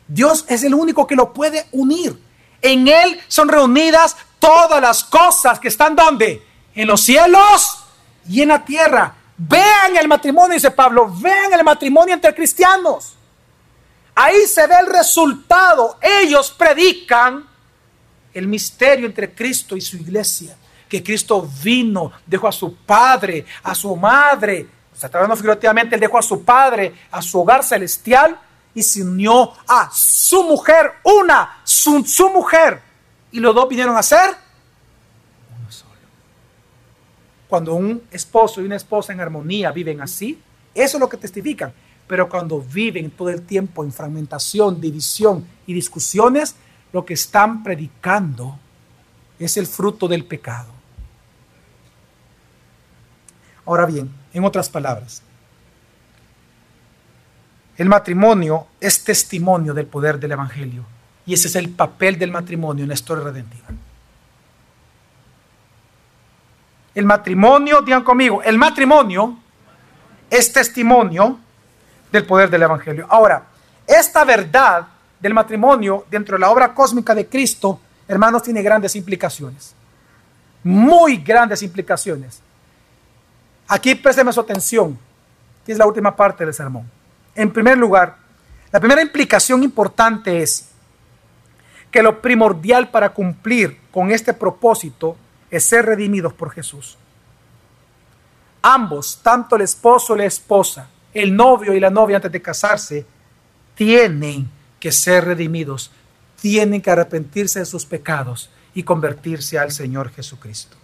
Dios 0.08 0.44
es 0.48 0.64
el 0.64 0.74
único 0.74 1.06
que 1.06 1.14
lo 1.14 1.32
puede 1.32 1.68
unir. 1.70 2.20
En 2.60 2.88
Él 2.88 3.20
son 3.28 3.48
reunidas 3.48 4.16
todas 4.40 4.82
las 4.82 5.04
cosas 5.04 5.60
que 5.60 5.68
están 5.68 5.94
donde? 5.94 6.44
En 6.74 6.88
los 6.88 7.00
cielos 7.00 7.82
y 8.28 8.42
en 8.42 8.48
la 8.48 8.64
tierra. 8.64 9.14
Vean 9.36 9.96
el 9.96 10.06
matrimonio, 10.06 10.54
dice 10.54 10.70
Pablo, 10.70 11.12
vean 11.18 11.52
el 11.52 11.64
matrimonio 11.64 12.14
entre 12.14 12.34
cristianos. 12.34 13.16
Ahí 14.14 14.46
se 14.46 14.66
ve 14.66 14.76
el 14.80 14.86
resultado. 14.86 15.98
Ellos 16.00 16.54
predican 16.56 17.44
el 18.32 18.46
misterio 18.46 19.06
entre 19.06 19.34
Cristo 19.34 19.76
y 19.76 19.80
su 19.80 19.96
iglesia. 19.96 20.56
Que 20.88 21.02
Cristo 21.02 21.48
vino, 21.62 22.12
dejó 22.24 22.46
a 22.46 22.52
su 22.52 22.76
padre, 22.76 23.44
a 23.62 23.74
su 23.74 23.96
madre. 23.96 24.68
O 24.94 24.96
sea, 24.96 25.08
tratando 25.08 25.34
figurativamente, 25.34 25.96
él 25.96 26.00
dejó 26.00 26.18
a 26.18 26.22
su 26.22 26.44
padre, 26.44 26.94
a 27.10 27.20
su 27.20 27.40
hogar 27.40 27.64
celestial 27.64 28.38
y 28.72 28.82
se 28.82 29.02
unió 29.02 29.52
a 29.66 29.90
su 29.92 30.44
mujer, 30.44 30.92
una, 31.02 31.60
su, 31.64 32.04
su 32.04 32.30
mujer. 32.30 32.80
Y 33.32 33.40
los 33.40 33.52
dos 33.52 33.68
vinieron 33.68 33.96
a 33.96 34.02
ser 34.02 34.43
Cuando 37.54 37.74
un 37.76 38.02
esposo 38.10 38.60
y 38.60 38.64
una 38.64 38.74
esposa 38.74 39.12
en 39.12 39.20
armonía 39.20 39.70
viven 39.70 40.00
así, 40.00 40.40
eso 40.74 40.96
es 40.96 41.00
lo 41.00 41.08
que 41.08 41.16
testifican. 41.16 41.72
Pero 42.08 42.28
cuando 42.28 42.60
viven 42.60 43.12
todo 43.12 43.28
el 43.28 43.42
tiempo 43.42 43.84
en 43.84 43.92
fragmentación, 43.92 44.80
división 44.80 45.46
y 45.64 45.72
discusiones, 45.72 46.56
lo 46.92 47.04
que 47.04 47.14
están 47.14 47.62
predicando 47.62 48.58
es 49.38 49.56
el 49.56 49.68
fruto 49.68 50.08
del 50.08 50.24
pecado. 50.24 50.72
Ahora 53.66 53.86
bien, 53.86 54.10
en 54.32 54.44
otras 54.44 54.68
palabras, 54.68 55.22
el 57.76 57.88
matrimonio 57.88 58.66
es 58.80 59.04
testimonio 59.04 59.72
del 59.74 59.86
poder 59.86 60.18
del 60.18 60.32
Evangelio 60.32 60.84
y 61.24 61.34
ese 61.34 61.46
es 61.46 61.54
el 61.54 61.68
papel 61.68 62.18
del 62.18 62.32
matrimonio 62.32 62.82
en 62.82 62.88
la 62.88 62.94
historia 62.94 63.22
redentiva. 63.22 63.68
El 66.94 67.04
matrimonio, 67.06 67.82
digan 67.82 68.04
conmigo, 68.04 68.42
el 68.42 68.56
matrimonio 68.56 69.36
es 70.30 70.52
testimonio 70.52 71.38
del 72.12 72.24
poder 72.24 72.48
del 72.48 72.62
Evangelio. 72.62 73.06
Ahora, 73.10 73.44
esta 73.86 74.24
verdad 74.24 74.86
del 75.18 75.34
matrimonio 75.34 76.06
dentro 76.10 76.36
de 76.36 76.40
la 76.40 76.50
obra 76.50 76.72
cósmica 76.72 77.14
de 77.14 77.26
Cristo, 77.26 77.80
hermanos, 78.06 78.42
tiene 78.42 78.62
grandes 78.62 78.94
implicaciones. 78.94 79.74
Muy 80.62 81.18
grandes 81.18 81.62
implicaciones. 81.62 82.40
Aquí 83.66 83.94
présteme 83.94 84.32
su 84.32 84.40
atención, 84.40 84.98
que 85.64 85.72
es 85.72 85.78
la 85.78 85.86
última 85.86 86.14
parte 86.14 86.44
del 86.44 86.54
sermón. 86.54 86.88
En 87.34 87.52
primer 87.52 87.76
lugar, 87.76 88.16
la 88.70 88.78
primera 88.78 89.02
implicación 89.02 89.62
importante 89.62 90.42
es 90.42 90.68
que 91.90 92.02
lo 92.02 92.20
primordial 92.20 92.90
para 92.90 93.10
cumplir 93.10 93.80
con 93.90 94.10
este 94.10 94.34
propósito 94.34 95.16
es 95.56 95.64
ser 95.64 95.86
redimidos 95.86 96.32
por 96.32 96.50
Jesús. 96.50 96.96
Ambos, 98.62 99.20
tanto 99.22 99.56
el 99.56 99.62
esposo 99.62 100.14
y 100.14 100.18
la 100.18 100.24
esposa, 100.24 100.88
el 101.12 101.34
novio 101.34 101.74
y 101.74 101.80
la 101.80 101.90
novia 101.90 102.16
antes 102.16 102.32
de 102.32 102.42
casarse, 102.42 103.06
tienen 103.74 104.50
que 104.80 104.90
ser 104.90 105.24
redimidos, 105.24 105.90
tienen 106.40 106.80
que 106.80 106.90
arrepentirse 106.90 107.58
de 107.58 107.66
sus 107.66 107.84
pecados 107.84 108.50
y 108.74 108.82
convertirse 108.82 109.58
al 109.58 109.70
Señor 109.70 110.10
Jesucristo. 110.10 110.76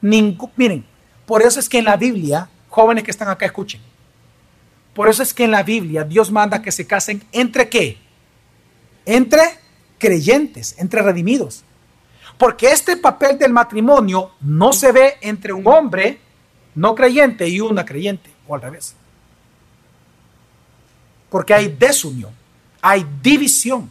miren, 0.00 0.84
por 1.26 1.42
eso 1.42 1.60
es 1.60 1.68
que 1.68 1.78
en 1.78 1.86
la 1.86 1.96
Biblia, 1.96 2.48
jóvenes 2.68 3.04
que 3.04 3.10
están 3.10 3.28
acá 3.28 3.46
escuchen, 3.46 3.80
por 4.94 5.08
eso 5.08 5.22
es 5.22 5.34
que 5.34 5.44
en 5.44 5.50
la 5.50 5.62
Biblia 5.62 6.04
Dios 6.04 6.30
manda 6.30 6.62
que 6.62 6.70
se 6.70 6.86
casen 6.86 7.22
entre 7.32 7.68
qué? 7.68 7.98
Entre 9.04 9.42
creyentes, 9.98 10.76
entre 10.78 11.02
redimidos. 11.02 11.64
Porque 12.38 12.70
este 12.70 12.96
papel 12.96 13.38
del 13.38 13.52
matrimonio 13.52 14.32
no 14.40 14.72
se 14.72 14.92
ve 14.92 15.18
entre 15.20 15.52
un 15.52 15.66
hombre 15.66 16.20
no 16.74 16.94
creyente 16.94 17.46
y 17.48 17.60
una 17.60 17.84
creyente, 17.84 18.30
o 18.46 18.54
al 18.54 18.62
revés. 18.62 18.94
Porque 21.30 21.54
hay 21.54 21.68
desunión, 21.68 22.32
hay 22.82 23.06
división. 23.22 23.90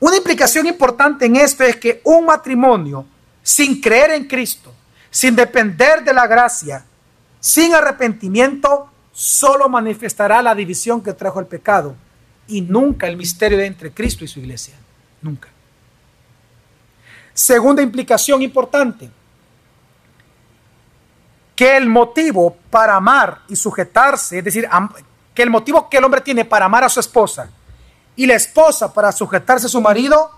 Una 0.00 0.16
implicación 0.16 0.66
importante 0.66 1.26
en 1.26 1.36
esto 1.36 1.64
es 1.64 1.76
que 1.76 2.00
un 2.04 2.26
matrimonio 2.26 3.04
sin 3.42 3.80
creer 3.80 4.12
en 4.12 4.28
Cristo, 4.28 4.72
sin 5.10 5.34
depender 5.34 6.04
de 6.04 6.12
la 6.12 6.28
gracia, 6.28 6.84
sin 7.40 7.74
arrepentimiento, 7.74 8.90
solo 9.10 9.68
manifestará 9.68 10.40
la 10.42 10.54
división 10.54 11.02
que 11.02 11.12
trajo 11.12 11.40
el 11.40 11.46
pecado 11.46 11.96
y 12.48 12.62
nunca 12.62 13.06
el 13.06 13.16
misterio 13.16 13.58
de 13.58 13.66
entre 13.66 13.92
Cristo 13.92 14.24
y 14.24 14.28
su 14.28 14.40
iglesia. 14.40 14.74
Nunca. 15.22 15.48
Segunda 17.32 17.82
implicación 17.82 18.42
importante, 18.42 19.10
que 21.54 21.76
el 21.76 21.88
motivo 21.88 22.56
para 22.70 22.96
amar 22.96 23.42
y 23.48 23.56
sujetarse, 23.56 24.38
es 24.38 24.44
decir, 24.44 24.68
que 25.34 25.42
el 25.42 25.50
motivo 25.50 25.88
que 25.88 25.98
el 25.98 26.04
hombre 26.04 26.20
tiene 26.20 26.44
para 26.44 26.66
amar 26.66 26.84
a 26.84 26.88
su 26.88 27.00
esposa 27.00 27.50
y 28.16 28.26
la 28.26 28.34
esposa 28.34 28.92
para 28.92 29.12
sujetarse 29.12 29.66
a 29.66 29.68
su 29.68 29.80
marido, 29.80 30.30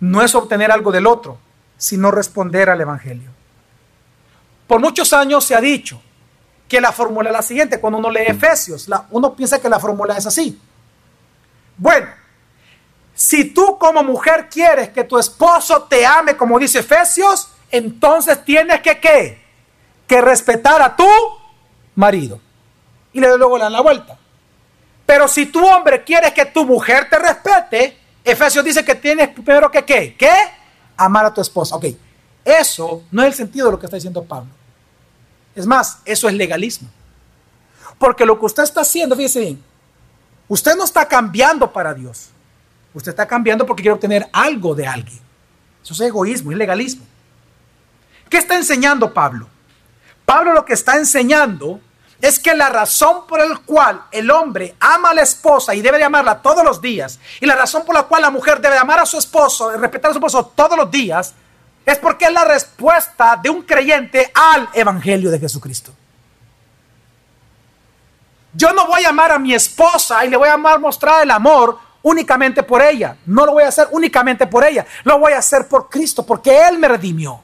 no 0.00 0.22
es 0.22 0.34
obtener 0.34 0.70
algo 0.70 0.92
del 0.92 1.06
otro, 1.06 1.38
sino 1.76 2.10
responder 2.10 2.68
al 2.68 2.80
Evangelio. 2.80 3.30
Por 4.66 4.80
muchos 4.80 5.12
años 5.12 5.44
se 5.44 5.54
ha 5.54 5.60
dicho 5.60 6.00
que 6.68 6.80
la 6.80 6.92
fórmula 6.92 7.30
es 7.30 7.36
la 7.36 7.42
siguiente, 7.42 7.80
cuando 7.80 7.98
uno 7.98 8.10
lee 8.10 8.24
Efesios, 8.26 8.88
uno 9.10 9.34
piensa 9.34 9.60
que 9.60 9.68
la 9.68 9.78
fórmula 9.78 10.16
es 10.16 10.26
así. 10.26 10.60
Bueno, 11.76 12.08
si 13.14 13.44
tú 13.44 13.78
como 13.78 14.02
mujer 14.02 14.48
quieres 14.50 14.90
que 14.90 15.04
tu 15.04 15.18
esposo 15.18 15.84
te 15.84 16.04
ame 16.04 16.36
como 16.36 16.58
dice 16.58 16.80
Efesios, 16.80 17.48
entonces 17.70 18.44
tienes 18.44 18.80
que 18.80 18.98
qué? 18.98 19.44
Que 20.06 20.20
respetar 20.20 20.82
a 20.82 20.94
tu 20.94 21.08
marido. 21.94 22.40
Y 23.12 23.20
luego 23.20 23.56
le 23.56 23.64
dan 23.64 23.72
la 23.72 23.80
vuelta. 23.80 24.18
Pero 25.06 25.28
si 25.28 25.46
tu 25.46 25.64
hombre 25.64 26.02
quieres 26.02 26.32
que 26.32 26.46
tu 26.46 26.64
mujer 26.64 27.08
te 27.08 27.18
respete, 27.18 27.98
Efesios 28.24 28.64
dice 28.64 28.84
que 28.84 28.94
tienes 28.94 29.28
primero 29.28 29.70
que 29.70 29.84
qué? 29.84 30.16
¿Qué? 30.16 30.32
Amar 30.96 31.26
a 31.26 31.34
tu 31.34 31.40
esposa. 31.40 31.76
Ok, 31.76 31.86
eso 32.44 33.02
no 33.10 33.22
es 33.22 33.28
el 33.28 33.34
sentido 33.34 33.66
de 33.66 33.72
lo 33.72 33.78
que 33.78 33.86
está 33.86 33.96
diciendo 33.96 34.24
Pablo. 34.24 34.50
Es 35.54 35.66
más, 35.66 35.98
eso 36.04 36.28
es 36.28 36.34
legalismo. 36.34 36.88
Porque 37.98 38.26
lo 38.26 38.38
que 38.38 38.46
usted 38.46 38.62
está 38.64 38.80
haciendo, 38.80 39.14
fíjese 39.14 39.40
bien, 39.40 39.64
Usted 40.48 40.76
no 40.76 40.84
está 40.84 41.06
cambiando 41.06 41.72
para 41.72 41.94
Dios. 41.94 42.28
Usted 42.92 43.10
está 43.10 43.26
cambiando 43.26 43.66
porque 43.66 43.82
quiere 43.82 43.94
obtener 43.94 44.28
algo 44.32 44.74
de 44.74 44.86
alguien. 44.86 45.20
Eso 45.82 45.94
es 45.94 46.00
egoísmo, 46.00 46.52
es 46.52 46.58
legalismo. 46.58 47.04
¿Qué 48.28 48.38
está 48.38 48.56
enseñando 48.56 49.12
Pablo? 49.12 49.48
Pablo 50.24 50.52
lo 50.52 50.64
que 50.64 50.72
está 50.72 50.96
enseñando 50.96 51.80
es 52.20 52.38
que 52.38 52.54
la 52.54 52.70
razón 52.70 53.26
por 53.26 53.46
la 53.46 53.56
cual 53.58 54.02
el 54.10 54.30
hombre 54.30 54.74
ama 54.80 55.10
a 55.10 55.14
la 55.14 55.22
esposa 55.22 55.74
y 55.74 55.82
debe 55.82 55.98
de 55.98 56.04
amarla 56.04 56.40
todos 56.40 56.64
los 56.64 56.80
días, 56.80 57.18
y 57.40 57.46
la 57.46 57.54
razón 57.54 57.84
por 57.84 57.94
la 57.94 58.04
cual 58.04 58.22
la 58.22 58.30
mujer 58.30 58.60
debe 58.60 58.78
amar 58.78 58.98
a 58.98 59.06
su 59.06 59.18
esposo 59.18 59.74
y 59.74 59.76
respetar 59.76 60.10
a 60.10 60.14
su 60.14 60.18
esposo 60.18 60.52
todos 60.54 60.76
los 60.78 60.90
días, 60.90 61.34
es 61.84 61.98
porque 61.98 62.24
es 62.24 62.32
la 62.32 62.44
respuesta 62.44 63.38
de 63.42 63.50
un 63.50 63.62
creyente 63.62 64.32
al 64.34 64.68
Evangelio 64.72 65.30
de 65.30 65.38
Jesucristo. 65.38 65.92
Yo 68.54 68.72
no 68.72 68.86
voy 68.86 69.04
a 69.04 69.08
amar 69.08 69.32
a 69.32 69.38
mi 69.38 69.54
esposa 69.54 70.24
y 70.24 70.30
le 70.30 70.36
voy 70.36 70.48
a 70.48 70.54
amar, 70.54 70.78
mostrar 70.78 71.22
el 71.22 71.30
amor 71.30 71.78
únicamente 72.02 72.62
por 72.62 72.82
ella. 72.82 73.16
No 73.26 73.44
lo 73.44 73.52
voy 73.52 73.64
a 73.64 73.68
hacer 73.68 73.88
únicamente 73.90 74.46
por 74.46 74.64
ella. 74.64 74.86
Lo 75.02 75.18
voy 75.18 75.32
a 75.32 75.38
hacer 75.38 75.66
por 75.66 75.88
Cristo, 75.88 76.24
porque 76.24 76.66
Él 76.68 76.78
me 76.78 76.86
redimió. 76.86 77.40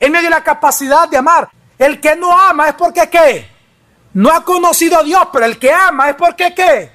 Él 0.00 0.10
me 0.10 0.20
dio 0.20 0.30
la 0.30 0.42
capacidad 0.42 1.08
de 1.08 1.18
amar. 1.18 1.48
El 1.78 2.00
que 2.00 2.16
no 2.16 2.36
ama 2.36 2.68
es 2.68 2.74
porque 2.74 3.08
qué? 3.08 3.48
No 4.14 4.30
ha 4.32 4.44
conocido 4.44 4.98
a 4.98 5.02
Dios, 5.04 5.28
pero 5.32 5.44
el 5.44 5.58
que 5.58 5.72
ama 5.72 6.10
es 6.10 6.16
porque 6.16 6.54
qué? 6.54 6.92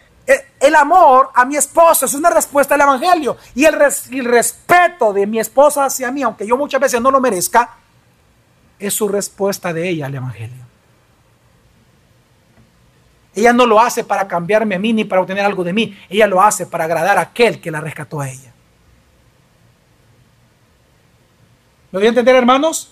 El 0.59 0.75
amor 0.75 1.29
a 1.35 1.45
mi 1.45 1.55
esposa 1.55 2.07
es 2.07 2.13
una 2.15 2.31
respuesta 2.31 2.73
al 2.75 2.81
Evangelio. 2.81 3.37
Y 3.53 3.63
el, 3.65 3.75
el 4.11 4.25
respeto 4.25 5.13
de 5.13 5.27
mi 5.27 5.39
esposa 5.39 5.85
hacia 5.85 6.11
mí, 6.11 6.23
aunque 6.23 6.47
yo 6.47 6.57
muchas 6.57 6.81
veces 6.81 6.99
no 6.99 7.11
lo 7.11 7.21
merezca, 7.21 7.75
es 8.79 8.93
su 8.93 9.07
respuesta 9.07 9.71
de 9.71 9.87
ella 9.87 10.07
al 10.07 10.15
Evangelio. 10.15 10.64
Ella 13.35 13.51
no 13.51 13.65
lo 13.65 13.81
hace 13.81 14.03
para 14.03 14.27
cambiarme 14.27 14.75
a 14.75 14.79
mí 14.79 14.93
ni 14.93 15.03
para 15.03 15.21
obtener 15.21 15.45
algo 15.45 15.63
de 15.63 15.73
mí. 15.73 15.97
Ella 16.09 16.25
lo 16.25 16.41
hace 16.41 16.65
para 16.65 16.85
agradar 16.85 17.17
a 17.17 17.21
aquel 17.21 17.59
que 17.59 17.69
la 17.69 17.81
rescató 17.81 18.21
a 18.21 18.29
ella. 18.29 18.53
¿Lo 21.91 21.99
voy 21.99 22.07
a 22.07 22.09
entender, 22.09 22.35
hermanos? 22.35 22.91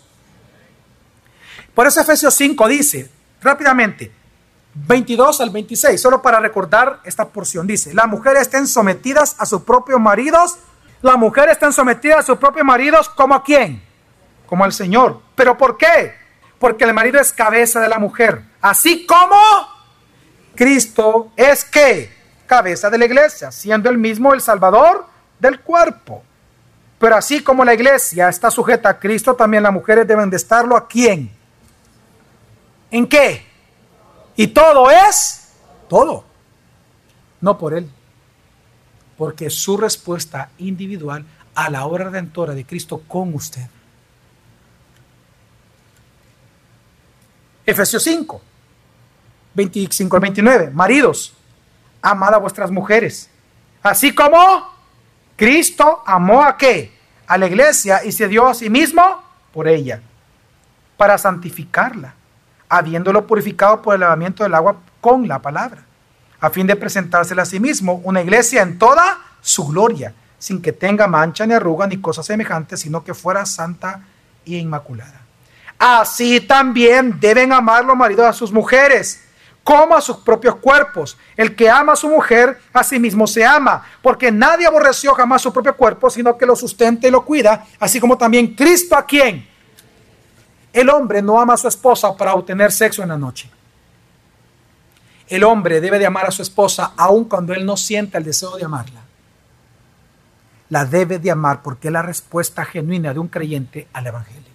Por 1.74 1.88
eso 1.88 2.02
Efesios 2.02 2.34
5 2.36 2.68
dice, 2.68 3.10
rápidamente, 3.42 4.12
22 4.76 5.42
al 5.42 5.50
26, 5.50 6.02
solo 6.02 6.22
para 6.22 6.40
recordar 6.40 7.00
esta 7.04 7.30
porción, 7.30 7.66
dice, 7.66 7.94
las 7.94 8.08
mujeres 8.08 8.44
estén 8.44 8.68
sometidas 8.68 9.36
a 9.40 9.46
sus 9.46 9.64
propios 9.64 10.00
maridos, 10.00 10.58
las 11.02 11.18
mujeres 11.18 11.54
estén 11.54 11.74
sometidas 11.74 12.20
a 12.20 12.24
sus 12.24 12.38
propios 12.38 12.66
maridos 12.66 13.10
como 13.10 13.34
a 13.36 13.44
quién? 13.44 13.84
Como 14.46 14.64
al 14.64 14.74
Señor. 14.74 15.22
¿Pero 15.36 15.58
por 15.58 15.78
qué? 15.78 16.16
Porque 16.60 16.84
el 16.84 16.94
marido 16.94 17.20
es 17.20 17.34
cabeza 17.34 17.80
de 17.80 17.90
la 17.90 18.00
mujer, 18.00 18.44
así 18.62 19.06
como 19.06 19.38
Cristo 20.56 21.32
es 21.36 21.64
que 21.66 22.12
cabeza 22.46 22.90
de 22.90 22.98
la 22.98 23.06
iglesia, 23.06 23.52
siendo 23.52 23.90
el 23.90 23.98
mismo 23.98 24.34
el 24.34 24.42
Salvador 24.42 25.08
del 25.40 25.60
cuerpo. 25.62 26.24
Pero 27.00 27.16
así 27.16 27.42
como 27.42 27.66
la 27.66 27.74
iglesia 27.74 28.30
está 28.30 28.50
sujeta 28.52 28.90
a 28.90 29.00
Cristo, 29.00 29.36
también 29.36 29.64
las 29.64 29.74
mujeres 29.74 30.08
deben 30.08 30.30
de 30.30 30.38
estarlo 30.38 30.78
a 30.78 30.88
quién? 30.88 31.32
¿En 32.92 33.08
qué? 33.08 33.46
Y 34.36 34.48
todo 34.48 34.90
es 34.90 35.50
todo. 35.90 36.26
No 37.42 37.58
por 37.58 37.74
él. 37.74 37.90
Porque 39.18 39.50
su 39.50 39.78
respuesta 39.78 40.50
individual 40.60 41.26
a 41.56 41.70
la 41.70 41.86
obra 41.86 42.06
redentora 42.06 42.54
de 42.54 42.66
Cristo 42.66 43.02
con 43.08 43.34
usted. 43.34 43.68
Efesios 47.66 48.04
5. 48.04 48.42
25 49.54 50.16
al 50.16 50.22
29. 50.22 50.72
Maridos, 50.72 51.34
amad 52.02 52.34
a 52.34 52.38
vuestras 52.38 52.72
mujeres. 52.72 53.30
Así 53.82 54.14
como 54.14 54.38
Cristo 55.36 56.04
amó 56.06 56.44
a 56.44 56.58
qué? 56.58 56.94
A 57.28 57.38
la 57.38 57.48
iglesia 57.48 58.04
y 58.04 58.12
se 58.12 58.28
dio 58.28 58.48
a 58.48 58.54
sí 58.54 58.70
mismo 58.70 59.24
por 59.54 59.68
ella, 59.68 60.02
para 60.98 61.18
santificarla, 61.18 62.16
habiéndolo 62.70 63.28
purificado 63.28 63.82
por 63.82 63.94
el 63.94 64.02
lavamiento 64.02 64.44
del 64.44 64.56
agua 64.56 64.78
con 65.00 65.28
la 65.28 65.40
palabra, 65.40 65.84
a 66.40 66.50
fin 66.50 66.68
de 66.68 66.76
presentársela 66.76 67.44
a 67.44 67.46
sí 67.46 67.60
mismo 67.60 68.02
una 68.04 68.22
iglesia 68.22 68.62
en 68.62 68.78
toda 68.78 69.20
su 69.42 69.68
gloria, 69.68 70.14
sin 70.40 70.62
que 70.62 70.74
tenga 70.74 71.08
mancha 71.08 71.46
ni 71.46 71.54
arruga 71.54 71.88
ni 71.88 71.98
cosa 71.98 72.24
semejante, 72.24 72.76
sino 72.78 73.04
que 73.04 73.14
fuera 73.14 73.46
santa 73.46 74.02
e 74.46 74.58
inmaculada. 74.58 75.22
Así 75.78 76.42
también 76.42 77.20
deben 77.20 77.54
amar 77.54 77.86
los 77.86 77.96
maridos 77.96 78.26
a 78.26 78.34
sus 78.34 78.52
mujeres 78.52 79.24
como 79.64 79.96
a 79.96 80.02
sus 80.02 80.18
propios 80.18 80.56
cuerpos. 80.58 81.18
El 81.38 81.56
que 81.56 81.70
ama 81.70 81.94
a 81.94 81.96
su 81.96 82.10
mujer, 82.10 82.60
a 82.74 82.84
sí 82.84 83.00
mismo 83.00 83.26
se 83.26 83.46
ama, 83.46 83.84
porque 84.02 84.32
nadie 84.32 84.68
aborreció 84.68 85.14
jamás 85.14 85.42
su 85.42 85.54
propio 85.54 85.76
cuerpo, 85.76 86.10
sino 86.10 86.38
que 86.38 86.46
lo 86.46 86.56
sustenta 86.56 87.08
y 87.08 87.12
lo 87.12 87.24
cuida, 87.24 87.66
así 87.80 88.00
como 88.00 88.18
también 88.18 88.56
Cristo 88.56 88.96
a 88.96 89.06
quien. 89.06 89.48
El 90.74 90.90
hombre 90.90 91.22
no 91.22 91.40
ama 91.40 91.54
a 91.54 91.58
su 91.58 91.68
esposa 91.68 92.16
para 92.18 92.34
obtener 92.34 92.72
sexo 92.72 93.04
en 93.04 93.10
la 93.10 93.18
noche. 93.18 93.50
El 95.28 95.44
hombre 95.44 95.80
debe 95.80 96.00
de 96.00 96.06
amar 96.06 96.26
a 96.26 96.32
su 96.32 96.42
esposa 96.42 96.94
aun 96.98 97.26
cuando 97.26 97.54
él 97.54 97.66
no 97.66 97.78
sienta 97.78 98.18
el 98.18 98.24
deseo 98.24 98.58
de 98.58 98.66
amarla. 98.66 99.02
La 100.70 100.86
debe 100.86 101.20
de 101.20 101.32
amar 101.32 101.62
porque 101.62 101.88
es 101.88 101.92
la 101.92 102.02
respuesta 102.02 102.66
genuina 102.66 103.14
de 103.14 103.20
un 103.20 103.28
creyente 103.28 103.88
al 103.94 104.08
Evangelio. 104.08 104.52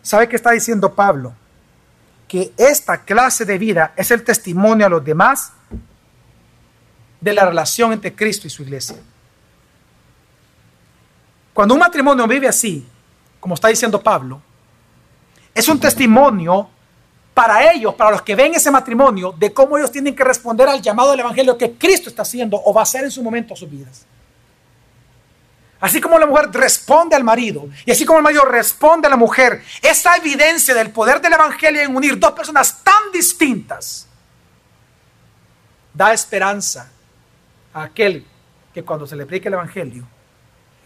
¿Sabe 0.00 0.28
qué 0.28 0.36
está 0.36 0.52
diciendo 0.52 0.94
Pablo? 0.94 1.34
Que 2.28 2.52
esta 2.56 3.04
clase 3.04 3.44
de 3.44 3.58
vida 3.58 3.94
es 3.96 4.10
el 4.10 4.22
testimonio 4.22 4.86
a 4.86 4.88
los 4.90 5.04
demás 5.04 5.52
de 7.20 7.32
la 7.32 7.46
relación 7.46 7.92
entre 7.92 8.14
Cristo 8.14 8.46
y 8.46 8.50
su 8.50 8.62
iglesia. 8.62 8.96
Cuando 11.54 11.74
un 11.74 11.80
matrimonio 11.80 12.28
vive 12.28 12.46
así, 12.46 12.86
como 13.40 13.54
está 13.54 13.68
diciendo 13.68 14.00
Pablo, 14.00 14.40
es 15.54 15.66
un 15.68 15.80
testimonio 15.80 16.68
para 17.34 17.72
ellos, 17.72 17.94
para 17.94 18.10
los 18.10 18.22
que 18.22 18.36
ven 18.36 18.54
ese 18.54 18.70
matrimonio, 18.70 19.32
de 19.32 19.52
cómo 19.52 19.78
ellos 19.78 19.90
tienen 19.90 20.14
que 20.14 20.22
responder 20.22 20.68
al 20.68 20.82
llamado 20.82 21.12
del 21.12 21.20
Evangelio 21.20 21.56
que 21.56 21.72
Cristo 21.72 22.10
está 22.10 22.22
haciendo 22.22 22.60
o 22.64 22.74
va 22.74 22.82
a 22.82 22.84
hacer 22.84 23.04
en 23.04 23.10
su 23.10 23.22
momento 23.22 23.54
a 23.54 23.56
sus 23.56 23.70
vidas. 23.70 24.04
Así 25.80 26.00
como 26.00 26.18
la 26.18 26.26
mujer 26.26 26.50
responde 26.52 27.14
al 27.14 27.22
marido 27.22 27.68
y 27.86 27.92
así 27.92 28.04
como 28.04 28.18
el 28.18 28.24
marido 28.24 28.44
responde 28.44 29.06
a 29.06 29.10
la 29.10 29.16
mujer, 29.16 29.62
esa 29.80 30.16
evidencia 30.16 30.74
del 30.74 30.90
poder 30.90 31.20
del 31.20 31.32
Evangelio 31.32 31.80
en 31.80 31.94
unir 31.94 32.18
dos 32.18 32.32
personas 32.32 32.82
tan 32.82 33.12
distintas 33.12 34.08
da 35.94 36.12
esperanza 36.12 36.90
a 37.72 37.84
aquel 37.84 38.24
que 38.74 38.82
cuando 38.82 39.06
se 39.06 39.16
le 39.16 39.26
predique 39.26 39.48
el 39.48 39.54
Evangelio, 39.54 40.06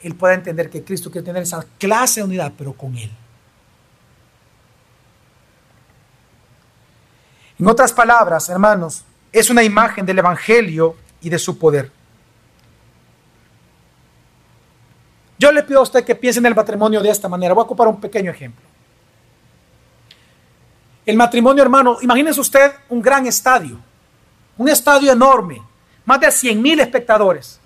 él 0.02 0.14
pueda 0.14 0.34
entender 0.34 0.68
que 0.68 0.82
Cristo 0.82 1.10
quiere 1.10 1.24
tener 1.24 1.42
esa 1.42 1.64
clase 1.78 2.20
de 2.20 2.24
unidad, 2.24 2.52
pero 2.56 2.72
con 2.72 2.96
él. 2.96 3.10
En 7.58 7.66
otras 7.66 7.92
palabras, 7.92 8.48
hermanos, 8.48 9.04
es 9.30 9.48
una 9.48 9.62
imagen 9.62 10.04
del 10.04 10.18
Evangelio 10.18 10.96
y 11.20 11.30
de 11.30 11.38
su 11.38 11.58
poder. 11.58 11.92
Yo 15.42 15.50
le 15.50 15.64
pido 15.64 15.80
a 15.80 15.82
usted 15.82 16.04
que 16.04 16.14
piense 16.14 16.38
en 16.38 16.46
el 16.46 16.54
matrimonio 16.54 17.02
de 17.02 17.10
esta 17.10 17.28
manera. 17.28 17.52
Voy 17.52 17.62
a 17.62 17.64
ocupar 17.64 17.88
un 17.88 18.00
pequeño 18.00 18.30
ejemplo. 18.30 18.64
El 21.04 21.16
matrimonio, 21.16 21.64
hermano, 21.64 21.98
imagínese 22.00 22.40
usted 22.40 22.72
un 22.88 23.02
gran 23.02 23.26
estadio, 23.26 23.76
un 24.56 24.68
estadio 24.68 25.10
enorme, 25.10 25.60
más 26.04 26.20
de 26.20 26.30
100 26.30 26.62
mil 26.62 26.78
espectadores. 26.78 27.58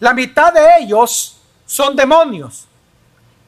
La 0.00 0.12
mitad 0.12 0.52
de 0.52 0.66
ellos 0.80 1.40
son 1.64 1.94
demonios 1.94 2.66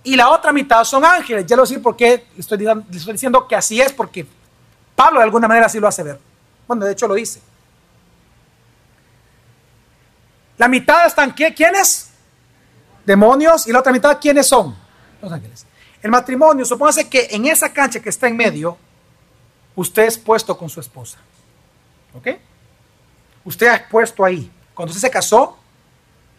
y 0.04 0.14
la 0.14 0.30
otra 0.30 0.52
mitad 0.52 0.84
son 0.84 1.04
ángeles. 1.04 1.44
Ya 1.44 1.56
lo 1.56 1.66
sé 1.66 1.80
por 1.80 1.96
qué 1.96 2.28
estoy, 2.38 2.64
estoy 2.92 3.12
diciendo 3.12 3.48
que 3.48 3.56
así 3.56 3.80
es, 3.80 3.92
porque 3.92 4.24
Pablo 4.94 5.18
de 5.18 5.24
alguna 5.24 5.48
manera 5.48 5.66
así 5.66 5.80
lo 5.80 5.88
hace 5.88 6.04
ver. 6.04 6.20
Bueno, 6.68 6.84
de 6.84 6.92
hecho 6.92 7.08
lo 7.08 7.14
dice. 7.14 7.42
La 10.58 10.68
mitad 10.68 11.04
están, 11.08 11.32
¿quiénes? 11.32 12.07
Demonios 13.08 13.66
y 13.66 13.72
la 13.72 13.80
otra 13.80 13.90
mitad, 13.90 14.18
¿quiénes 14.20 14.46
son? 14.46 14.76
Los 15.22 15.32
ángeles. 15.32 15.64
El 16.02 16.10
matrimonio, 16.10 16.64
supóngase 16.66 17.08
que 17.08 17.28
en 17.30 17.46
esa 17.46 17.72
cancha 17.72 18.00
que 18.00 18.10
está 18.10 18.28
en 18.28 18.36
medio, 18.36 18.76
usted 19.74 20.02
es 20.02 20.18
puesto 20.18 20.56
con 20.58 20.68
su 20.68 20.78
esposa. 20.78 21.18
¿Ok? 22.14 22.28
Usted 23.44 23.72
es 23.72 23.82
puesto 23.90 24.24
ahí. 24.24 24.52
Cuando 24.74 24.92
usted 24.92 25.08
se 25.08 25.10
casó, 25.10 25.56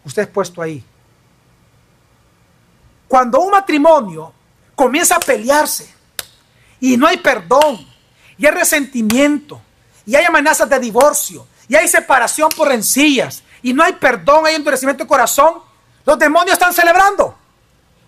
usted 0.05 0.21
es 0.21 0.27
puesto 0.27 0.61
ahí. 0.61 0.85
Cuando 3.07 3.39
un 3.41 3.49
matrimonio 3.49 4.31
comienza 4.75 5.15
a 5.15 5.19
pelearse 5.19 5.91
y 6.79 6.95
no 6.95 7.07
hay 7.07 7.17
perdón, 7.17 7.85
y 8.37 8.45
hay 8.45 8.51
resentimiento, 8.53 9.59
y 10.05 10.15
hay 10.15 10.23
amenazas 10.23 10.69
de 10.69 10.79
divorcio, 10.79 11.47
y 11.67 11.75
hay 11.75 11.87
separación 11.87 12.49
por 12.55 12.67
rencillas, 12.67 13.43
y 13.63 13.73
no 13.73 13.83
hay 13.83 13.93
perdón, 13.93 14.45
hay 14.45 14.55
endurecimiento 14.55 15.03
de 15.03 15.07
corazón, 15.07 15.67
los 16.05 16.19
demonios 16.19 16.53
están 16.53 16.73
celebrando. 16.73 17.35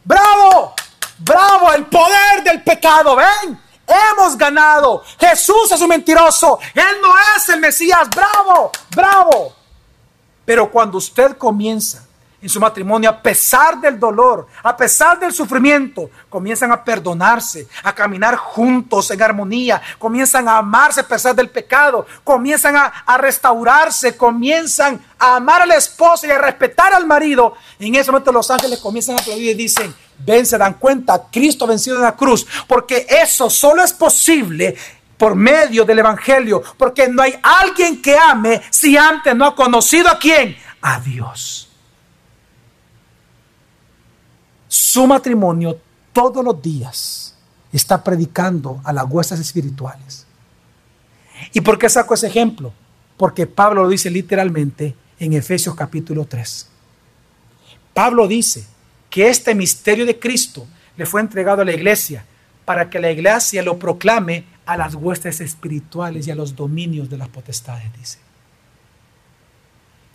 ¡Bravo! 0.04 0.74
¡Bravo! 1.20 1.74
El 1.74 1.86
poder 1.86 2.44
del 2.44 2.64
pecado. 2.64 3.16
¿Ven? 3.16 3.60
Hemos 3.88 4.38
ganado. 4.38 5.04
Jesús 5.20 5.72
es 5.72 5.82
un 5.82 5.90
mentiroso. 5.90 6.60
Él 6.74 7.02
no 7.02 7.14
es 7.36 7.50
el 7.50 7.60
Mesías. 7.60 8.08
¡Bravo! 8.10 8.72
¡Bravo! 8.96 9.56
Pero 10.46 10.72
cuando 10.72 10.98
usted 10.98 11.38
comienza 11.38 12.06
en 12.42 12.50
su 12.50 12.60
matrimonio 12.60 13.10
a 13.10 13.22
pesar 13.22 13.80
del 13.80 14.00
dolor, 14.00 14.48
a 14.64 14.76
pesar 14.76 15.20
del 15.20 15.32
sufrimiento, 15.32 16.10
comienzan 16.28 16.72
a 16.72 16.84
perdonarse, 16.84 17.68
a 17.84 17.94
caminar 17.94 18.36
juntos 18.36 19.12
en 19.12 19.22
armonía, 19.22 19.82
comienzan 20.00 20.48
a 20.48 20.58
amarse 20.58 21.02
a 21.02 21.08
pesar 21.08 21.36
del 21.36 21.50
pecado, 21.50 22.06
comienzan 22.24 22.76
a, 22.76 23.18
restaurarse, 23.18 24.18
comienzan 24.18 25.00
a 25.20 25.36
amar 25.36 25.62
a 25.62 25.66
la 25.66 25.76
esposa 25.76 26.26
y 26.26 26.32
a 26.32 26.40
respetar 26.40 26.94
al 26.94 27.06
marido. 27.06 27.54
En 27.78 27.94
ese 27.94 28.12
momento 28.12 28.32
los 28.32 28.50
ángeles 28.50 28.80
comienzan 28.80 29.18
a 29.18 29.22
aplaudir 29.22 29.52
y 29.52 29.54
dicen, 29.54 29.94
ven, 30.18 30.46
se 30.46 30.58
dan 30.58 30.74
cuenta, 30.76 31.28
Cristo 31.32 31.68
vencido 31.68 31.98
en 31.98 32.04
la 32.04 32.16
cruz, 32.16 32.48
porque 32.68 33.06
eso 33.08 33.50
solo 33.50 33.84
es 33.84 33.94
posible 33.94 34.76
por 35.18 35.36
medio 35.36 35.86
del 35.86 36.00
Evangelio, 36.00 36.64
porque 36.78 37.08
no 37.08 37.22
hay 37.22 37.38
alguien 37.44 38.02
que 38.02 38.18
ame 38.18 38.64
si 38.72 38.98
antes 38.98 39.36
no 39.36 39.46
ha 39.46 39.56
conocido 39.56 40.10
a 40.10 40.18
quién, 40.18 40.58
a 40.82 41.00
Dios. 41.00 41.71
Su 44.72 45.06
matrimonio 45.06 45.78
todos 46.14 46.46
los 46.46 46.62
días 46.62 47.36
está 47.74 48.02
predicando 48.02 48.80
a 48.86 48.94
las 48.94 49.04
huestas 49.10 49.42
espirituales. 49.42 50.26
¿Y 51.52 51.60
por 51.60 51.78
qué 51.78 51.90
saco 51.90 52.14
ese 52.14 52.28
ejemplo? 52.28 52.72
Porque 53.18 53.48
Pablo 53.48 53.84
lo 53.84 53.90
dice 53.90 54.10
literalmente 54.10 54.96
en 55.20 55.34
Efesios 55.34 55.76
capítulo 55.76 56.24
3. 56.24 56.70
Pablo 57.94 58.30
dice 58.30 58.66
que 59.10 59.28
este 59.28 59.56
misterio 59.56 60.06
de 60.06 60.18
Cristo 60.18 60.66
le 60.96 61.06
fue 61.06 61.20
entregado 61.20 61.64
a 61.64 61.66
la 61.66 61.74
iglesia 61.74 62.24
para 62.64 62.90
que 62.90 63.02
la 63.02 63.12
iglesia 63.12 63.64
lo 63.64 63.78
proclame 63.78 64.46
a 64.66 64.78
las 64.78 64.96
huestes 64.96 65.42
espirituales 65.42 66.28
y 66.28 66.32
a 66.32 66.36
los 66.36 66.56
dominios 66.56 67.10
de 67.10 67.18
las 67.18 67.28
potestades, 67.28 67.92
dice. 68.00 68.20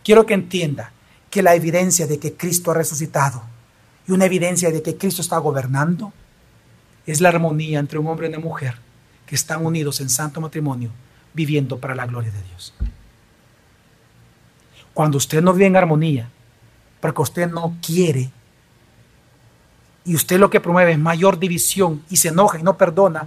Quiero 0.02 0.24
que 0.24 0.32
entienda 0.32 0.92
que 1.28 1.42
la 1.42 1.54
evidencia 1.54 2.06
de 2.06 2.18
que 2.18 2.32
Cristo 2.38 2.70
ha 2.70 2.74
resucitado 2.74 3.54
y 4.06 4.12
una 4.12 4.26
evidencia 4.26 4.70
de 4.70 4.82
que 4.82 4.96
Cristo 4.96 5.22
está 5.22 5.38
gobernando 5.38 6.12
es 7.06 7.20
la 7.20 7.28
armonía 7.28 7.78
entre 7.78 7.98
un 7.98 8.06
hombre 8.06 8.26
y 8.26 8.30
una 8.30 8.38
mujer 8.38 8.78
que 9.26 9.34
están 9.34 9.64
unidos 9.64 10.00
en 10.00 10.08
santo 10.08 10.40
matrimonio, 10.40 10.90
viviendo 11.34 11.78
para 11.78 11.94
la 11.94 12.06
gloria 12.06 12.30
de 12.30 12.42
Dios. 12.42 12.72
Cuando 14.94 15.18
usted 15.18 15.42
no 15.42 15.52
vive 15.52 15.66
en 15.66 15.76
armonía, 15.76 16.28
porque 17.00 17.22
usted 17.22 17.50
no 17.50 17.76
quiere, 17.84 18.30
y 20.04 20.14
usted 20.14 20.38
lo 20.38 20.48
que 20.50 20.60
promueve 20.60 20.92
es 20.92 20.98
mayor 20.98 21.38
división 21.38 22.04
y 22.08 22.16
se 22.16 22.28
enoja 22.28 22.60
y 22.60 22.62
no 22.62 22.78
perdona, 22.78 23.26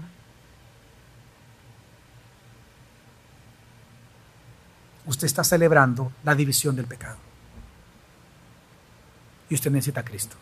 usted 5.06 5.28
está 5.28 5.44
celebrando 5.44 6.12
la 6.24 6.36
división 6.36 6.76
del 6.76 6.86
pecado. 6.86 7.18
Y 9.50 9.56
usted 9.56 9.72
necesita 9.72 10.02
a 10.02 10.06
Cristo. 10.06 10.38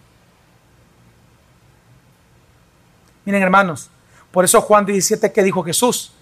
Miren 3.27 3.43
hermanos, 3.43 3.89
por 4.31 4.45
eso 4.45 4.61
Juan 4.61 4.85
17 4.85 5.33
que 5.33 5.43
dijo 5.43 5.61
Jesús, 5.61 6.13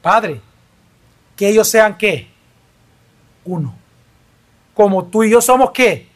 Padre, 0.00 0.40
que 1.36 1.46
ellos 1.46 1.68
sean 1.68 1.98
qué? 1.98 2.30
Uno. 3.44 3.74
Como 4.72 5.04
tú 5.04 5.24
y 5.24 5.30
yo 5.30 5.42
somos 5.42 5.72
qué? 5.72 6.08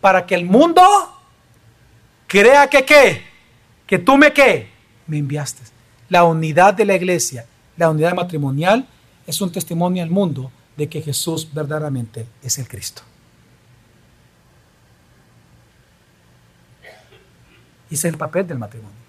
Para 0.00 0.24
que 0.24 0.34
el 0.34 0.46
mundo 0.46 0.82
crea 2.26 2.70
que 2.70 2.86
qué? 2.86 3.22
Que 3.86 3.98
tú 3.98 4.16
me 4.16 4.32
qué? 4.32 4.70
Me 5.06 5.18
enviaste. 5.18 5.62
La 6.08 6.24
unidad 6.24 6.72
de 6.72 6.86
la 6.86 6.94
iglesia 6.94 7.44
la 7.76 7.90
unidad 7.90 8.14
matrimonial 8.14 8.86
es 9.26 9.42
un 9.42 9.52
testimonio 9.52 10.02
al 10.02 10.08
mundo 10.08 10.50
de 10.74 10.88
que 10.88 11.02
Jesús 11.02 11.52
verdaderamente 11.52 12.26
es 12.42 12.56
el 12.56 12.66
Cristo. 12.66 13.02
Ese 17.90 18.08
es 18.08 18.12
el 18.12 18.18
papel 18.18 18.46
del 18.46 18.58
matrimonio. 18.58 19.04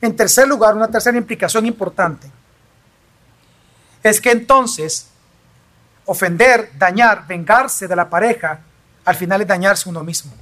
En 0.00 0.14
tercer 0.14 0.46
lugar, 0.46 0.76
una 0.76 0.88
tercera 0.88 1.18
implicación 1.18 1.66
importante 1.66 2.30
es 4.02 4.20
que 4.20 4.30
entonces 4.30 5.08
ofender, 6.04 6.70
dañar, 6.78 7.26
vengarse 7.26 7.88
de 7.88 7.96
la 7.96 8.08
pareja, 8.08 8.60
al 9.04 9.14
final 9.14 9.42
es 9.42 9.48
dañarse 9.48 9.88
uno 9.88 10.02
mismo. 10.04 10.32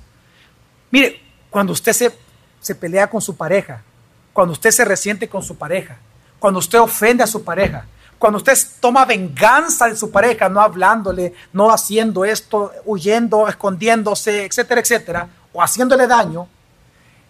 Mire, 0.90 1.20
cuando 1.50 1.72
usted 1.72 1.92
se, 1.92 2.16
se 2.60 2.74
pelea 2.74 3.08
con 3.08 3.20
su 3.20 3.36
pareja, 3.36 3.82
cuando 4.32 4.52
usted 4.52 4.70
se 4.70 4.84
resiente 4.84 5.28
con 5.28 5.42
su 5.42 5.56
pareja, 5.56 5.96
cuando 6.38 6.58
usted 6.58 6.78
ofende 6.78 7.24
a 7.24 7.26
su 7.26 7.42
pareja, 7.42 7.86
cuando 8.18 8.38
usted 8.38 8.56
toma 8.80 9.04
venganza 9.04 9.88
de 9.88 9.96
su 9.96 10.10
pareja, 10.10 10.48
no 10.48 10.60
hablándole, 10.60 11.34
no 11.52 11.70
haciendo 11.70 12.24
esto, 12.24 12.72
huyendo, 12.84 13.48
escondiéndose, 13.48 14.44
etcétera, 14.44 14.80
etcétera, 14.80 15.28
o 15.56 15.62
haciéndole 15.62 16.06
daño, 16.06 16.46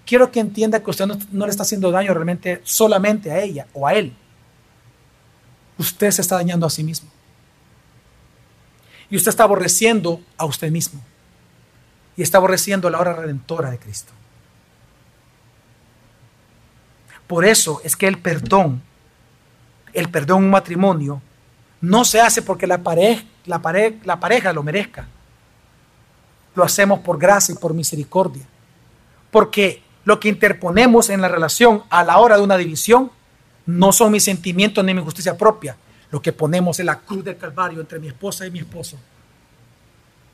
quiero 0.04 0.32
que 0.32 0.40
entienda 0.40 0.82
que 0.82 0.90
usted 0.90 1.06
no, 1.06 1.46
le 1.46 1.50
está 1.50 1.62
haciendo 1.62 1.92
daño 1.92 2.12
realmente 2.12 2.60
solamente 2.64 3.30
a 3.30 3.40
ella 3.40 3.68
o 3.72 3.86
a 3.86 3.94
él. 3.94 4.12
Usted 5.78 6.10
se 6.10 6.22
está 6.22 6.34
dañando 6.34 6.66
a 6.66 6.70
sí 6.70 6.82
mismo. 6.82 7.08
Y 9.08 9.16
usted 9.16 9.28
está 9.28 9.44
aborreciendo 9.44 10.20
a 10.36 10.44
usted 10.44 10.72
mismo. 10.72 11.00
Y 12.16 12.22
está 12.22 12.38
aborreciendo 12.38 12.90
la 12.90 12.98
hora 12.98 13.12
redentora 13.12 13.70
de 13.70 13.78
Cristo. 13.78 14.12
Por 17.28 17.44
eso 17.44 17.80
es 17.84 17.94
que 17.94 18.08
el 18.08 18.18
perdón, 18.18 18.82
el 19.92 20.10
perdón 20.10 20.38
en 20.38 20.44
un 20.46 20.50
matrimonio, 20.50 21.22
no 21.80 22.04
se 22.04 22.20
hace 22.20 22.42
porque 22.42 22.66
la, 22.66 22.78
pareja, 22.78 23.22
la, 23.44 23.60
la 24.02 24.18
pareja 24.18 24.52
lo 24.52 24.64
merezca. 24.64 25.06
Lo 26.56 26.64
hacemos 26.64 27.00
por 27.00 27.18
gracia 27.18 27.54
y 27.54 27.58
por 27.58 27.72
misericordia. 27.74 28.44
Porque 29.30 29.82
lo 30.04 30.18
que 30.18 30.28
interponemos 30.28 31.10
en 31.10 31.20
la 31.20 31.28
relación 31.28 31.84
a 31.90 32.02
la 32.02 32.18
hora 32.18 32.36
de 32.36 32.42
una 32.42 32.56
división 32.56 33.12
no 33.66 33.92
son 33.92 34.12
mis 34.12 34.24
sentimientos 34.24 34.84
ni 34.84 34.94
mi 34.94 35.02
justicia 35.02 35.36
propia. 35.36 35.76
Lo 36.10 36.22
que 36.22 36.32
ponemos 36.32 36.80
en 36.80 36.86
la 36.86 36.98
cruz 36.98 37.22
del 37.22 37.36
Calvario 37.36 37.80
entre 37.80 37.98
mi 37.98 38.08
esposa 38.08 38.46
y 38.46 38.50
mi 38.50 38.60
esposo. 38.60 38.96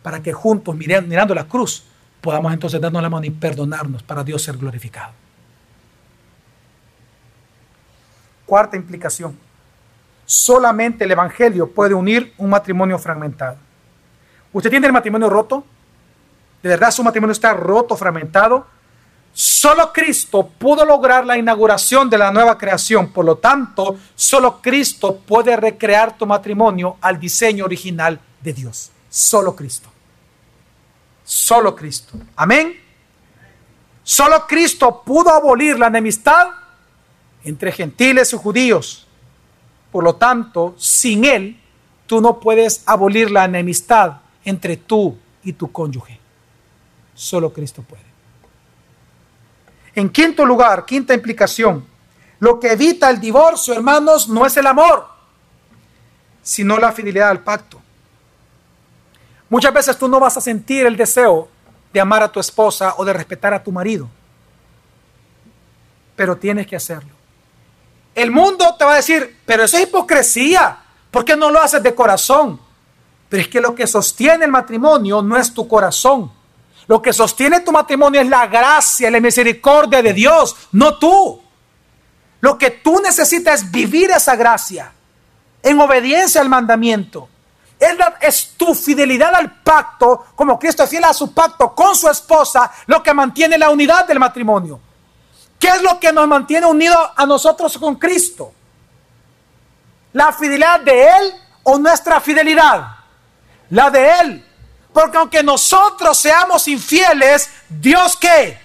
Para 0.02 0.22
que 0.22 0.32
juntos, 0.32 0.76
mirando 0.76 1.34
la 1.34 1.44
cruz, 1.48 1.84
podamos 2.20 2.52
entonces 2.52 2.80
darnos 2.80 3.02
la 3.02 3.10
mano 3.10 3.26
y 3.26 3.30
perdonarnos 3.30 4.02
para 4.02 4.22
Dios 4.22 4.42
ser 4.42 4.56
glorificado. 4.56 5.12
Cuarta 8.46 8.76
implicación. 8.76 9.36
Solamente 10.24 11.04
el 11.04 11.10
Evangelio 11.10 11.70
puede 11.70 11.94
unir 11.94 12.32
un 12.38 12.50
matrimonio 12.50 12.98
fragmentado. 12.98 13.56
¿Usted 14.52 14.70
tiene 14.70 14.86
el 14.86 14.92
matrimonio 14.92 15.28
roto? 15.28 15.64
¿De 16.62 16.68
verdad 16.68 16.90
su 16.90 17.02
matrimonio 17.02 17.32
está 17.32 17.52
roto, 17.54 17.96
fragmentado? 17.96 18.66
Solo 19.32 19.92
Cristo 19.92 20.46
pudo 20.58 20.84
lograr 20.84 21.24
la 21.24 21.38
inauguración 21.38 22.10
de 22.10 22.18
la 22.18 22.30
nueva 22.30 22.58
creación. 22.58 23.12
Por 23.12 23.24
lo 23.24 23.38
tanto, 23.38 23.96
solo 24.14 24.60
Cristo 24.60 25.16
puede 25.16 25.56
recrear 25.56 26.16
tu 26.16 26.26
matrimonio 26.26 26.98
al 27.00 27.18
diseño 27.18 27.64
original 27.64 28.20
de 28.42 28.52
Dios. 28.52 28.90
Solo 29.08 29.56
Cristo. 29.56 29.88
Solo 31.24 31.74
Cristo. 31.74 32.12
Amén. 32.36 32.78
Solo 34.02 34.46
Cristo 34.46 35.02
pudo 35.04 35.30
abolir 35.30 35.78
la 35.78 35.86
enemistad 35.86 36.48
entre 37.44 37.72
gentiles 37.72 38.32
y 38.32 38.36
judíos. 38.36 39.06
Por 39.90 40.04
lo 40.04 40.16
tanto, 40.16 40.74
sin 40.76 41.24
Él, 41.24 41.60
tú 42.06 42.20
no 42.20 42.38
puedes 42.38 42.82
abolir 42.86 43.30
la 43.30 43.44
enemistad 43.44 44.18
entre 44.44 44.76
tú 44.76 45.16
y 45.42 45.54
tu 45.54 45.72
cónyuge. 45.72 46.21
Solo 47.14 47.52
Cristo 47.52 47.82
puede. 47.82 48.04
En 49.94 50.08
quinto 50.08 50.44
lugar, 50.44 50.84
quinta 50.86 51.14
implicación, 51.14 51.86
lo 52.40 52.58
que 52.58 52.72
evita 52.72 53.10
el 53.10 53.20
divorcio, 53.20 53.74
hermanos, 53.74 54.28
no 54.28 54.46
es 54.46 54.56
el 54.56 54.66
amor, 54.66 55.06
sino 56.42 56.78
la 56.78 56.92
fidelidad 56.92 57.30
al 57.30 57.40
pacto. 57.40 57.80
Muchas 59.48 59.72
veces 59.72 59.98
tú 59.98 60.08
no 60.08 60.18
vas 60.18 60.36
a 60.36 60.40
sentir 60.40 60.86
el 60.86 60.96
deseo 60.96 61.48
de 61.92 62.00
amar 62.00 62.22
a 62.22 62.32
tu 62.32 62.40
esposa 62.40 62.94
o 62.96 63.04
de 63.04 63.12
respetar 63.12 63.52
a 63.52 63.62
tu 63.62 63.70
marido, 63.70 64.08
pero 66.16 66.36
tienes 66.36 66.66
que 66.66 66.76
hacerlo. 66.76 67.10
El 68.14 68.30
mundo 68.30 68.74
te 68.78 68.84
va 68.84 68.94
a 68.94 68.96
decir, 68.96 69.38
pero 69.46 69.64
eso 69.64 69.76
es 69.76 69.84
hipocresía. 69.84 70.78
¿Por 71.10 71.24
qué 71.24 71.36
no 71.36 71.50
lo 71.50 71.60
haces 71.60 71.82
de 71.82 71.94
corazón? 71.94 72.60
Pero 73.28 73.42
es 73.42 73.48
que 73.48 73.60
lo 73.60 73.74
que 73.74 73.86
sostiene 73.86 74.44
el 74.44 74.50
matrimonio 74.50 75.22
no 75.22 75.36
es 75.36 75.52
tu 75.52 75.68
corazón. 75.68 76.32
Lo 76.86 77.00
que 77.00 77.12
sostiene 77.12 77.60
tu 77.60 77.72
matrimonio 77.72 78.20
es 78.20 78.28
la 78.28 78.46
gracia, 78.46 79.10
la 79.10 79.20
misericordia 79.20 80.02
de 80.02 80.12
Dios, 80.12 80.56
no 80.72 80.98
tú. 80.98 81.42
Lo 82.40 82.58
que 82.58 82.70
tú 82.70 83.00
necesitas 83.00 83.62
es 83.62 83.70
vivir 83.70 84.10
esa 84.10 84.34
gracia 84.34 84.92
en 85.62 85.80
obediencia 85.80 86.40
al 86.40 86.48
mandamiento. 86.48 87.28
Es, 87.78 87.96
es 88.20 88.54
tu 88.56 88.74
fidelidad 88.74 89.34
al 89.34 89.60
pacto, 89.62 90.26
como 90.34 90.58
Cristo 90.58 90.82
es 90.82 90.90
fiel 90.90 91.04
a 91.04 91.14
su 91.14 91.32
pacto 91.32 91.74
con 91.74 91.94
su 91.94 92.08
esposa, 92.08 92.70
lo 92.86 93.02
que 93.02 93.14
mantiene 93.14 93.56
la 93.58 93.70
unidad 93.70 94.06
del 94.06 94.18
matrimonio. 94.18 94.80
¿Qué 95.58 95.68
es 95.68 95.82
lo 95.82 96.00
que 96.00 96.12
nos 96.12 96.26
mantiene 96.26 96.66
unidos 96.66 97.10
a 97.14 97.24
nosotros 97.24 97.78
con 97.78 97.94
Cristo? 97.94 98.52
¿La 100.12 100.32
fidelidad 100.32 100.80
de 100.80 101.04
Él 101.04 101.34
o 101.62 101.78
nuestra 101.78 102.20
fidelidad? 102.20 102.96
La 103.70 103.88
de 103.88 104.10
Él. 104.20 104.51
Porque 104.92 105.16
aunque 105.16 105.42
nosotros 105.42 106.18
seamos 106.18 106.68
infieles, 106.68 107.50
Dios 107.68 108.16
que 108.16 108.58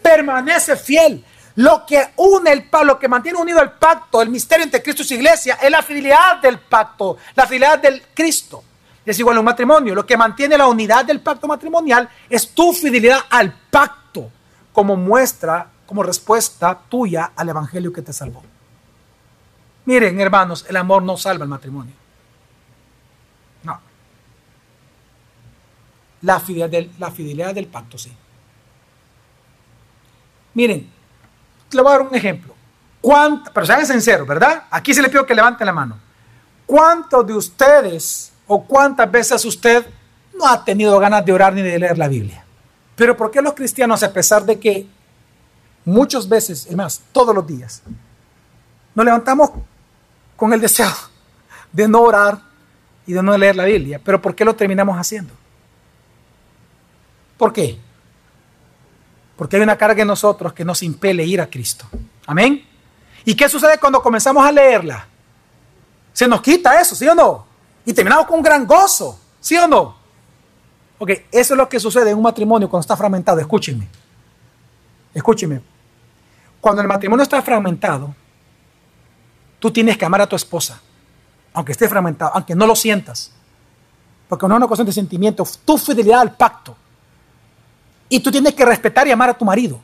permanece 0.00 0.76
fiel. 0.76 1.24
Lo 1.56 1.84
que 1.84 2.12
une 2.16 2.50
el 2.50 2.68
lo 2.84 2.98
que 2.98 3.08
mantiene 3.08 3.38
unido 3.38 3.60
el 3.60 3.72
pacto, 3.72 4.22
el 4.22 4.30
misterio 4.30 4.64
entre 4.64 4.82
Cristo 4.82 5.02
y 5.02 5.06
su 5.06 5.14
iglesia, 5.14 5.58
es 5.60 5.70
la 5.70 5.82
fidelidad 5.82 6.40
del 6.40 6.58
pacto, 6.58 7.18
la 7.34 7.46
fidelidad 7.46 7.78
del 7.78 8.02
Cristo. 8.14 8.64
Es 9.04 9.18
igual 9.18 9.36
a 9.36 9.40
un 9.40 9.46
matrimonio. 9.46 9.94
Lo 9.94 10.06
que 10.06 10.16
mantiene 10.16 10.56
la 10.56 10.66
unidad 10.66 11.04
del 11.04 11.20
pacto 11.20 11.46
matrimonial 11.46 12.08
es 12.30 12.48
tu 12.54 12.72
fidelidad 12.72 13.20
al 13.28 13.52
pacto, 13.70 14.30
como 14.72 14.96
muestra, 14.96 15.68
como 15.86 16.02
respuesta 16.02 16.78
tuya 16.88 17.32
al 17.36 17.48
evangelio 17.48 17.92
que 17.92 18.00
te 18.00 18.12
salvó. 18.12 18.42
Miren, 19.84 20.20
hermanos, 20.20 20.64
el 20.68 20.76
amor 20.76 21.02
no 21.02 21.16
salva 21.16 21.42
el 21.44 21.50
matrimonio. 21.50 22.01
La 26.22 26.38
fidelidad 26.38 27.54
del, 27.54 27.66
pacto, 27.66 27.98
sí. 27.98 28.12
Miren, 30.54 30.88
le 31.72 31.82
voy 31.82 31.92
a 31.92 31.98
dar 31.98 32.06
un 32.06 32.14
ejemplo. 32.14 32.54
¿Cuánto, 33.00 33.50
pero 33.52 33.66
sean 33.66 33.84
sinceros, 33.84 34.26
¿verdad? 34.26 34.64
Aquí 34.70 34.94
se 34.94 35.02
le 35.02 35.08
pido 35.08 35.26
que 35.26 35.34
levanten 35.34 35.66
la 35.66 35.72
mano. 35.72 35.98
¿Cuántos 36.64 37.26
de 37.26 37.34
ustedes 37.34 38.32
o 38.46 38.64
cuántas 38.64 39.10
veces 39.10 39.44
usted 39.44 39.84
no 40.38 40.46
ha 40.46 40.64
tenido 40.64 40.98
ganas 41.00 41.24
de 41.24 41.32
orar 41.32 41.52
ni 41.52 41.62
de 41.62 41.78
leer 41.78 41.98
la 41.98 42.06
Biblia? 42.06 42.44
Pero 42.94 43.16
¿por 43.16 43.32
qué 43.32 43.42
los 43.42 43.54
cristianos, 43.54 44.02
a 44.04 44.12
pesar 44.12 44.44
de 44.44 44.60
que 44.60 44.86
muchas 45.84 46.28
veces, 46.28 46.66
es 46.66 46.76
más, 46.76 47.02
todos 47.10 47.34
los 47.34 47.44
días, 47.44 47.82
nos 48.94 49.04
levantamos 49.04 49.50
con 50.36 50.52
el 50.52 50.60
deseo 50.60 50.92
de 51.72 51.88
no 51.88 52.02
orar 52.02 52.38
y 53.06 53.12
de 53.12 53.22
no 53.24 53.36
leer 53.36 53.56
la 53.56 53.64
Biblia? 53.64 54.00
Pero 54.04 54.22
¿por 54.22 54.36
qué 54.36 54.44
lo 54.44 54.54
terminamos 54.54 54.96
haciendo? 54.96 55.41
¿Por 57.42 57.52
qué? 57.52 57.76
Porque 59.34 59.56
hay 59.56 59.62
una 59.62 59.76
carga 59.76 60.00
en 60.00 60.06
nosotros 60.06 60.52
que 60.52 60.64
nos 60.64 60.80
impele 60.80 61.24
ir 61.24 61.40
a 61.40 61.50
Cristo. 61.50 61.86
Amén. 62.24 62.64
¿Y 63.24 63.34
qué 63.34 63.48
sucede 63.48 63.78
cuando 63.78 64.00
comenzamos 64.00 64.46
a 64.46 64.52
leerla? 64.52 65.08
Se 66.12 66.28
nos 66.28 66.40
quita 66.40 66.80
eso, 66.80 66.94
¿sí 66.94 67.08
o 67.08 67.16
no? 67.16 67.44
Y 67.84 67.92
terminamos 67.92 68.26
con 68.26 68.36
un 68.36 68.44
gran 68.44 68.64
gozo, 68.64 69.18
¿sí 69.40 69.56
o 69.56 69.66
no? 69.66 69.96
Ok, 71.00 71.10
eso 71.32 71.54
es 71.54 71.58
lo 71.58 71.68
que 71.68 71.80
sucede 71.80 72.10
en 72.10 72.16
un 72.16 72.22
matrimonio 72.22 72.70
cuando 72.70 72.82
está 72.82 72.96
fragmentado. 72.96 73.40
Escúchenme. 73.40 73.88
Escúchenme. 75.12 75.62
Cuando 76.60 76.80
el 76.80 76.86
matrimonio 76.86 77.24
está 77.24 77.42
fragmentado, 77.42 78.14
tú 79.58 79.72
tienes 79.72 79.98
que 79.98 80.04
amar 80.04 80.20
a 80.20 80.28
tu 80.28 80.36
esposa, 80.36 80.80
aunque 81.54 81.72
esté 81.72 81.88
fragmentado, 81.88 82.30
aunque 82.36 82.54
no 82.54 82.68
lo 82.68 82.76
sientas. 82.76 83.32
Porque 84.28 84.46
no 84.46 84.54
es 84.54 84.58
una 84.58 84.68
cuestión 84.68 84.86
de 84.86 84.92
sentimiento, 84.92 85.44
tu 85.64 85.76
fidelidad 85.76 86.20
al 86.20 86.36
pacto. 86.36 86.76
Y 88.12 88.20
tú 88.20 88.30
tienes 88.30 88.52
que 88.52 88.66
respetar 88.66 89.08
y 89.08 89.10
amar 89.10 89.30
a 89.30 89.32
tu 89.32 89.42
marido, 89.42 89.80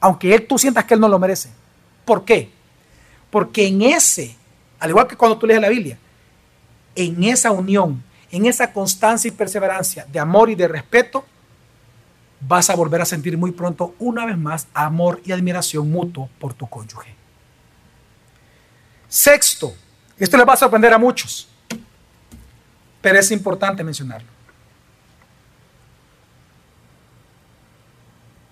aunque 0.00 0.34
él, 0.34 0.44
tú 0.44 0.58
sientas 0.58 0.84
que 0.84 0.94
él 0.94 0.98
no 0.98 1.06
lo 1.06 1.20
merece. 1.20 1.50
¿Por 2.04 2.24
qué? 2.24 2.50
Porque 3.30 3.64
en 3.64 3.80
ese, 3.82 4.34
al 4.80 4.90
igual 4.90 5.06
que 5.06 5.16
cuando 5.16 5.38
tú 5.38 5.46
lees 5.46 5.60
la 5.60 5.68
Biblia, 5.68 5.96
en 6.96 7.22
esa 7.22 7.52
unión, 7.52 8.02
en 8.32 8.46
esa 8.46 8.72
constancia 8.72 9.28
y 9.28 9.30
perseverancia 9.30 10.04
de 10.10 10.18
amor 10.18 10.50
y 10.50 10.56
de 10.56 10.66
respeto, 10.66 11.24
vas 12.40 12.68
a 12.70 12.74
volver 12.74 13.02
a 13.02 13.04
sentir 13.04 13.38
muy 13.38 13.52
pronto 13.52 13.94
una 14.00 14.26
vez 14.26 14.36
más 14.36 14.66
amor 14.74 15.20
y 15.24 15.30
admiración 15.30 15.88
mutuo 15.88 16.28
por 16.40 16.52
tu 16.52 16.68
cónyuge. 16.68 17.14
Sexto, 19.08 19.72
esto 20.18 20.36
le 20.36 20.44
va 20.44 20.54
a 20.54 20.56
sorprender 20.56 20.92
a 20.92 20.98
muchos, 20.98 21.48
pero 23.00 23.20
es 23.20 23.30
importante 23.30 23.84
mencionarlo. 23.84 24.39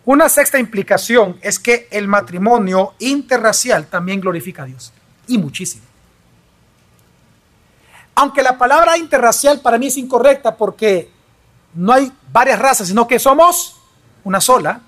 Una 0.09 0.31
sexta 0.31 0.59
implicación 0.59 1.39
es 1.43 1.59
que 1.59 1.87
el 1.91 2.09
matrimonio 2.09 2.95
interracial 2.99 3.89
también 3.89 4.23
glorifica 4.23 4.63
a 4.63 4.65
Dios. 4.65 4.91
Y 5.27 5.37
muchísimo. 5.37 5.85
Aunque 8.15 8.43
la 8.43 8.57
palabra 8.57 8.97
interracial 8.97 9.61
para 9.61 9.77
mí 9.77 9.89
es 9.89 9.99
incorrecta 9.99 10.57
porque 10.57 11.11
no 11.75 11.93
hay 11.93 12.11
varias 12.33 12.59
razas, 12.59 12.89
sino 12.89 13.07
que 13.07 13.19
somos 13.19 13.83
una 14.25 14.41
sola. 14.41 14.81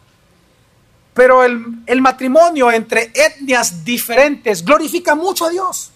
Pero 1.12 1.44
el, 1.44 1.66
el 1.84 2.00
matrimonio 2.00 2.72
entre 2.72 3.12
etnias 3.14 3.84
diferentes 3.84 4.64
glorifica 4.64 5.14
mucho 5.14 5.44
a 5.44 5.50
Dios. 5.50 5.90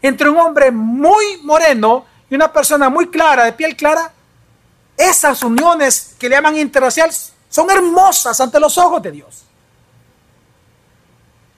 Entre 0.00 0.30
un 0.30 0.38
hombre 0.38 0.70
muy 0.70 1.38
moreno 1.42 2.06
y 2.30 2.36
una 2.36 2.52
persona 2.52 2.88
muy 2.88 3.08
clara, 3.08 3.46
de 3.46 3.52
piel 3.52 3.74
clara, 3.74 4.12
esas 5.08 5.42
uniones 5.42 6.14
que 6.18 6.28
le 6.28 6.36
llaman 6.36 6.56
interraciales 6.56 7.32
son 7.48 7.70
hermosas 7.70 8.40
ante 8.40 8.58
los 8.58 8.76
ojos 8.78 9.02
de 9.02 9.12
Dios. 9.12 9.44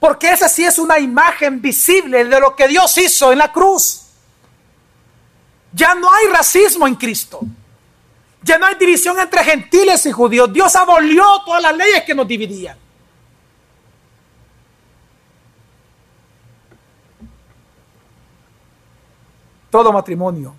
Porque 0.00 0.30
esa 0.30 0.48
sí 0.48 0.64
es 0.64 0.78
una 0.78 0.98
imagen 0.98 1.62
visible 1.62 2.24
de 2.24 2.40
lo 2.40 2.54
que 2.54 2.68
Dios 2.68 2.96
hizo 2.98 3.32
en 3.32 3.38
la 3.38 3.52
cruz. 3.52 4.02
Ya 5.72 5.94
no 5.94 6.12
hay 6.12 6.26
racismo 6.26 6.86
en 6.86 6.94
Cristo. 6.94 7.40
Ya 8.42 8.58
no 8.58 8.66
hay 8.66 8.74
división 8.74 9.18
entre 9.18 9.42
gentiles 9.42 10.04
y 10.04 10.12
judíos. 10.12 10.52
Dios 10.52 10.76
abolió 10.76 11.24
todas 11.46 11.62
las 11.62 11.76
leyes 11.76 12.02
que 12.04 12.14
nos 12.14 12.28
dividían. 12.28 12.76
Todo 19.70 19.92
matrimonio 19.92 20.54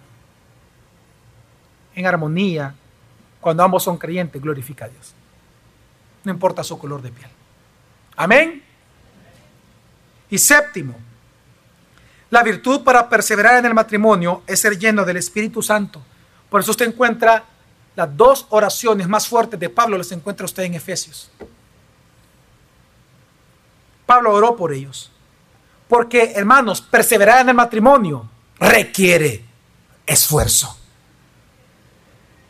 en 1.96 2.06
armonía, 2.06 2.76
cuando 3.42 3.64
ambos 3.64 3.84
son 3.84 3.98
creyentes, 3.98 4.42
glorifica 4.42 4.86
a 4.86 4.90
Dios 4.90 5.16
no 6.26 6.32
importa 6.32 6.64
su 6.64 6.78
color 6.78 7.02
de 7.02 7.12
piel. 7.12 7.30
Amén. 8.18 8.64
Y 10.30 10.38
séptimo, 10.38 10.96
la 12.32 12.44
virtud 12.44 12.84
para 12.84 13.08
perseverar 13.08 13.58
en 13.58 13.66
el 13.66 13.74
matrimonio 13.74 14.42
es 14.48 14.60
ser 14.60 14.78
lleno 14.78 15.06
del 15.06 15.18
Espíritu 15.18 15.62
Santo. 15.62 16.02
Por 16.50 16.62
eso 16.62 16.72
usted 16.72 16.88
encuentra 16.88 17.46
las 17.96 18.18
dos 18.18 18.48
oraciones 18.50 19.08
más 19.08 19.28
fuertes 19.28 19.60
de 19.60 19.70
Pablo, 19.70 19.98
las 19.98 20.12
encuentra 20.12 20.46
usted 20.46 20.64
en 20.64 20.74
Efesios. 20.74 21.30
Pablo 24.06 24.34
oró 24.34 24.56
por 24.56 24.74
ellos. 24.74 25.12
Porque, 25.88 26.34
hermanos, 26.36 26.82
perseverar 26.82 27.42
en 27.42 27.50
el 27.50 27.56
matrimonio 27.56 28.28
requiere 28.60 29.46
esfuerzo. 30.06 30.76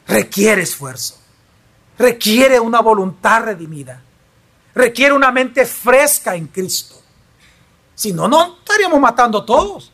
Requiere 0.08 0.62
esfuerzo 0.62 1.26
requiere 1.97 2.60
una 2.60 2.82
voluntad 2.82 3.43
redimida, 3.43 4.01
requiere 4.74 5.14
una 5.14 5.32
mente 5.32 5.66
fresca 5.66 6.36
en 6.36 6.47
Cristo. 6.47 6.95
Si 7.93 8.12
no, 8.12 8.28
no 8.28 8.58
estaríamos 8.60 8.99
matando 8.99 9.45
todos. 9.45 9.91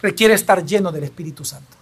Requiere 0.00 0.34
estar 0.34 0.64
lleno 0.64 0.92
del 0.92 1.04
Espíritu 1.04 1.44
Santo. 1.44 1.76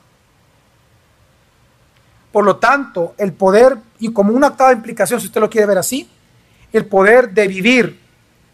Por 2.30 2.44
lo 2.44 2.56
tanto, 2.56 3.14
el 3.18 3.34
poder, 3.34 3.76
y 3.98 4.10
como 4.12 4.32
una 4.32 4.48
octava 4.48 4.72
implicación, 4.72 5.20
si 5.20 5.26
usted 5.26 5.40
lo 5.40 5.50
quiere 5.50 5.66
ver 5.66 5.76
así, 5.76 6.08
el 6.72 6.86
poder 6.86 7.30
de 7.30 7.46
vivir 7.46 8.00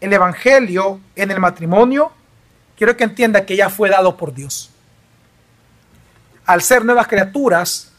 el 0.01 0.11
Evangelio 0.11 0.99
en 1.15 1.31
el 1.31 1.39
matrimonio, 1.39 2.11
quiero 2.75 2.97
que 2.97 3.05
entienda 3.05 3.45
que 3.45 3.55
ya 3.55 3.69
fue 3.69 3.89
dado 3.89 4.17
por 4.17 4.33
Dios. 4.33 4.68
Al 6.49 6.63
ser 6.63 6.83
nuevas 6.83 7.05
criaturas, 7.05 7.91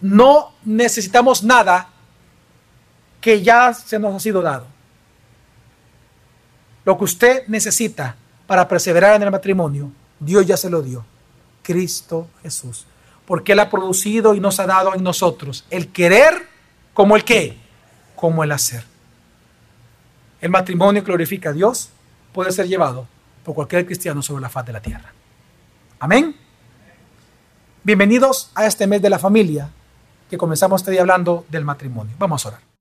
no 0.00 0.54
necesitamos 0.64 1.42
nada 1.42 1.86
que 3.20 3.42
ya 3.42 3.74
se 3.74 3.98
nos 3.98 4.14
ha 4.14 4.20
sido 4.20 4.40
dado. 4.40 4.66
Lo 6.86 6.96
que 6.96 7.04
usted 7.04 7.46
necesita 7.48 8.16
para 8.46 8.66
perseverar 8.66 9.16
en 9.16 9.24
el 9.24 9.30
matrimonio, 9.30 9.92
Dios 10.18 10.46
ya 10.46 10.56
se 10.56 10.70
lo 10.70 10.80
dio. 10.80 11.04
Cristo 11.62 12.30
Jesús. 12.42 12.86
Porque 13.26 13.52
Él 13.52 13.60
ha 13.60 13.68
producido 13.68 14.34
y 14.34 14.40
nos 14.40 14.58
ha 14.58 14.66
dado 14.66 14.94
en 14.94 15.02
nosotros 15.02 15.66
el 15.68 15.88
querer 15.88 16.48
como 16.94 17.16
el 17.16 17.22
qué, 17.22 17.58
como 18.16 18.44
el 18.44 18.52
hacer. 18.52 18.82
El 20.40 20.48
matrimonio 20.48 21.02
glorifica 21.02 21.50
a 21.50 21.52
Dios, 21.52 21.90
puede 22.32 22.50
ser 22.50 22.66
llevado 22.66 23.06
por 23.44 23.54
cualquier 23.54 23.84
cristiano 23.84 24.22
sobre 24.22 24.40
la 24.40 24.48
faz 24.48 24.64
de 24.64 24.72
la 24.72 24.80
tierra. 24.80 25.12
Amén. 26.00 26.41
Bienvenidos 27.84 28.52
a 28.54 28.64
este 28.66 28.86
mes 28.86 29.02
de 29.02 29.10
la 29.10 29.18
familia 29.18 29.68
que 30.30 30.38
comenzamos 30.38 30.82
este 30.82 30.92
día 30.92 31.00
hablando 31.00 31.44
del 31.48 31.64
matrimonio. 31.64 32.14
Vamos 32.16 32.46
a 32.46 32.50
orar. 32.50 32.71